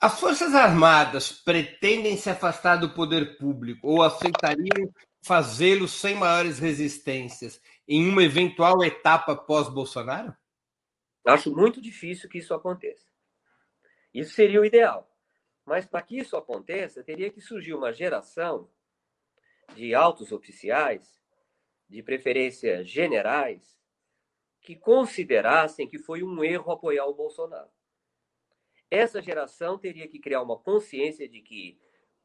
As 0.00 0.18
Forças 0.18 0.52
Armadas 0.52 1.30
pretendem 1.30 2.16
se 2.16 2.28
afastar 2.28 2.76
do 2.76 2.90
poder 2.90 3.38
público 3.38 3.86
ou 3.86 4.02
aceitariam 4.02 4.92
fazê-lo 5.24 5.86
sem 5.86 6.16
maiores 6.16 6.58
resistências 6.58 7.62
em 7.86 8.08
uma 8.08 8.24
eventual 8.24 8.82
etapa 8.82 9.36
pós-Bolsonaro? 9.36 10.34
Acho 11.24 11.54
muito 11.54 11.80
difícil 11.80 12.28
que 12.28 12.38
isso 12.38 12.52
aconteça. 12.52 13.11
Isso 14.12 14.34
seria 14.34 14.60
o 14.60 14.64
ideal. 14.64 15.08
Mas 15.64 15.86
para 15.86 16.02
que 16.02 16.18
isso 16.18 16.36
aconteça, 16.36 17.02
teria 17.02 17.30
que 17.30 17.40
surgir 17.40 17.74
uma 17.74 17.92
geração 17.92 18.68
de 19.74 19.94
altos 19.94 20.32
oficiais, 20.32 21.20
de 21.88 22.02
preferência 22.02 22.84
generais, 22.84 23.80
que 24.60 24.76
considerassem 24.76 25.88
que 25.88 25.98
foi 25.98 26.22
um 26.22 26.42
erro 26.44 26.72
apoiar 26.72 27.06
o 27.06 27.14
Bolsonaro. 27.14 27.70
Essa 28.90 29.22
geração 29.22 29.78
teria 29.78 30.06
que 30.06 30.18
criar 30.18 30.42
uma 30.42 30.58
consciência 30.58 31.28
de 31.28 31.40
que 31.40 31.80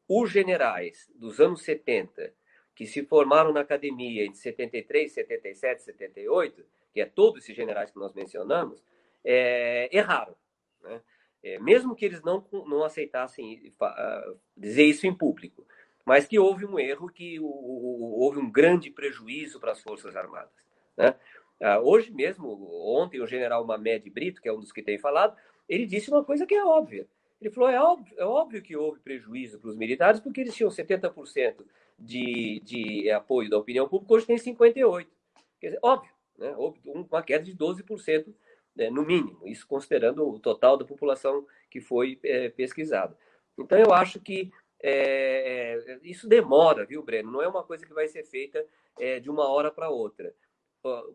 os 0.08 0.32
generais 0.32 1.10
dos 1.16 1.40
anos 1.40 1.64
70, 1.64 2.34
que 2.76 2.86
se 2.86 3.04
formaram 3.06 3.52
na 3.52 3.62
academia 3.62 4.26
entre 4.26 4.38
73, 4.38 5.12
77, 5.12 5.82
78, 5.82 6.66
que 6.94 7.02
é 7.02 7.06
todos 7.06 7.44
esses 7.44 7.56
generais 7.56 7.92
que 7.92 8.00
nós 8.00 8.14
mencionamos, 8.14 8.84
é, 9.24 9.90
erraram. 9.96 10.36
Né? 10.82 11.02
É, 11.44 11.60
mesmo 11.60 11.96
que 11.96 12.06
eles 12.06 12.22
não, 12.24 12.44
não 12.52 12.84
aceitassem 12.84 13.72
uh, 13.80 14.38
dizer 14.56 14.84
isso 14.84 15.06
em 15.06 15.14
público, 15.14 15.66
mas 16.06 16.26
que 16.26 16.40
houve 16.40 16.66
um 16.66 16.80
erro, 16.80 17.10
que 17.10 17.40
houve 17.40 18.40
um 18.40 18.50
grande 18.50 18.90
prejuízo 18.90 19.60
para 19.60 19.72
as 19.72 19.82
Forças 19.82 20.16
Armadas. 20.16 20.52
Né? 20.96 21.16
Uh, 21.60 21.80
hoje 21.84 22.12
mesmo, 22.12 22.48
ontem, 22.98 23.22
o 23.22 23.28
general 23.28 23.66
Mamed 23.66 24.10
Brito, 24.10 24.42
que 24.42 24.50
é 24.50 24.54
um 24.54 24.60
dos 24.60 24.72
que 24.72 24.82
tem 24.82 24.98
falado, 24.98 25.38
ele 25.68 25.86
disse 25.86 26.10
uma 26.10 26.24
coisa 26.24 26.46
que 26.46 26.56
é 26.56 26.64
óbvia. 26.64 27.08
Ele 27.42 27.52
falou: 27.52 27.70
é 27.70 27.82
óbvio, 27.82 28.16
é 28.18 28.26
óbvio 28.26 28.62
que 28.62 28.76
houve 28.76 29.00
prejuízo 29.00 29.60
para 29.60 29.70
os 29.70 29.78
militares, 29.78 30.20
porque 30.20 30.42
eles 30.42 30.56
tinham 30.56 30.70
70% 30.70 31.64
de, 31.98 32.62
de 32.64 33.12
apoio 33.12 33.50
da 33.50 33.58
opinião 33.58 33.88
pública, 33.88 34.14
hoje 34.14 34.26
tem 34.26 34.38
58%. 34.38 35.08
Quer 35.60 35.68
dizer, 35.68 35.80
óbvio, 35.82 36.12
né? 36.38 36.54
houve 36.56 36.80
uma 36.86 37.24
queda 37.24 37.44
de 37.44 37.56
12%, 37.56 38.34
né, 38.78 38.90
no 38.90 39.04
mínimo, 39.04 39.42
isso 39.46 39.68
considerando 39.68 40.28
o 40.28 40.40
total 40.40 40.78
da 40.78 40.86
população 40.86 41.46
que 41.70 41.82
foi 41.82 42.20
é, 42.24 42.50
pesquisada. 42.50 43.18
Então, 43.58 43.78
eu 43.78 43.92
acho 43.92 44.20
que 44.20 44.52
é, 44.82 46.00
isso 46.04 46.28
demora, 46.28 46.86
viu, 46.86 47.02
Breno? 47.02 47.32
Não 47.32 47.42
é 47.42 47.48
uma 47.48 47.64
coisa 47.64 47.86
que 47.86 47.94
vai 47.94 48.08
ser 48.08 48.24
feita 48.24 48.64
é, 49.00 49.20
de 49.20 49.30
uma 49.30 49.50
hora 49.50 49.72
para 49.72 49.90
outra. 49.90 50.34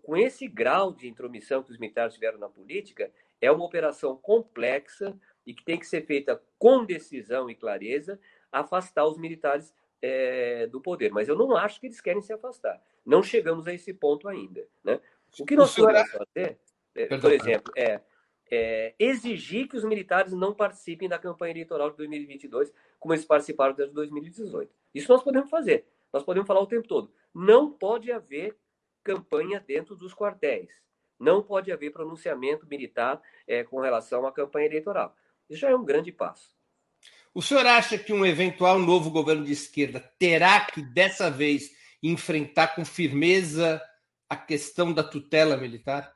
Com 0.03 0.17
esse 0.17 0.47
grau 0.49 0.93
de 0.93 1.09
intromissão 1.09 1.63
que 1.63 1.71
os 1.71 1.79
militares 1.79 2.13
tiveram 2.13 2.39
na 2.39 2.49
política, 2.49 3.11
é 3.41 3.51
uma 3.51 3.65
operação 3.65 4.17
complexa 4.17 5.19
e 5.47 5.55
que 5.55 5.65
tem 5.65 5.79
que 5.79 5.87
ser 5.87 6.05
feita 6.05 6.43
com 6.59 6.85
decisão 6.85 7.49
e 7.49 7.55
clareza, 7.55 8.21
afastar 8.51 9.07
os 9.07 9.17
militares 9.17 9.73
é, 10.03 10.67
do 10.67 10.81
poder. 10.81 11.11
Mas 11.11 11.29
eu 11.29 11.37
não 11.37 11.57
acho 11.57 11.81
que 11.81 11.87
eles 11.87 12.01
querem 12.01 12.21
se 12.21 12.33
afastar. 12.33 12.83
Não 13.07 13.23
chegamos 13.23 13.67
a 13.67 13.73
esse 13.73 13.95
ponto 13.95 14.29
ainda. 14.29 14.67
Né? 14.85 15.01
O 15.41 15.47
que 15.47 15.57
nós 15.57 15.75
podemos 15.75 16.11
fazer, 16.11 16.59
é, 16.95 17.19
por 17.19 17.33
exemplo, 17.33 17.73
é, 17.77 18.01
é, 18.51 18.95
exigir 18.99 19.69
que 19.69 19.77
os 19.77 19.85
militares 19.85 20.33
não 20.33 20.55
participem 20.55 21.09
da 21.09 21.19
campanha 21.19 21.53
eleitoral 21.53 21.91
de 21.91 21.97
2022, 21.97 22.73
como 22.99 23.15
eles 23.15 23.25
participaram 23.25 23.75
desde 23.75 23.95
2018. 23.95 24.73
Isso 24.95 25.11
nós 25.11 25.23
podemos 25.23 25.51
fazer. 25.51 25.87
Nós 26.13 26.23
podemos 26.23 26.47
falar 26.47 26.61
o 26.61 26.67
tempo 26.67 26.87
todo. 26.87 27.13
Não 27.35 27.71
pode 27.71 28.13
haver 28.13 28.57
campanha 29.03 29.59
dentro 29.59 29.97
dos 29.97 30.15
quartéis 30.15 30.71
não 31.23 31.41
pode 31.41 31.71
haver 31.71 31.93
pronunciamento 31.93 32.67
militar 32.67 33.23
é, 33.47 33.63
com 33.63 33.81
relação 33.81 34.27
à 34.27 34.33
campanha 34.33 34.67
eleitoral. 34.67 35.17
Isso 35.49 35.61
já 35.61 35.71
é 35.71 35.77
um 35.77 35.85
grande 35.85 36.11
passo. 36.11 36.51
O 37.33 37.41
senhor 37.41 37.65
acha 37.65 37.97
que 37.97 38.13
um 38.13 38.27
eventual 38.27 38.79
novo 38.79 39.11
governo 39.11 39.45
de 39.45 39.53
esquerda 39.53 40.01
terá 40.19 40.61
que, 40.67 40.83
dessa 40.83 41.31
vez, 41.31 41.71
enfrentar 42.03 42.75
com 42.75 42.85
firmeza 42.85 43.81
a 44.29 44.37
questão 44.37 44.93
da 44.93 45.05
tutela 45.05 45.57
militar? 45.57 46.13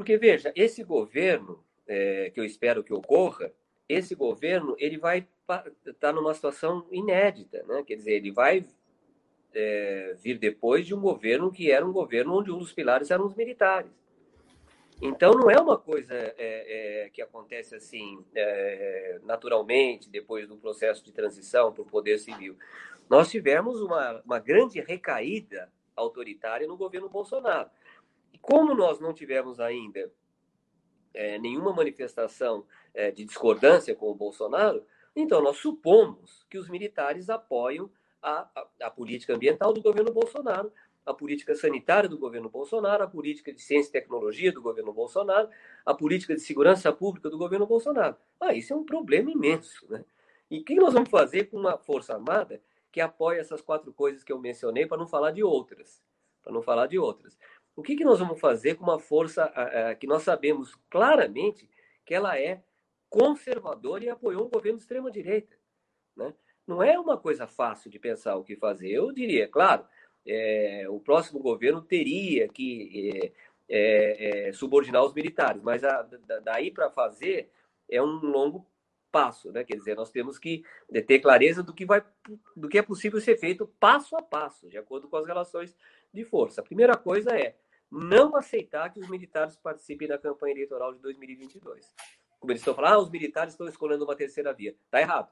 Porque, 0.00 0.16
veja, 0.16 0.50
esse 0.56 0.82
governo, 0.82 1.62
é, 1.86 2.30
que 2.30 2.40
eu 2.40 2.44
espero 2.46 2.82
que 2.82 2.90
ocorra, 2.90 3.52
esse 3.86 4.14
governo 4.14 4.74
ele 4.78 4.96
vai 4.96 5.28
estar 5.42 5.70
tá 6.00 6.10
numa 6.10 6.32
situação 6.32 6.86
inédita, 6.90 7.62
né? 7.68 7.84
Quer 7.86 7.96
dizer, 7.96 8.12
ele 8.12 8.30
vai 8.30 8.64
é, 9.52 10.16
vir 10.18 10.38
depois 10.38 10.86
de 10.86 10.94
um 10.94 11.00
governo 11.02 11.52
que 11.52 11.70
era 11.70 11.86
um 11.86 11.92
governo 11.92 12.38
onde 12.38 12.50
um 12.50 12.56
dos 12.56 12.72
pilares 12.72 13.10
eram 13.10 13.26
os 13.26 13.34
militares. 13.34 13.90
Então, 15.02 15.32
não 15.32 15.50
é 15.50 15.60
uma 15.60 15.76
coisa 15.76 16.14
é, 16.14 16.34
é, 16.38 17.10
que 17.10 17.20
acontece 17.20 17.74
assim, 17.74 18.24
é, 18.34 19.20
naturalmente, 19.22 20.08
depois 20.08 20.48
do 20.48 20.56
processo 20.56 21.04
de 21.04 21.12
transição 21.12 21.74
para 21.74 21.82
o 21.82 21.86
poder 21.86 22.18
civil. 22.18 22.56
Nós 23.06 23.30
tivemos 23.30 23.82
uma, 23.82 24.22
uma 24.24 24.38
grande 24.38 24.80
recaída 24.80 25.70
autoritária 25.94 26.66
no 26.66 26.78
governo 26.78 27.10
Bolsonaro. 27.10 27.68
Como 28.40 28.74
nós 28.74 29.00
não 29.00 29.12
tivemos 29.12 29.60
ainda 29.60 30.10
é, 31.12 31.38
nenhuma 31.38 31.72
manifestação 31.72 32.64
é, 32.94 33.10
de 33.10 33.24
discordância 33.24 33.94
com 33.94 34.10
o 34.10 34.14
Bolsonaro, 34.14 34.84
então 35.14 35.42
nós 35.42 35.56
supomos 35.56 36.46
que 36.48 36.58
os 36.58 36.68
militares 36.68 37.28
apoiam 37.28 37.90
a, 38.22 38.48
a, 38.54 38.86
a 38.86 38.90
política 38.90 39.34
ambiental 39.34 39.72
do 39.72 39.82
governo 39.82 40.12
Bolsonaro 40.12 40.72
a 41.04 41.14
política 41.14 41.54
sanitária 41.54 42.08
do 42.08 42.18
governo 42.18 42.48
Bolsonaro, 42.48 43.02
a 43.02 43.06
política 43.06 43.52
de 43.52 43.60
ciência 43.60 43.88
e 43.90 43.92
tecnologia 43.92 44.52
do 44.52 44.62
governo 44.62 44.92
Bolsonaro, 44.92 45.48
a 45.84 45.94
política 45.94 46.34
de 46.34 46.40
segurança 46.40 46.92
pública 46.92 47.28
do 47.28 47.38
governo 47.38 47.66
Bolsonaro. 47.66 48.16
Ah, 48.40 48.54
isso 48.54 48.72
é 48.72 48.76
um 48.76 48.84
problema 48.84 49.30
imenso. 49.30 49.86
Né? 49.90 50.04
E 50.50 50.60
o 50.60 50.64
que 50.64 50.74
nós 50.74 50.92
vamos 50.92 51.10
fazer 51.10 51.44
com 51.44 51.56
uma 51.56 51.78
Força 51.78 52.14
Armada 52.14 52.60
que 52.92 53.00
apoia 53.00 53.40
essas 53.40 53.60
quatro 53.60 53.92
coisas 53.92 54.24
que 54.24 54.32
eu 54.32 54.38
mencionei, 54.38 54.86
para 54.86 54.98
não 54.98 55.06
falar 55.06 55.30
de 55.30 55.42
outras? 55.42 56.02
Para 56.42 56.52
não 56.52 56.62
falar 56.62 56.86
de 56.86 56.98
outras. 56.98 57.38
O 57.76 57.82
que, 57.82 57.96
que 57.96 58.04
nós 58.04 58.18
vamos 58.18 58.38
fazer 58.40 58.74
com 58.74 58.84
uma 58.84 58.98
força 58.98 59.52
que 59.98 60.06
nós 60.06 60.22
sabemos 60.22 60.74
claramente 60.90 61.68
que 62.04 62.14
ela 62.14 62.38
é 62.38 62.62
conservadora 63.08 64.04
e 64.04 64.08
apoiou 64.08 64.46
um 64.46 64.50
governo 64.50 64.78
de 64.78 64.82
extrema-direita? 64.82 65.56
Né? 66.16 66.34
Não 66.66 66.82
é 66.82 66.98
uma 66.98 67.16
coisa 67.16 67.46
fácil 67.46 67.90
de 67.90 67.98
pensar 67.98 68.36
o 68.36 68.44
que 68.44 68.56
fazer. 68.56 68.90
Eu 68.90 69.12
diria, 69.12 69.48
claro, 69.48 69.84
é, 70.26 70.86
o 70.88 71.00
próximo 71.00 71.40
governo 71.40 71.82
teria 71.82 72.48
que 72.48 73.32
é, 73.68 74.46
é, 74.46 74.48
é 74.48 74.52
subordinar 74.52 75.04
os 75.04 75.14
militares, 75.14 75.62
mas 75.62 75.82
a, 75.84 76.06
daí 76.44 76.70
para 76.70 76.90
fazer 76.90 77.50
é 77.88 78.02
um 78.02 78.20
longo 78.20 78.66
passo, 79.10 79.50
né? 79.50 79.64
Quer 79.64 79.76
dizer, 79.76 79.96
nós 79.96 80.10
temos 80.10 80.38
que 80.38 80.62
ter 81.06 81.18
clareza 81.18 81.62
do 81.62 81.74
que 81.74 81.84
vai, 81.84 82.04
do 82.56 82.68
que 82.68 82.78
é 82.78 82.82
possível 82.82 83.20
ser 83.20 83.36
feito 83.36 83.66
passo 83.80 84.16
a 84.16 84.22
passo, 84.22 84.68
de 84.68 84.78
acordo 84.78 85.08
com 85.08 85.16
as 85.16 85.26
relações 85.26 85.76
de 86.12 86.24
força. 86.24 86.60
A 86.60 86.64
primeira 86.64 86.96
coisa 86.96 87.30
é 87.38 87.56
não 87.90 88.36
aceitar 88.36 88.92
que 88.92 89.00
os 89.00 89.08
militares 89.08 89.56
participem 89.56 90.08
da 90.08 90.18
campanha 90.18 90.54
eleitoral 90.54 90.94
de 90.94 91.00
2022. 91.00 91.94
Como 92.38 92.52
eles 92.52 92.60
estão 92.60 92.74
falando, 92.74 92.94
ah, 92.94 92.98
os 93.00 93.10
militares 93.10 93.54
estão 93.54 93.68
escolhendo 93.68 94.04
uma 94.04 94.16
terceira 94.16 94.52
via. 94.52 94.74
Está 94.84 95.00
errado. 95.00 95.30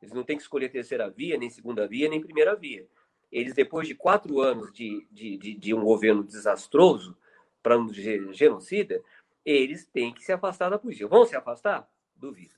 Eles 0.00 0.14
não 0.14 0.22
têm 0.22 0.36
que 0.36 0.42
escolher 0.42 0.70
terceira 0.70 1.10
via, 1.10 1.36
nem 1.36 1.50
segunda 1.50 1.86
via, 1.88 2.08
nem 2.08 2.20
primeira 2.20 2.54
via 2.54 2.86
eles, 3.30 3.54
depois 3.54 3.86
de 3.86 3.94
quatro 3.94 4.40
anos 4.40 4.72
de, 4.72 5.06
de, 5.10 5.36
de, 5.36 5.54
de 5.54 5.74
um 5.74 5.82
governo 5.82 6.24
desastroso, 6.24 7.16
para 7.62 7.78
um 7.78 7.92
genocida, 7.92 9.02
eles 9.44 9.84
têm 9.84 10.14
que 10.14 10.24
se 10.24 10.32
afastar 10.32 10.70
da 10.70 10.78
polícia. 10.78 11.06
Vão 11.06 11.26
se 11.26 11.36
afastar? 11.36 11.88
Duvido. 12.14 12.54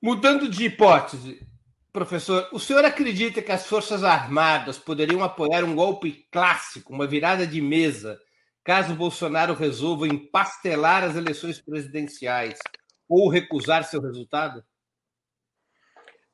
Mudando 0.00 0.48
de 0.48 0.66
hipótese, 0.66 1.44
professor, 1.92 2.48
o 2.52 2.58
senhor 2.58 2.84
acredita 2.84 3.42
que 3.42 3.52
as 3.52 3.66
Forças 3.66 4.04
Armadas 4.04 4.78
poderiam 4.78 5.22
apoiar 5.22 5.64
um 5.64 5.74
golpe 5.74 6.26
clássico, 6.30 6.92
uma 6.92 7.06
virada 7.06 7.46
de 7.46 7.60
mesa, 7.60 8.20
caso 8.62 8.94
Bolsonaro 8.94 9.54
resolva 9.54 10.06
empastelar 10.06 11.04
as 11.04 11.16
eleições 11.16 11.60
presidenciais 11.60 12.58
ou 13.08 13.28
recusar 13.28 13.84
seu 13.84 14.00
resultado? 14.00 14.62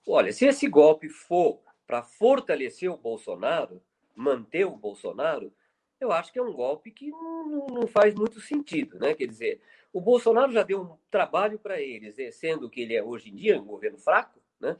Olha, 0.06 0.32
se 0.32 0.44
esse 0.46 0.68
golpe 0.68 1.08
for 1.08 1.62
para 1.86 2.02
fortalecer 2.02 2.90
o 2.90 2.96
Bolsonaro, 2.96 3.82
manter 4.14 4.64
o 4.64 4.76
Bolsonaro, 4.76 5.52
eu 6.00 6.12
acho 6.12 6.32
que 6.32 6.38
é 6.38 6.42
um 6.42 6.52
golpe 6.52 6.90
que 6.90 7.10
não, 7.10 7.66
não 7.66 7.86
faz 7.86 8.14
muito 8.14 8.40
sentido, 8.40 8.98
né? 8.98 9.14
Quer 9.14 9.26
dizer, 9.26 9.60
o 9.92 10.00
Bolsonaro 10.00 10.52
já 10.52 10.62
deu 10.62 10.82
um 10.82 10.98
trabalho 11.10 11.58
para 11.58 11.80
eles, 11.80 12.16
né? 12.16 12.30
sendo 12.30 12.68
que 12.68 12.82
ele 12.82 12.94
é 12.94 13.02
hoje 13.02 13.30
em 13.30 13.36
dia 13.36 13.60
um 13.60 13.64
governo 13.64 13.98
fraco, 13.98 14.40
né? 14.60 14.76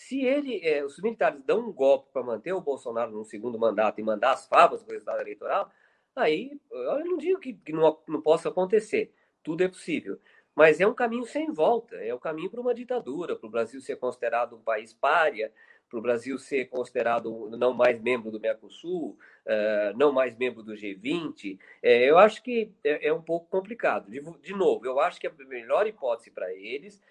Se 0.00 0.24
ele, 0.24 0.66
é, 0.66 0.82
os 0.82 0.98
militares 0.98 1.42
dão 1.44 1.60
um 1.60 1.70
golpe 1.70 2.10
para 2.10 2.22
manter 2.22 2.54
o 2.54 2.60
Bolsonaro 2.62 3.12
no 3.12 3.22
segundo 3.22 3.58
mandato 3.58 4.00
e 4.00 4.02
mandar 4.02 4.32
as 4.32 4.46
favas 4.46 4.82
do 4.82 4.90
resultado 4.90 5.20
eleitoral, 5.20 5.70
aí 6.16 6.58
eu 6.70 7.04
não 7.04 7.18
digo 7.18 7.38
que, 7.38 7.52
que 7.52 7.70
não, 7.70 7.98
não 8.08 8.22
possa 8.22 8.48
acontecer. 8.48 9.12
Tudo 9.42 9.62
é 9.62 9.68
possível. 9.68 10.18
Mas 10.56 10.80
é 10.80 10.86
um 10.86 10.94
caminho 10.94 11.26
sem 11.26 11.52
volta, 11.52 11.96
é 11.96 12.14
o 12.14 12.16
um 12.16 12.18
caminho 12.18 12.50
para 12.50 12.62
uma 12.62 12.74
ditadura, 12.74 13.36
para 13.36 13.46
o 13.46 13.50
Brasil 13.50 13.78
ser 13.82 13.96
considerado 13.96 14.56
um 14.56 14.62
país 14.62 14.94
párea, 14.94 15.52
para 15.90 15.98
o 15.98 16.02
Brasil 16.02 16.38
ser 16.38 16.70
considerado 16.70 17.50
não 17.50 17.74
mais 17.74 18.00
membro 18.00 18.30
do 18.30 18.40
Mercosul, 18.40 19.18
uh, 19.44 19.98
não 19.98 20.12
mais 20.12 20.34
membro 20.34 20.62
do 20.62 20.72
G20, 20.72 21.58
é, 21.82 22.08
eu 22.08 22.16
acho 22.16 22.42
que 22.42 22.72
é, 22.82 23.08
é, 23.08 23.12
um 23.12 23.20
pouco 23.20 23.50
complicado. 23.50 24.10
De, 24.10 24.18
de 24.40 24.54
novo, 24.54 24.86
eu 24.86 24.98
acho 24.98 25.20
que 25.20 25.26
a 25.26 25.32
melhor 25.46 25.86
hipótese 25.86 26.30
para 26.30 26.50
eles 26.54 27.02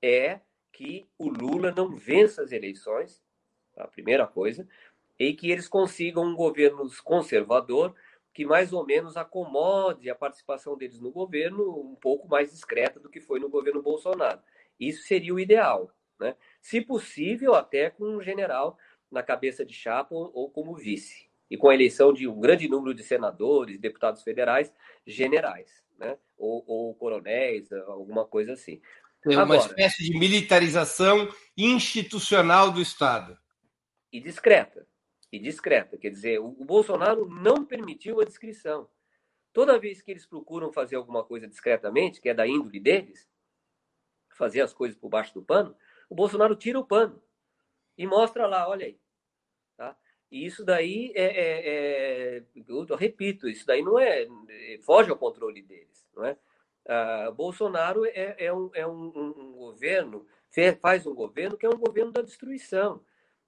é 0.00 0.40
que 0.78 1.08
o 1.18 1.28
Lula 1.28 1.72
não 1.72 1.96
vença 1.96 2.40
as 2.40 2.52
eleições, 2.52 3.20
a 3.76 3.88
primeira 3.88 4.28
coisa, 4.28 4.64
e 5.18 5.34
que 5.34 5.50
eles 5.50 5.66
consigam 5.66 6.22
um 6.22 6.36
governo 6.36 6.88
conservador 7.02 7.96
que 8.32 8.44
mais 8.44 8.72
ou 8.72 8.86
menos 8.86 9.16
acomode 9.16 10.08
a 10.08 10.14
participação 10.14 10.78
deles 10.78 11.00
no 11.00 11.10
governo 11.10 11.68
um 11.80 11.96
pouco 11.96 12.28
mais 12.28 12.52
discreta 12.52 13.00
do 13.00 13.10
que 13.10 13.20
foi 13.20 13.40
no 13.40 13.48
governo 13.48 13.82
Bolsonaro. 13.82 14.40
Isso 14.78 15.02
seria 15.02 15.34
o 15.34 15.40
ideal 15.40 15.92
né? 16.20 16.36
se 16.62 16.80
possível, 16.80 17.54
até 17.54 17.90
com 17.90 18.04
um 18.04 18.22
general 18.22 18.78
na 19.10 19.20
cabeça 19.20 19.64
de 19.64 19.74
chapa 19.74 20.14
ou 20.14 20.48
como 20.48 20.76
vice, 20.76 21.28
e 21.50 21.56
com 21.56 21.70
a 21.70 21.74
eleição 21.74 22.12
de 22.12 22.28
um 22.28 22.38
grande 22.38 22.68
número 22.68 22.94
de 22.94 23.02
senadores, 23.02 23.80
deputados 23.80 24.22
federais, 24.22 24.72
generais, 25.04 25.82
né? 25.98 26.16
ou, 26.36 26.62
ou 26.68 26.94
coronéis, 26.94 27.72
alguma 27.72 28.24
coisa 28.24 28.52
assim. 28.52 28.80
É 29.24 29.30
uma 29.30 29.42
Agora, 29.42 29.58
espécie 29.60 30.04
de 30.04 30.18
militarização 30.18 31.28
institucional 31.56 32.70
do 32.70 32.80
Estado. 32.80 33.36
E 34.12 34.20
discreta. 34.20 34.86
E 35.32 35.38
discreta. 35.38 35.98
Quer 35.98 36.10
dizer, 36.10 36.40
o, 36.40 36.48
o 36.58 36.64
Bolsonaro 36.64 37.28
não 37.28 37.64
permitiu 37.64 38.20
a 38.20 38.24
descrição. 38.24 38.88
Toda 39.52 39.78
vez 39.78 40.00
que 40.00 40.10
eles 40.10 40.24
procuram 40.24 40.72
fazer 40.72 40.96
alguma 40.96 41.24
coisa 41.24 41.48
discretamente, 41.48 42.20
que 42.20 42.28
é 42.28 42.34
da 42.34 42.46
índole 42.46 42.78
deles, 42.78 43.28
fazer 44.30 44.60
as 44.60 44.72
coisas 44.72 44.96
por 44.96 45.08
baixo 45.08 45.34
do 45.34 45.42
pano, 45.42 45.74
o 46.08 46.14
Bolsonaro 46.14 46.54
tira 46.54 46.78
o 46.78 46.86
pano 46.86 47.20
e 47.96 48.06
mostra 48.06 48.46
lá, 48.46 48.68
olha 48.68 48.86
aí. 48.86 49.00
Tá? 49.76 49.96
E 50.30 50.46
isso 50.46 50.64
daí 50.64 51.12
é, 51.14 51.24
é, 51.24 52.38
é 52.38 52.44
eu 52.66 52.96
repito, 52.96 53.48
isso 53.48 53.66
daí 53.66 53.82
não 53.82 53.98
é, 53.98 54.26
é 54.48 54.78
foge 54.82 55.10
ao 55.10 55.18
controle 55.18 55.62
deles, 55.62 56.08
não 56.14 56.24
é? 56.24 56.36
Ah, 56.88 57.30
Bolsonaro 57.30 58.04
é, 58.06 58.34
é, 58.38 58.52
um, 58.52 58.70
é 58.74 58.86
um, 58.86 59.12
um, 59.14 59.52
governo, 59.52 60.26
faz 60.80 61.06
um 61.06 61.14
governo 61.14 61.56
que 61.56 61.66
é 61.66 61.68
um 61.68 61.76
governo 61.78 62.10
da 62.10 62.22
destruição. 62.22 63.02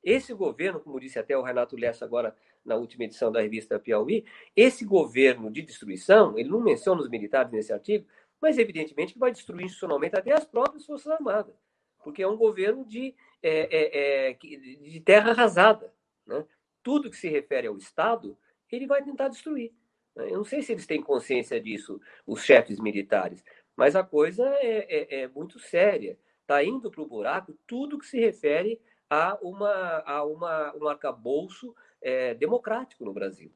Esse 0.05 0.33
governo, 0.33 0.81
como 0.81 1.01
disse 1.01 1.19
até 1.19 1.37
o 1.37 1.43
Renato 1.43 1.77
Lessa 1.77 2.05
agora 2.05 2.37
na 2.65 2.77
última 2.77 3.05
edição 3.05 3.33
da 3.33 3.41
revista 3.41 3.79
Piauí, 3.79 4.25
esse 4.55 4.85
governo 4.85 5.51
de 5.51 5.63
destruição, 5.63 6.39
ele 6.39 6.49
não 6.49 6.61
menciona 6.61 7.01
os 7.01 7.09
militares 7.09 7.51
nesse 7.51 7.73
artigo, 7.73 8.07
mas 8.41 8.59
evidentemente 8.59 9.15
que 9.15 9.19
vai 9.19 9.33
destruir 9.33 9.65
institucionalmente 9.65 10.17
até 10.17 10.33
as 10.33 10.45
próprias 10.45 10.87
Forças 10.87 11.11
Armadas 11.11 11.55
porque 12.03 12.23
é 12.23 12.29
um 12.29 12.37
governo 12.37 12.85
de, 12.85 13.15
é, 13.43 14.29
é, 14.29 14.31
é 14.31 14.35
de 14.35 15.01
terra 15.01 15.31
arrasada. 15.31 15.93
Né? 16.27 16.45
Tudo 16.83 17.11
que 17.11 17.17
se 17.17 17.29
refere 17.29 17.67
ao 17.67 17.77
Estado, 17.77 18.37
ele 18.71 18.87
vai 18.87 19.03
tentar 19.03 19.29
destruir. 19.29 19.73
Eu 20.17 20.39
não 20.39 20.45
sei 20.45 20.63
se 20.63 20.73
eles 20.73 20.87
têm 20.87 21.03
consciência 21.03 21.61
disso, 21.61 22.01
os 22.27 22.43
chefes 22.43 22.79
militares, 22.81 23.45
mas 23.77 23.97
a 23.97 24.03
coisa 24.03 24.45
é, 24.61 24.87
é, 24.89 25.21
é 25.23 25.29
muito 25.29 25.59
séria. 25.59 26.19
Está 26.43 26.63
indo 26.65 26.91
para 26.91 27.01
o 27.01 27.07
buraco 27.07 27.57
tudo 27.67 27.99
que 27.99 28.07
se 28.07 28.19
refere 28.19 28.81
a, 29.09 29.39
uma, 29.41 30.03
a 30.05 30.25
uma, 30.25 30.75
um 30.77 30.89
arcabouço 30.89 31.75
é, 32.03 32.35
democrático 32.35 33.05
no 33.05 33.13
Brasil. 33.13 33.53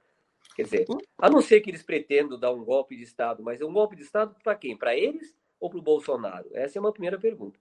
Quer 0.54 0.62
dizer, 0.62 0.86
a 1.18 1.28
não 1.28 1.42
ser 1.42 1.60
que 1.60 1.70
eles 1.70 1.82
pretendam 1.82 2.38
dar 2.38 2.52
um 2.52 2.64
golpe 2.64 2.96
de 2.96 3.02
Estado, 3.02 3.42
mas 3.42 3.60
é 3.60 3.64
um 3.64 3.72
golpe 3.72 3.96
de 3.96 4.02
Estado 4.02 4.36
para 4.42 4.54
quem? 4.54 4.76
Para 4.76 4.96
eles 4.96 5.36
ou 5.58 5.68
para 5.68 5.78
o 5.78 5.82
Bolsonaro? 5.82 6.48
Essa 6.52 6.78
é 6.78 6.80
uma 6.80 6.92
primeira 6.92 7.18
pergunta. 7.18 7.58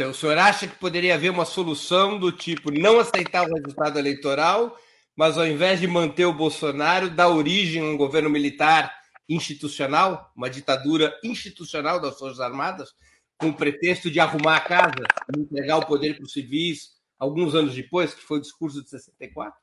O 0.00 0.12
senhor 0.12 0.36
acha 0.36 0.66
que 0.66 0.76
poderia 0.76 1.14
haver 1.14 1.30
uma 1.30 1.44
solução 1.44 2.18
do 2.18 2.32
tipo 2.32 2.72
não 2.72 2.98
aceitar 2.98 3.48
o 3.48 3.54
resultado 3.54 3.96
eleitoral, 3.96 4.76
mas 5.16 5.38
ao 5.38 5.46
invés 5.46 5.80
de 5.80 5.86
manter 5.86 6.24
o 6.24 6.32
Bolsonaro, 6.32 7.10
dar 7.10 7.28
origem 7.28 7.82
a 7.82 7.84
um 7.84 7.96
governo 7.96 8.28
militar 8.28 8.92
institucional, 9.28 10.32
uma 10.36 10.50
ditadura 10.50 11.18
institucional 11.22 12.00
das 12.00 12.18
Forças 12.18 12.40
Armadas, 12.40 12.94
com 13.38 13.48
o 13.48 13.54
pretexto 13.54 14.10
de 14.10 14.20
arrumar 14.20 14.56
a 14.56 14.60
casa 14.60 15.04
entregar 15.36 15.78
o 15.78 15.86
poder 15.86 16.14
para 16.14 16.24
os 16.24 16.32
civis 16.32 16.94
alguns 17.18 17.54
anos 17.54 17.74
depois, 17.74 18.14
que 18.14 18.22
foi 18.22 18.38
o 18.38 18.40
discurso 18.40 18.82
de 18.82 18.90
64? 18.90 19.58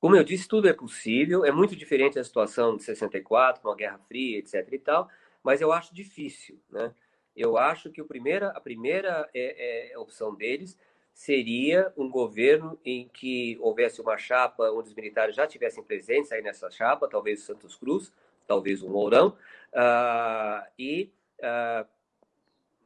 Como 0.00 0.16
eu 0.16 0.24
disse, 0.24 0.48
tudo 0.48 0.68
é 0.68 0.72
possível, 0.72 1.44
é 1.44 1.52
muito 1.52 1.76
diferente 1.76 2.14
da 2.14 2.24
situação 2.24 2.76
de 2.76 2.82
64, 2.82 3.62
uma 3.66 3.76
Guerra 3.76 4.00
Fria, 4.08 4.38
etc. 4.38 4.66
e 4.72 4.78
tal, 4.78 5.08
mas 5.42 5.60
eu 5.60 5.72
acho 5.72 5.94
difícil, 5.94 6.60
né? 6.70 6.92
Eu 7.34 7.56
acho 7.56 7.90
que 7.90 8.02
o 8.02 8.04
primeira, 8.04 8.48
a 8.48 8.60
primeira 8.60 9.28
é, 9.32 9.92
é, 9.92 9.98
opção 9.98 10.34
deles 10.34 10.76
seria 11.12 11.92
um 11.96 12.08
governo 12.08 12.78
em 12.84 13.08
que 13.08 13.58
houvesse 13.60 14.00
uma 14.00 14.16
chapa 14.16 14.70
onde 14.70 14.88
os 14.88 14.94
militares 14.94 15.36
já 15.36 15.46
tivessem 15.46 15.84
presentes 15.84 16.32
aí 16.32 16.42
nessa 16.42 16.70
chapa, 16.70 17.08
talvez 17.08 17.42
o 17.42 17.46
Santos 17.46 17.76
Cruz, 17.76 18.12
talvez 18.46 18.82
o 18.82 18.88
Mourão, 18.88 19.36
uh, 19.72 20.66
e 20.78 21.12
uh, 21.38 21.86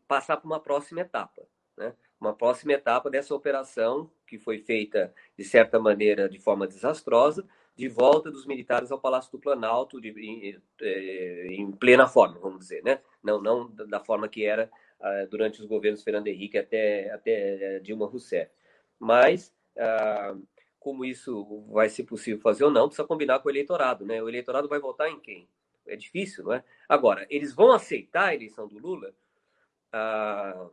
passar 0.07 0.37
para 0.37 0.47
uma 0.47 0.61
próxima 0.61 1.01
etapa, 1.01 1.43
né? 1.77 1.95
Uma 2.21 2.35
próxima 2.35 2.73
etapa 2.73 3.11
dessa 3.11 3.35
operação 3.35 4.11
que 4.27 4.39
foi 4.39 4.59
feita 4.59 5.15
de 5.37 5.45
certa 5.45 5.79
maneira 5.79 6.29
de 6.29 6.39
forma 6.39 6.67
desastrosa, 6.67 7.47
de 7.77 7.89
volta 7.89 8.31
dos 8.31 8.47
militares 8.47 8.91
ao 8.91 8.99
Palácio 8.99 9.31
do 9.31 9.39
Planalto 9.39 10.01
de, 10.01 10.09
em, 10.09 10.59
eh, 10.81 11.47
em, 11.51 11.71
plena 11.73 12.09
forma, 12.09 12.39
vamos 12.41 12.61
dizer, 12.61 12.83
né? 12.83 13.01
Não, 13.23 13.41
não 13.41 13.69
da 13.71 14.01
forma 14.01 14.29
que 14.29 14.47
era 14.47 14.71
uh, 15.01 15.29
durante 15.29 15.61
os 15.61 15.67
governos 15.67 16.03
Fernando 16.03 16.29
Henrique 16.29 16.59
até, 16.59 17.11
até 17.11 17.79
Dilma 17.81 18.07
Rousseff. 18.07 18.51
Mas, 18.99 19.55
uh, 19.77 20.43
como 20.79 21.05
isso 21.05 21.65
vai 21.71 21.89
ser 21.89 22.05
possível 22.05 22.41
fazer 22.41 22.65
ou 22.65 22.71
não, 22.71 22.89
precisa 22.89 23.07
combinar 23.07 23.41
com 23.41 23.49
o 23.49 23.53
eleitorado, 23.53 24.07
né? 24.07 24.23
O 24.23 24.29
eleitorado 24.29 24.69
vai 24.69 24.79
votar 24.79 25.09
em 25.09 25.21
quem? 25.21 25.49
É 25.87 25.97
difícil, 25.97 26.45
não 26.45 26.53
é? 26.53 26.65
Agora, 26.89 27.27
eles 27.31 27.53
vão 27.55 27.73
aceitar 27.73 28.29
a 28.29 28.35
eleição 28.35 28.67
do 28.67 28.79
Lula? 28.79 29.15
Uh, 29.89 30.71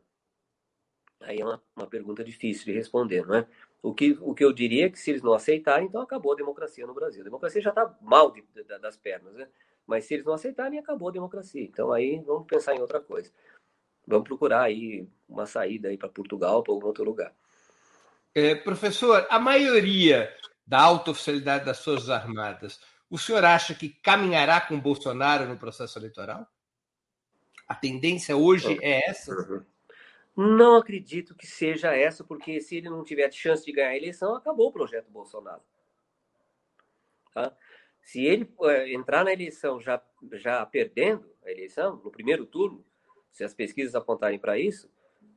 aí 1.21 1.39
é 1.39 1.45
uma, 1.45 1.61
uma 1.76 1.88
pergunta 1.88 2.24
difícil 2.24 2.65
de 2.65 2.74
responder, 2.74 3.26
não 3.26 3.36
é? 3.36 3.47
O 3.84 3.93
que, 3.93 4.17
o 4.21 4.34
que 4.34 4.45
eu 4.45 4.53
diria 4.53 4.86
é 4.86 4.89
que 4.89 4.97
se 4.97 5.11
eles 5.11 5.21
não 5.21 5.34
aceitarem, 5.34 5.88
então 5.88 6.01
acabou 6.01 6.32
a 6.32 6.36
democracia 6.36 6.88
no 6.88 6.93
Brasil. 6.93 7.21
A 7.21 7.26
democracia 7.26 7.61
já 7.61 7.69
está 7.69 7.93
mal 8.01 8.32
de, 8.32 8.41
de, 8.41 8.63
das 8.80 8.95
pernas, 8.95 9.34
né? 9.34 9.47
Mas 9.86 10.05
se 10.05 10.13
eles 10.13 10.26
não 10.26 10.34
aceitarem, 10.34 10.80
acabou 10.80 11.09
a 11.09 11.11
democracia. 11.11 11.61
Então 11.61 11.91
aí 11.91 12.17
vamos 12.21 12.47
pensar 12.47 12.74
em 12.74 12.80
outra 12.80 13.01
coisa. 13.01 13.30
Vamos 14.06 14.28
procurar 14.28 14.64
aí 14.64 15.08
uma 15.28 15.45
saída 15.45 15.89
aí 15.89 15.97
para 15.97 16.10
Portugal, 16.10 16.62
para 16.64 16.74
algum 16.74 16.88
outro 16.88 17.04
lugar. 17.04 17.34
É, 18.36 18.56
professor, 18.56 19.26
a 19.30 19.39
maioria 19.39 20.34
da 20.66 20.82
alta 20.82 21.12
oficialidade 21.12 21.66
das 21.66 21.84
Forças 21.84 22.10
Armadas, 22.10 22.80
o 23.10 23.18
senhor 23.18 23.45
acha 23.45 23.76
que 23.76 23.89
caminhará 23.89 24.60
com 24.60 24.80
Bolsonaro 24.80 25.47
no 25.47 25.58
processo 25.58 25.99
eleitoral? 25.99 26.47
A 27.68 27.76
tendência 27.76 28.36
hoje 28.36 28.78
é 28.82 29.10
essa? 29.10 29.34
Uhum. 29.34 29.64
Não 30.36 30.78
acredito 30.78 31.36
que 31.36 31.45
seja 31.45 31.95
essa, 31.95 32.24
porque 32.24 32.60
se 32.60 32.78
ele 32.78 32.89
não 32.89 33.04
tiver 33.04 33.32
chance 33.32 33.64
de 33.64 33.72
ganhar 33.72 33.89
a 33.89 33.97
eleição, 33.97 34.36
acabou 34.36 34.70
o 34.70 34.74
projeto 34.74 35.12
Bolsonaro. 35.12 35.62
Tá? 37.34 37.56
Se 38.01 38.26
ele 38.26 38.51
é, 38.64 38.93
entrar 38.93 39.24
na 39.24 39.32
eleição 39.32 39.80
já, 39.80 40.01
já 40.34 40.66
perdendo 40.66 41.30
a 41.45 41.51
eleição, 41.51 41.97
no 42.04 42.12
primeiro 42.12 42.45
turno, 42.45 42.84
se 43.34 43.44
as 43.44 43.54
pesquisas 43.54 43.96
apontarem 43.96 44.40
para 44.40 44.58
isso, 44.58 44.90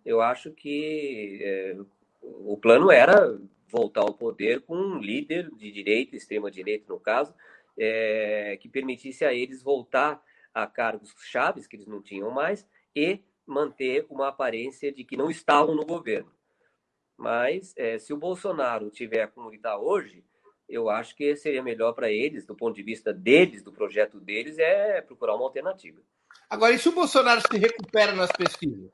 eu 0.04 0.20
acho 0.20 0.52
que 0.52 1.40
é, 1.42 1.76
o 2.22 2.56
plano 2.56 2.92
era 2.92 3.36
voltar 3.68 4.02
ao 4.02 4.14
poder 4.14 4.60
com 4.60 4.76
um 4.76 5.00
líder 5.00 5.50
de 5.56 5.72
direita, 5.72 6.14
extrema-direita 6.14 6.84
no 6.92 7.00
caso, 7.00 7.34
é, 7.76 8.56
que 8.60 8.68
permitisse 8.68 9.24
a 9.24 9.34
eles 9.34 9.62
voltar 9.62 10.22
a 10.54 10.66
cargos 10.66 11.12
chaves 11.24 11.66
que 11.66 11.74
eles 11.74 11.86
não 11.86 12.00
tinham 12.00 12.30
mais 12.30 12.66
e 12.94 13.20
manter 13.44 14.06
uma 14.08 14.28
aparência 14.28 14.92
de 14.92 15.02
que 15.02 15.16
não 15.16 15.30
estavam 15.30 15.74
no 15.74 15.84
governo. 15.84 16.30
Mas 17.16 17.74
é, 17.76 17.98
se 17.98 18.12
o 18.12 18.16
Bolsonaro 18.16 18.90
tiver 18.90 19.26
como 19.28 19.48
ele 19.48 19.56
está 19.56 19.78
hoje, 19.78 20.24
eu 20.68 20.90
acho 20.90 21.16
que 21.16 21.34
seria 21.36 21.62
melhor 21.62 21.92
para 21.92 22.10
eles, 22.10 22.44
do 22.44 22.54
ponto 22.54 22.76
de 22.76 22.82
vista 22.82 23.12
deles, 23.12 23.62
do 23.62 23.72
projeto 23.72 24.20
deles, 24.20 24.58
é 24.58 25.00
procurar 25.00 25.34
uma 25.34 25.44
alternativa. 25.44 26.00
Agora, 26.48 26.74
e 26.74 26.78
se 26.78 26.88
o 26.88 26.92
Bolsonaro 26.92 27.40
se 27.40 27.58
recupera 27.58 28.12
nas 28.12 28.30
pesquisas? 28.30 28.90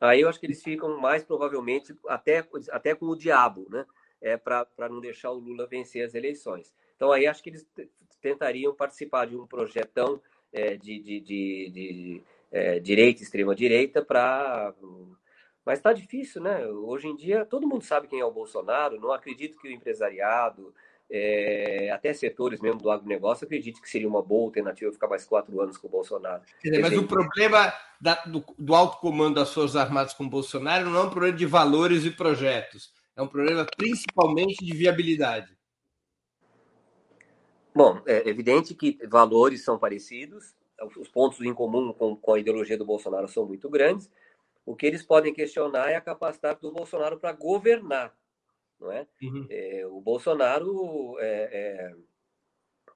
Aí 0.00 0.20
eu 0.20 0.28
acho 0.28 0.38
que 0.38 0.46
eles 0.46 0.62
ficam 0.62 0.98
mais 1.00 1.24
provavelmente 1.24 1.94
até, 2.06 2.46
até 2.70 2.94
com 2.94 3.06
o 3.06 3.16
diabo, 3.16 3.66
né? 3.70 3.86
É, 4.20 4.36
para 4.36 4.88
não 4.88 5.00
deixar 5.00 5.30
o 5.30 5.38
Lula 5.38 5.66
vencer 5.66 6.04
as 6.04 6.14
eleições. 6.14 6.72
Então 6.96 7.12
aí 7.12 7.26
acho 7.26 7.42
que 7.42 7.50
eles 7.50 7.66
tentariam 8.20 8.74
participar 8.74 9.26
de 9.26 9.36
um 9.36 9.46
projetão 9.46 10.20
é, 10.52 10.76
de, 10.76 10.98
de, 10.98 11.20
de, 11.20 11.70
de 11.70 12.22
é, 12.50 12.78
direita, 12.78 13.22
extrema 13.22 13.54
direita, 13.54 14.02
para. 14.02 14.74
Mas 15.64 15.78
está 15.78 15.92
difícil, 15.92 16.40
né? 16.42 16.66
Hoje 16.66 17.08
em 17.08 17.16
dia 17.16 17.44
todo 17.44 17.66
mundo 17.66 17.84
sabe 17.84 18.08
quem 18.08 18.20
é 18.20 18.24
o 18.24 18.30
Bolsonaro. 18.30 19.00
Não 19.00 19.12
acredito 19.12 19.58
que 19.58 19.68
o 19.68 19.72
empresariado, 19.72 20.74
é, 21.10 21.90
até 21.92 22.12
setores 22.12 22.60
mesmo 22.60 22.80
do 22.80 22.90
agronegócio, 22.90 23.44
acredite 23.44 23.80
que 23.80 23.88
seria 23.88 24.08
uma 24.08 24.22
boa 24.22 24.46
alternativa 24.46 24.92
ficar 24.92 25.08
mais 25.08 25.24
quatro 25.24 25.60
anos 25.60 25.78
com 25.78 25.86
o 25.86 25.90
Bolsonaro. 25.90 26.42
Dizer, 26.62 26.80
mas 26.80 26.96
o 26.96 27.06
problema 27.06 27.72
da, 28.00 28.14
do, 28.24 28.44
do 28.58 28.74
alto 28.74 28.98
comando 28.98 29.36
das 29.36 29.52
Forças 29.52 29.76
Armadas 29.76 30.14
com 30.14 30.24
o 30.24 30.30
Bolsonaro 30.30 30.90
não 30.90 31.00
é 31.00 31.02
um 31.04 31.10
problema 31.10 31.36
de 31.36 31.46
valores 31.46 32.04
e 32.04 32.10
projetos, 32.10 32.92
é 33.16 33.22
um 33.22 33.28
problema 33.28 33.66
principalmente 33.76 34.64
de 34.64 34.76
viabilidade. 34.76 35.56
Bom, 37.74 38.00
é 38.06 38.28
evidente 38.28 38.74
que 38.74 38.98
valores 39.06 39.62
são 39.62 39.78
parecidos, 39.78 40.54
os 40.96 41.08
pontos 41.08 41.40
em 41.40 41.54
comum 41.54 41.92
com, 41.92 42.16
com 42.16 42.34
a 42.34 42.38
ideologia 42.38 42.76
do 42.76 42.84
Bolsonaro 42.84 43.28
são 43.28 43.46
muito 43.46 43.68
grandes. 43.68 44.10
O 44.64 44.74
que 44.74 44.86
eles 44.86 45.02
podem 45.02 45.32
questionar 45.32 45.90
é 45.90 45.94
a 45.94 46.00
capacidade 46.00 46.60
do 46.60 46.72
Bolsonaro 46.72 47.18
para 47.18 47.32
governar, 47.32 48.14
não 48.80 48.92
é? 48.92 49.06
Uhum. 49.22 49.46
é 49.50 49.86
o 49.86 50.00
Bolsonaro 50.00 51.18
é, 51.18 51.50
é, 51.52 51.94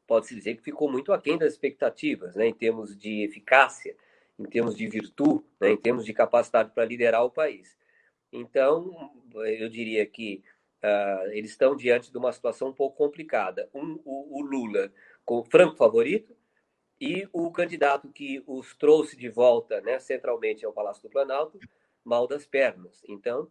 pode-se 0.07 0.35
dizer 0.35 0.57
que 0.57 0.63
ficou 0.63 0.91
muito 0.91 1.13
aquém 1.13 1.39
das 1.39 1.53
expectativas, 1.53 2.35
né, 2.35 2.49
em 2.49 2.55
termos 2.55 2.97
de 2.97 3.23
eficácia, 3.23 3.97
em 4.39 4.45
termos 4.45 4.77
de 4.77 4.87
virtude, 4.89 5.45
né, 5.61 5.71
em 5.71 5.77
termos 5.77 6.05
de 6.05 6.13
capacidade 6.13 6.73
para 6.73 6.85
liderar 6.85 7.25
o 7.25 7.31
país. 7.31 7.79
Então, 8.33 9.13
eu 9.35 9.69
diria 9.69 10.05
que 10.07 10.43
uh, 10.83 11.31
eles 11.33 11.51
estão 11.51 11.77
diante 11.77 12.11
de 12.11 12.19
uma 12.19 12.33
situação 12.33 12.69
um 12.69 12.73
pouco 12.73 12.97
complicada. 12.97 13.69
Um, 13.75 14.01
o, 14.05 14.39
o 14.39 14.43
Lula, 14.43 14.93
com 15.25 15.45
franco 15.45 15.77
favorito, 15.77 16.37
e 17.01 17.27
o 17.33 17.51
candidato 17.51 18.11
que 18.11 18.43
os 18.47 18.75
trouxe 18.75 19.17
de 19.17 19.29
volta 19.29 19.81
né, 19.81 19.99
centralmente 19.99 20.67
ao 20.67 20.73
Palácio 20.73 21.03
do 21.03 21.09
Planalto, 21.09 21.59
mal 22.05 22.27
das 22.27 22.47
pernas. 22.47 23.03
Então, 23.09 23.51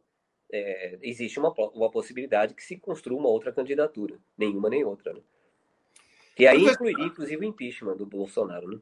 é, 0.51 0.97
existe 1.01 1.39
uma, 1.39 1.53
uma 1.73 1.91
possibilidade 1.91 2.53
que 2.53 2.63
se 2.63 2.77
construa 2.77 3.19
uma 3.19 3.29
outra 3.29 3.51
candidatura, 3.51 4.17
nenhuma 4.37 4.69
nem 4.69 4.83
outra. 4.83 5.13
Né? 5.13 5.21
Que 6.35 6.47
aí 6.47 6.63
incluiria, 6.63 7.05
inclusive, 7.05 7.45
o 7.45 7.49
impeachment 7.49 7.97
do 7.97 8.05
Bolsonaro. 8.05 8.67
Né? 8.67 8.79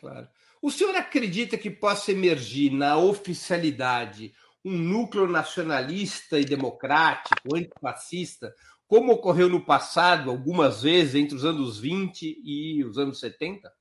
Claro. 0.00 0.28
O 0.60 0.70
senhor 0.70 0.94
acredita 0.94 1.58
que 1.58 1.70
possa 1.70 2.12
emergir 2.12 2.70
na 2.72 2.96
oficialidade 2.96 4.32
um 4.64 4.78
núcleo 4.78 5.26
nacionalista 5.26 6.38
e 6.38 6.44
democrático, 6.44 7.56
antifascista, 7.56 8.54
como 8.86 9.12
ocorreu 9.12 9.48
no 9.48 9.64
passado, 9.64 10.30
algumas 10.30 10.82
vezes, 10.82 11.14
entre 11.14 11.34
os 11.34 11.44
anos 11.44 11.80
20 11.80 12.40
e 12.44 12.84
os 12.84 12.98
anos 12.98 13.18
70? 13.18 13.72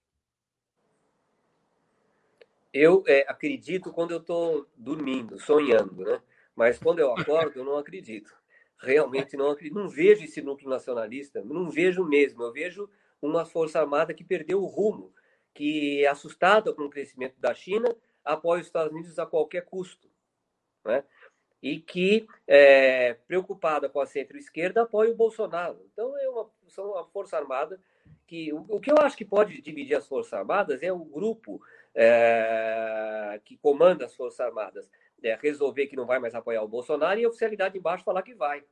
Eu 2.74 3.04
é, 3.08 3.26
acredito 3.28 3.92
quando 3.92 4.12
eu 4.12 4.20
estou 4.20 4.68
dormindo, 4.76 5.40
sonhando, 5.40 6.04
né? 6.04 6.22
Mas 6.56 6.78
quando 6.78 7.00
eu 7.00 7.14
acordo, 7.14 7.60
eu 7.60 7.66
não 7.66 7.78
acredito. 7.78 8.34
Realmente 8.80 9.36
não 9.36 9.50
acredito. 9.50 9.78
Não 9.78 9.90
vejo 9.90 10.24
esse 10.24 10.42
núcleo 10.42 10.70
nacionalista, 10.70 11.44
não 11.44 11.70
vejo 11.70 12.04
mesmo. 12.06 12.44
Eu 12.44 12.52
vejo 12.52 12.90
uma 13.22 13.46
força 13.46 13.80
armada 13.80 14.14
que 14.14 14.24
perdeu 14.24 14.62
o 14.62 14.66
rumo, 14.66 15.14
que 15.54 16.04
é 16.04 16.08
assustada 16.08 16.74
com 16.74 16.84
o 16.84 16.90
crescimento 16.90 17.40
da 17.40 17.54
China, 17.54 17.96
apoia 18.24 18.62
os 18.62 18.68
Estados 18.68 18.92
Unidos 18.94 19.20
a 19.20 19.26
qualquer 19.26 19.66
custo. 19.66 20.10
Né? 20.84 21.04
e 21.62 21.80
que, 21.80 22.28
é, 22.48 23.14
preocupada 23.28 23.88
com 23.88 24.00
a 24.00 24.06
centro-esquerda, 24.06 24.82
apoia 24.82 25.12
o 25.12 25.16
Bolsonaro. 25.16 25.80
Então, 25.94 26.18
é 26.18 26.28
uma, 26.28 26.50
são 26.70 26.92
uma 26.92 27.06
força 27.06 27.38
armada 27.38 27.80
que. 28.26 28.52
O, 28.52 28.66
o, 28.68 28.80
que 28.80 28.92
eu 28.92 28.98
acho 28.98 29.16
que 29.16 29.24
pode 29.26 29.62
dividir 29.62 29.96
as 29.96 30.08
Forças 30.08 30.34
Armadas 30.34 30.82
é 30.82 30.92
o 30.92 31.06
grupo 31.06 31.62
é, 31.96 33.40
que 33.44 33.58
comanda 33.58 34.06
as 34.06 34.16
Forças 34.16 34.40
Armadas 34.40 34.90
é, 35.24 35.38
resolver 35.42 35.88
que 35.88 35.96
não 35.96 36.06
vai 36.06 36.20
mais 36.20 36.34
apoiar 36.34 36.64
o 36.64 36.68
Bolsonaro 36.68 37.20
e 37.20 37.26
a 37.26 37.28
oficialidade 37.28 37.78
embaixo 37.78 38.04
falar 38.04 38.22
que 38.24 38.34
vai. 38.34 38.64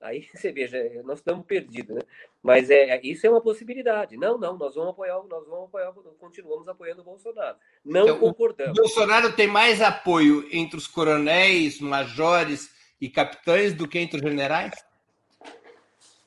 Aí 0.00 0.26
você 0.34 0.52
veja, 0.52 0.78
nós 1.04 1.18
estamos 1.18 1.46
perdidos, 1.46 1.96
né? 1.96 2.02
Mas 2.42 2.70
é, 2.70 2.90
é, 2.90 3.00
isso 3.02 3.26
é 3.26 3.30
uma 3.30 3.40
possibilidade. 3.40 4.16
Não, 4.16 4.38
não, 4.38 4.56
nós 4.56 4.74
vamos 4.74 4.90
apoiar, 4.90 5.22
nós 5.24 5.46
vamos 5.46 5.64
apoiar, 5.66 5.92
continuamos 6.18 6.68
apoiando 6.68 7.02
o 7.02 7.04
Bolsonaro. 7.04 7.56
Não 7.84 8.02
então, 8.02 8.18
concordamos. 8.18 8.78
O 8.78 8.82
Bolsonaro 8.82 9.34
tem 9.34 9.46
mais 9.46 9.80
apoio 9.80 10.46
entre 10.52 10.76
os 10.76 10.86
coronéis, 10.86 11.80
majores 11.80 12.70
e 13.00 13.08
capitães 13.08 13.72
do 13.74 13.88
que 13.88 13.98
entre 13.98 14.16
os 14.16 14.22
generais? 14.22 14.74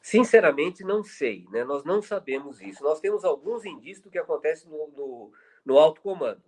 Sinceramente, 0.01 0.83
não 0.83 1.03
sei. 1.03 1.45
Né? 1.51 1.63
Nós 1.65 1.83
não 1.83 2.01
sabemos 2.01 2.61
isso. 2.61 2.81
Nós 2.81 2.99
temos 2.99 3.25
alguns 3.25 3.65
indícios 3.65 4.01
do 4.01 4.09
que 4.09 4.17
acontece 4.17 4.65
no, 4.67 4.87
no, 4.95 5.31
no 5.67 5.77
alto 5.77 5.99
comando. 5.99 6.41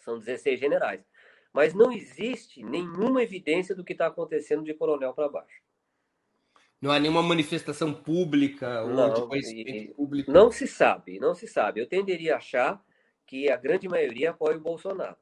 São 0.00 0.18
16 0.18 0.58
generais. 0.58 1.00
Mas 1.52 1.72
não 1.72 1.92
existe 1.92 2.64
nenhuma 2.64 3.22
evidência 3.22 3.74
do 3.76 3.84
que 3.84 3.92
está 3.92 4.08
acontecendo 4.08 4.64
de 4.64 4.74
coronel 4.74 5.14
para 5.14 5.28
baixo. 5.28 5.62
Não 6.80 6.90
há 6.90 6.98
nenhuma 6.98 7.22
manifestação 7.22 7.94
pública 7.94 8.82
ou 8.82 8.90
Não, 8.90 9.14
de 9.14 9.22
conhecimento 9.22 9.94
público. 9.94 10.32
Não 10.32 10.50
se 10.50 10.66
sabe, 10.66 11.20
não 11.20 11.34
se 11.34 11.46
sabe. 11.46 11.80
Eu 11.80 11.88
tenderia 11.88 12.34
a 12.34 12.38
achar 12.38 12.84
que 13.24 13.48
a 13.50 13.56
grande 13.56 13.88
maioria 13.88 14.30
apoia 14.30 14.56
o 14.56 14.60
Bolsonaro. 14.60 15.16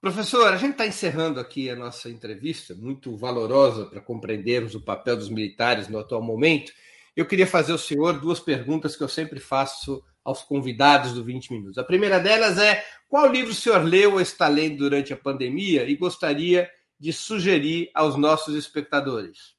Professor, 0.00 0.50
a 0.52 0.56
gente 0.56 0.72
está 0.72 0.86
encerrando 0.86 1.38
aqui 1.38 1.68
a 1.68 1.76
nossa 1.76 2.08
entrevista, 2.08 2.74
muito 2.74 3.14
valorosa 3.16 3.84
para 3.86 4.00
compreendermos 4.00 4.74
o 4.74 4.80
papel 4.80 5.16
dos 5.16 5.28
militares 5.28 5.88
no 5.88 5.98
atual 5.98 6.22
momento. 6.22 6.72
Eu 7.14 7.26
queria 7.26 7.46
fazer 7.46 7.72
ao 7.72 7.78
senhor 7.78 8.18
duas 8.18 8.40
perguntas 8.40 8.96
que 8.96 9.02
eu 9.02 9.08
sempre 9.08 9.38
faço 9.38 10.02
aos 10.30 10.42
convidados 10.42 11.12
do 11.12 11.22
20 11.22 11.52
Minutos. 11.52 11.78
A 11.78 11.84
primeira 11.84 12.18
delas 12.18 12.58
é: 12.58 12.84
qual 13.08 13.26
livro 13.26 13.50
o 13.50 13.54
senhor 13.54 13.82
leu 13.84 14.14
ou 14.14 14.20
está 14.20 14.48
lendo 14.48 14.78
durante 14.78 15.12
a 15.12 15.16
pandemia 15.16 15.84
e 15.84 15.96
gostaria 15.96 16.70
de 16.98 17.12
sugerir 17.12 17.90
aos 17.94 18.16
nossos 18.16 18.54
espectadores? 18.54 19.58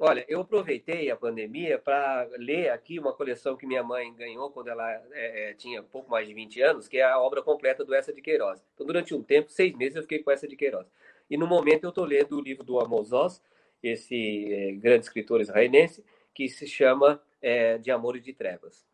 Olha, 0.00 0.24
eu 0.28 0.40
aproveitei 0.40 1.10
a 1.10 1.16
pandemia 1.16 1.76
para 1.76 2.28
ler 2.36 2.70
aqui 2.70 3.00
uma 3.00 3.12
coleção 3.12 3.56
que 3.56 3.66
minha 3.66 3.82
mãe 3.82 4.14
ganhou 4.14 4.48
quando 4.48 4.68
ela 4.68 4.88
é, 5.12 5.50
é, 5.50 5.54
tinha 5.54 5.82
pouco 5.82 6.08
mais 6.08 6.26
de 6.28 6.32
20 6.32 6.62
anos, 6.62 6.86
que 6.86 6.98
é 6.98 7.02
a 7.02 7.18
obra 7.18 7.42
completa 7.42 7.84
do 7.84 7.92
Essa 7.92 8.12
de 8.12 8.22
Queiroz. 8.22 8.64
Então, 8.74 8.86
durante 8.86 9.12
um 9.12 9.24
tempo, 9.24 9.50
seis 9.50 9.74
meses, 9.74 9.96
eu 9.96 10.02
fiquei 10.02 10.20
com 10.20 10.30
Essa 10.30 10.46
de 10.46 10.54
Queiroz. 10.54 10.86
E 11.28 11.36
no 11.36 11.48
momento 11.48 11.82
eu 11.82 11.88
estou 11.88 12.04
lendo 12.04 12.38
o 12.38 12.40
livro 12.40 12.62
do 12.62 12.78
Amos 12.78 13.12
Oz, 13.12 13.42
esse 13.82 14.52
é, 14.52 14.72
grande 14.72 15.04
escritor 15.04 15.40
israelense, 15.40 16.04
que 16.32 16.48
se 16.48 16.68
chama 16.68 17.20
é, 17.42 17.76
De 17.78 17.90
Amor 17.90 18.16
e 18.16 18.20
de 18.20 18.32
Trevas. 18.32 18.87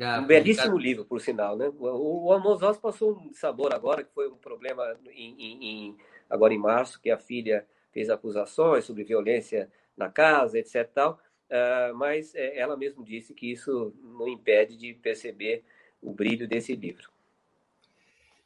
Ah, 0.00 0.20
Um 0.20 0.26
belíssimo 0.26 0.78
livro, 0.78 1.04
por 1.04 1.20
sinal, 1.20 1.56
né? 1.56 1.68
O, 1.68 2.26
o 2.26 2.32
Amos 2.32 2.62
Oz 2.62 2.78
passou 2.78 3.16
um 3.18 3.32
sabor 3.32 3.74
agora, 3.74 4.04
que 4.04 4.12
foi 4.12 4.28
um 4.28 4.36
problema 4.36 4.96
em, 5.10 5.34
em- 5.38 5.64
em- 5.88 5.96
agora 6.30 6.54
em 6.54 6.58
março, 6.58 7.00
que 7.00 7.10
a 7.10 7.18
filha 7.18 7.66
fez 7.92 8.10
acusações 8.10 8.84
sobre 8.84 9.04
violência 9.04 9.70
na 9.96 10.08
casa, 10.10 10.58
etc. 10.58 10.84
Tal, 10.94 11.20
Ah, 11.50 11.92
mas 11.94 12.34
é, 12.34 12.58
ela 12.58 12.76
mesma 12.76 13.02
disse 13.04 13.34
que 13.34 13.50
isso 13.50 13.94
não 14.02 14.28
impede 14.28 14.76
de 14.76 14.94
perceber 14.94 15.64
o 16.00 16.12
brilho 16.12 16.46
desse 16.46 16.74
livro. 16.76 17.10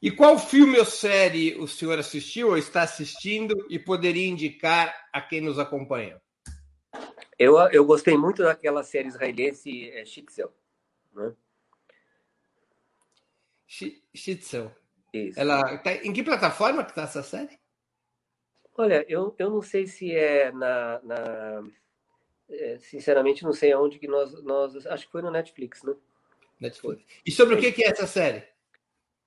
E 0.01 0.11
qual 0.11 0.39
filme 0.39 0.79
ou 0.79 0.85
série 0.85 1.55
o 1.57 1.67
senhor 1.69 1.99
assistiu 1.99 2.49
ou 2.49 2.59
está 2.59 2.83
assistindo 2.83 3.67
e 3.71 3.79
poderia 3.79 4.27
indicar 4.27 4.93
a 5.13 5.21
quem 5.21 5.41
nos 5.41 5.59
acompanha? 5.59 6.21
Eu, 7.39 7.57
eu 7.71 7.85
gostei 7.85 8.17
muito 8.17 8.43
daquela 8.43 8.83
série 8.83 9.09
israelense 9.09 9.91
é, 9.91 10.05
Shitzel. 10.05 10.53
Né? 11.15 11.35
Shi- 13.67 14.03
Shitzel. 14.15 14.71
Isso. 15.13 15.39
Ela 15.39 15.79
tá, 15.79 15.93
em 15.95 16.13
que 16.13 16.23
plataforma 16.23 16.85
que 16.85 16.91
está 16.91 17.03
essa 17.03 17.23
série? 17.23 17.59
Olha, 18.77 19.05
eu, 19.09 19.35
eu 19.39 19.51
não 19.51 19.61
sei 19.63 19.87
se 19.87 20.15
é 20.15 20.51
na. 20.53 21.01
na- 21.03 21.63
é, 22.49 22.79
sinceramente, 22.79 23.45
não 23.45 23.53
sei 23.53 23.73
aonde 23.73 23.99
que 23.99 24.09
nós, 24.09 24.43
nós. 24.43 24.87
Acho 24.87 25.07
que 25.07 25.13
foi 25.13 25.23
no 25.23 25.31
Netflix, 25.31 25.83
né? 25.83 25.95
Netflix. 26.61 27.05
E 27.25 27.31
sobre 27.31 27.55
o 27.55 27.59
que 27.59 27.73
que 27.73 27.85
é 27.85 27.89
essa 27.89 28.07
série? 28.07 28.43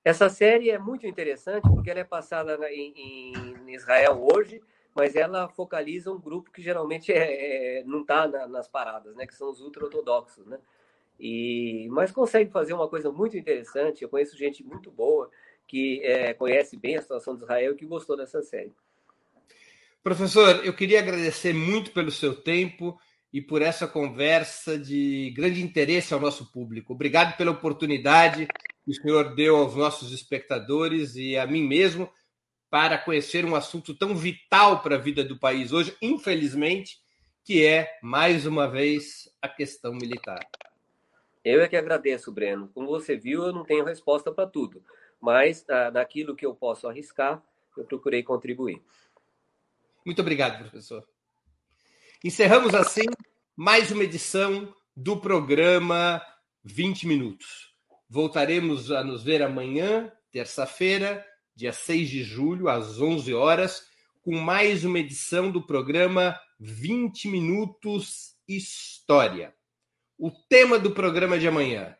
Essa 0.04 0.28
série 0.28 0.70
é 0.70 0.78
muito 0.78 1.06
interessante 1.06 1.62
porque 1.68 1.90
ela 1.90 2.00
é 2.00 2.04
passada 2.04 2.56
na- 2.56 2.70
em, 2.70 3.32
em 3.66 3.74
Israel 3.74 4.24
hoje, 4.32 4.62
mas 4.94 5.16
ela 5.16 5.48
focaliza 5.48 6.12
um 6.12 6.20
grupo 6.20 6.50
que 6.52 6.62
geralmente 6.62 7.12
é, 7.12 7.78
é- 7.80 7.84
não 7.84 8.02
está 8.02 8.26
nas 8.48 8.68
paradas, 8.68 9.14
né? 9.16 9.26
Que 9.26 9.34
são 9.34 9.50
os 9.50 9.60
ultra-ortodoxos, 9.60 10.46
né? 10.46 10.58
E, 11.18 11.88
mas 11.90 12.12
consegue 12.12 12.50
fazer 12.50 12.74
uma 12.74 12.88
coisa 12.88 13.10
muito 13.10 13.36
interessante. 13.36 14.02
Eu 14.02 14.08
conheço 14.08 14.36
gente 14.36 14.62
muito 14.62 14.90
boa 14.90 15.30
que 15.66 16.00
é, 16.04 16.32
conhece 16.34 16.76
bem 16.76 16.96
a 16.96 17.02
situação 17.02 17.34
de 17.34 17.42
Israel 17.42 17.72
e 17.72 17.76
que 17.76 17.86
gostou 17.86 18.16
dessa 18.16 18.42
série. 18.42 18.72
Professor, 20.02 20.64
eu 20.64 20.72
queria 20.72 21.00
agradecer 21.00 21.52
muito 21.52 21.90
pelo 21.90 22.12
seu 22.12 22.34
tempo 22.34 22.96
e 23.32 23.42
por 23.42 23.60
essa 23.60 23.88
conversa 23.88 24.78
de 24.78 25.32
grande 25.36 25.60
interesse 25.62 26.14
ao 26.14 26.20
nosso 26.20 26.50
público. 26.52 26.92
Obrigado 26.92 27.36
pela 27.36 27.50
oportunidade 27.50 28.46
que 28.84 28.90
o 28.90 28.94
senhor 28.94 29.34
deu 29.34 29.56
aos 29.56 29.74
nossos 29.74 30.12
espectadores 30.12 31.16
e 31.16 31.36
a 31.36 31.46
mim 31.46 31.66
mesmo 31.66 32.08
para 32.70 32.98
conhecer 32.98 33.44
um 33.44 33.56
assunto 33.56 33.94
tão 33.94 34.14
vital 34.14 34.80
para 34.80 34.94
a 34.94 34.98
vida 34.98 35.24
do 35.24 35.38
país 35.38 35.72
hoje, 35.72 35.96
infelizmente, 36.00 36.98
que 37.44 37.64
é, 37.64 37.98
mais 38.02 38.46
uma 38.46 38.68
vez, 38.68 39.28
a 39.42 39.48
questão 39.48 39.92
militar. 39.92 40.40
Eu 41.46 41.62
é 41.62 41.68
que 41.68 41.76
agradeço, 41.76 42.32
Breno. 42.32 42.68
Como 42.74 42.88
você 42.88 43.16
viu, 43.16 43.44
eu 43.44 43.52
não 43.52 43.64
tenho 43.64 43.84
resposta 43.84 44.32
para 44.32 44.48
tudo, 44.48 44.82
mas 45.20 45.64
ah, 45.68 45.92
naquilo 45.92 46.34
que 46.34 46.44
eu 46.44 46.52
posso 46.52 46.88
arriscar, 46.88 47.40
eu 47.76 47.84
procurei 47.84 48.20
contribuir. 48.24 48.82
Muito 50.04 50.20
obrigado, 50.20 50.58
professor. 50.58 51.06
Encerramos 52.24 52.74
assim 52.74 53.04
mais 53.54 53.92
uma 53.92 54.02
edição 54.02 54.74
do 54.96 55.20
programa 55.20 56.20
20 56.64 57.06
Minutos. 57.06 57.72
Voltaremos 58.10 58.90
a 58.90 59.04
nos 59.04 59.22
ver 59.22 59.40
amanhã, 59.40 60.12
terça-feira, 60.32 61.24
dia 61.54 61.72
6 61.72 62.10
de 62.10 62.24
julho, 62.24 62.68
às 62.68 63.00
11 63.00 63.32
horas, 63.32 63.86
com 64.20 64.36
mais 64.36 64.84
uma 64.84 64.98
edição 64.98 65.52
do 65.52 65.64
programa 65.64 66.36
20 66.58 67.28
Minutos 67.28 68.34
História. 68.48 69.54
O 70.18 70.30
tema 70.30 70.78
do 70.78 70.92
programa 70.92 71.38
de 71.38 71.46
amanhã: 71.46 71.94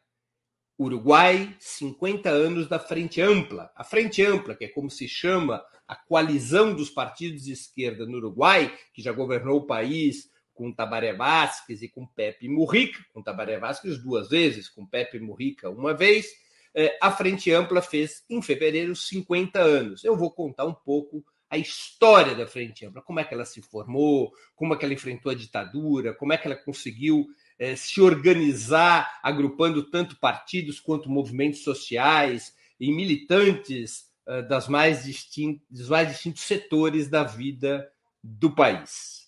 Uruguai, 0.79 1.55
50 1.59 2.31
anos 2.31 2.67
da 2.67 2.79
Frente 2.79 3.21
Ampla. 3.21 3.71
A 3.77 3.85
Frente 3.85 4.23
Ampla, 4.25 4.55
que 4.55 4.65
é 4.65 4.69
como 4.69 4.91
se 4.91 5.07
chama 5.07 5.63
a 5.87 5.95
coalizão 5.95 6.75
dos 6.75 6.89
partidos 6.89 7.45
de 7.45 7.53
esquerda 7.53 8.07
no 8.07 8.17
Uruguai, 8.17 8.75
que 8.95 9.03
já 9.03 9.13
governou 9.13 9.59
o 9.59 9.67
país 9.67 10.31
com 10.55 10.73
Tabaré 10.73 11.13
Vázquez 11.13 11.83
e 11.83 11.89
com 11.89 12.07
Pepe 12.07 12.49
Mujica, 12.49 13.05
com 13.13 13.23
Tabaré 13.23 13.59
Vázquez 13.59 14.03
duas 14.03 14.31
vezes, 14.31 14.71
com 14.71 14.87
Pepe 14.87 15.21
Mujica 15.21 15.69
uma 15.69 15.93
vez, 15.93 16.27
eh, 16.75 16.97
a 17.03 17.13
Frente 17.13 17.53
Ampla 17.53 17.83
fez 17.83 18.25
em 18.31 18.41
fevereiro 18.41 18.97
50 18.97 19.61
anos. 19.61 20.03
Eu 20.03 20.17
vou 20.17 20.31
contar 20.31 20.65
um 20.65 20.73
pouco 20.73 21.23
a 21.51 21.59
história 21.59 22.35
da 22.35 22.47
Frente 22.47 22.87
Ampla, 22.87 23.03
como 23.03 23.21
é 23.21 23.25
que 23.25 23.35
ela 23.35 23.45
se 23.45 23.61
formou, 23.61 24.33
como 24.55 24.73
é 24.73 24.79
que 24.79 24.87
ela 24.87 24.95
enfrentou 24.95 25.31
a 25.31 25.35
ditadura, 25.35 26.15
como 26.15 26.33
é 26.33 26.39
que 26.39 26.47
ela 26.47 26.57
conseguiu 26.57 27.27
eh, 27.59 27.77
se 27.77 28.01
organizar, 28.01 29.19
agrupando 29.23 29.83
tanto 29.91 30.19
partidos 30.19 30.81
quanto 30.81 31.11
movimentos 31.11 31.61
sociais 31.63 32.55
e 32.79 32.93
militantes 32.93 34.07
eh, 34.27 34.43
das 34.43 34.69
mais 34.69 35.05
distin- 35.05 35.61
dos 35.71 35.89
mais 35.89 36.09
distintos 36.09 36.43
setores 36.43 37.09
da 37.09 37.25
vida 37.25 37.91
do 38.23 38.51
país. 38.51 39.27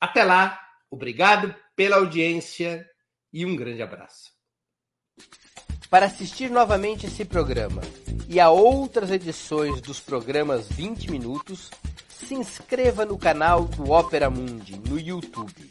Até 0.00 0.24
lá, 0.24 0.60
obrigado 0.90 1.54
pela 1.74 1.96
audiência 1.96 2.88
e 3.32 3.44
um 3.44 3.56
grande 3.56 3.82
abraço. 3.82 4.32
Para 5.90 6.06
assistir 6.06 6.50
novamente 6.50 7.06
esse 7.06 7.24
programa 7.24 7.80
e 8.28 8.38
a 8.38 8.50
outras 8.50 9.10
edições 9.10 9.80
dos 9.80 9.98
programas 10.00 10.68
20 10.68 11.10
Minutos, 11.10 11.70
se 12.08 12.34
inscreva 12.34 13.06
no 13.06 13.16
canal 13.16 13.64
do 13.64 13.90
Opera 13.90 14.28
Mundi 14.28 14.78
no 14.78 14.98
YouTube. 15.00 15.70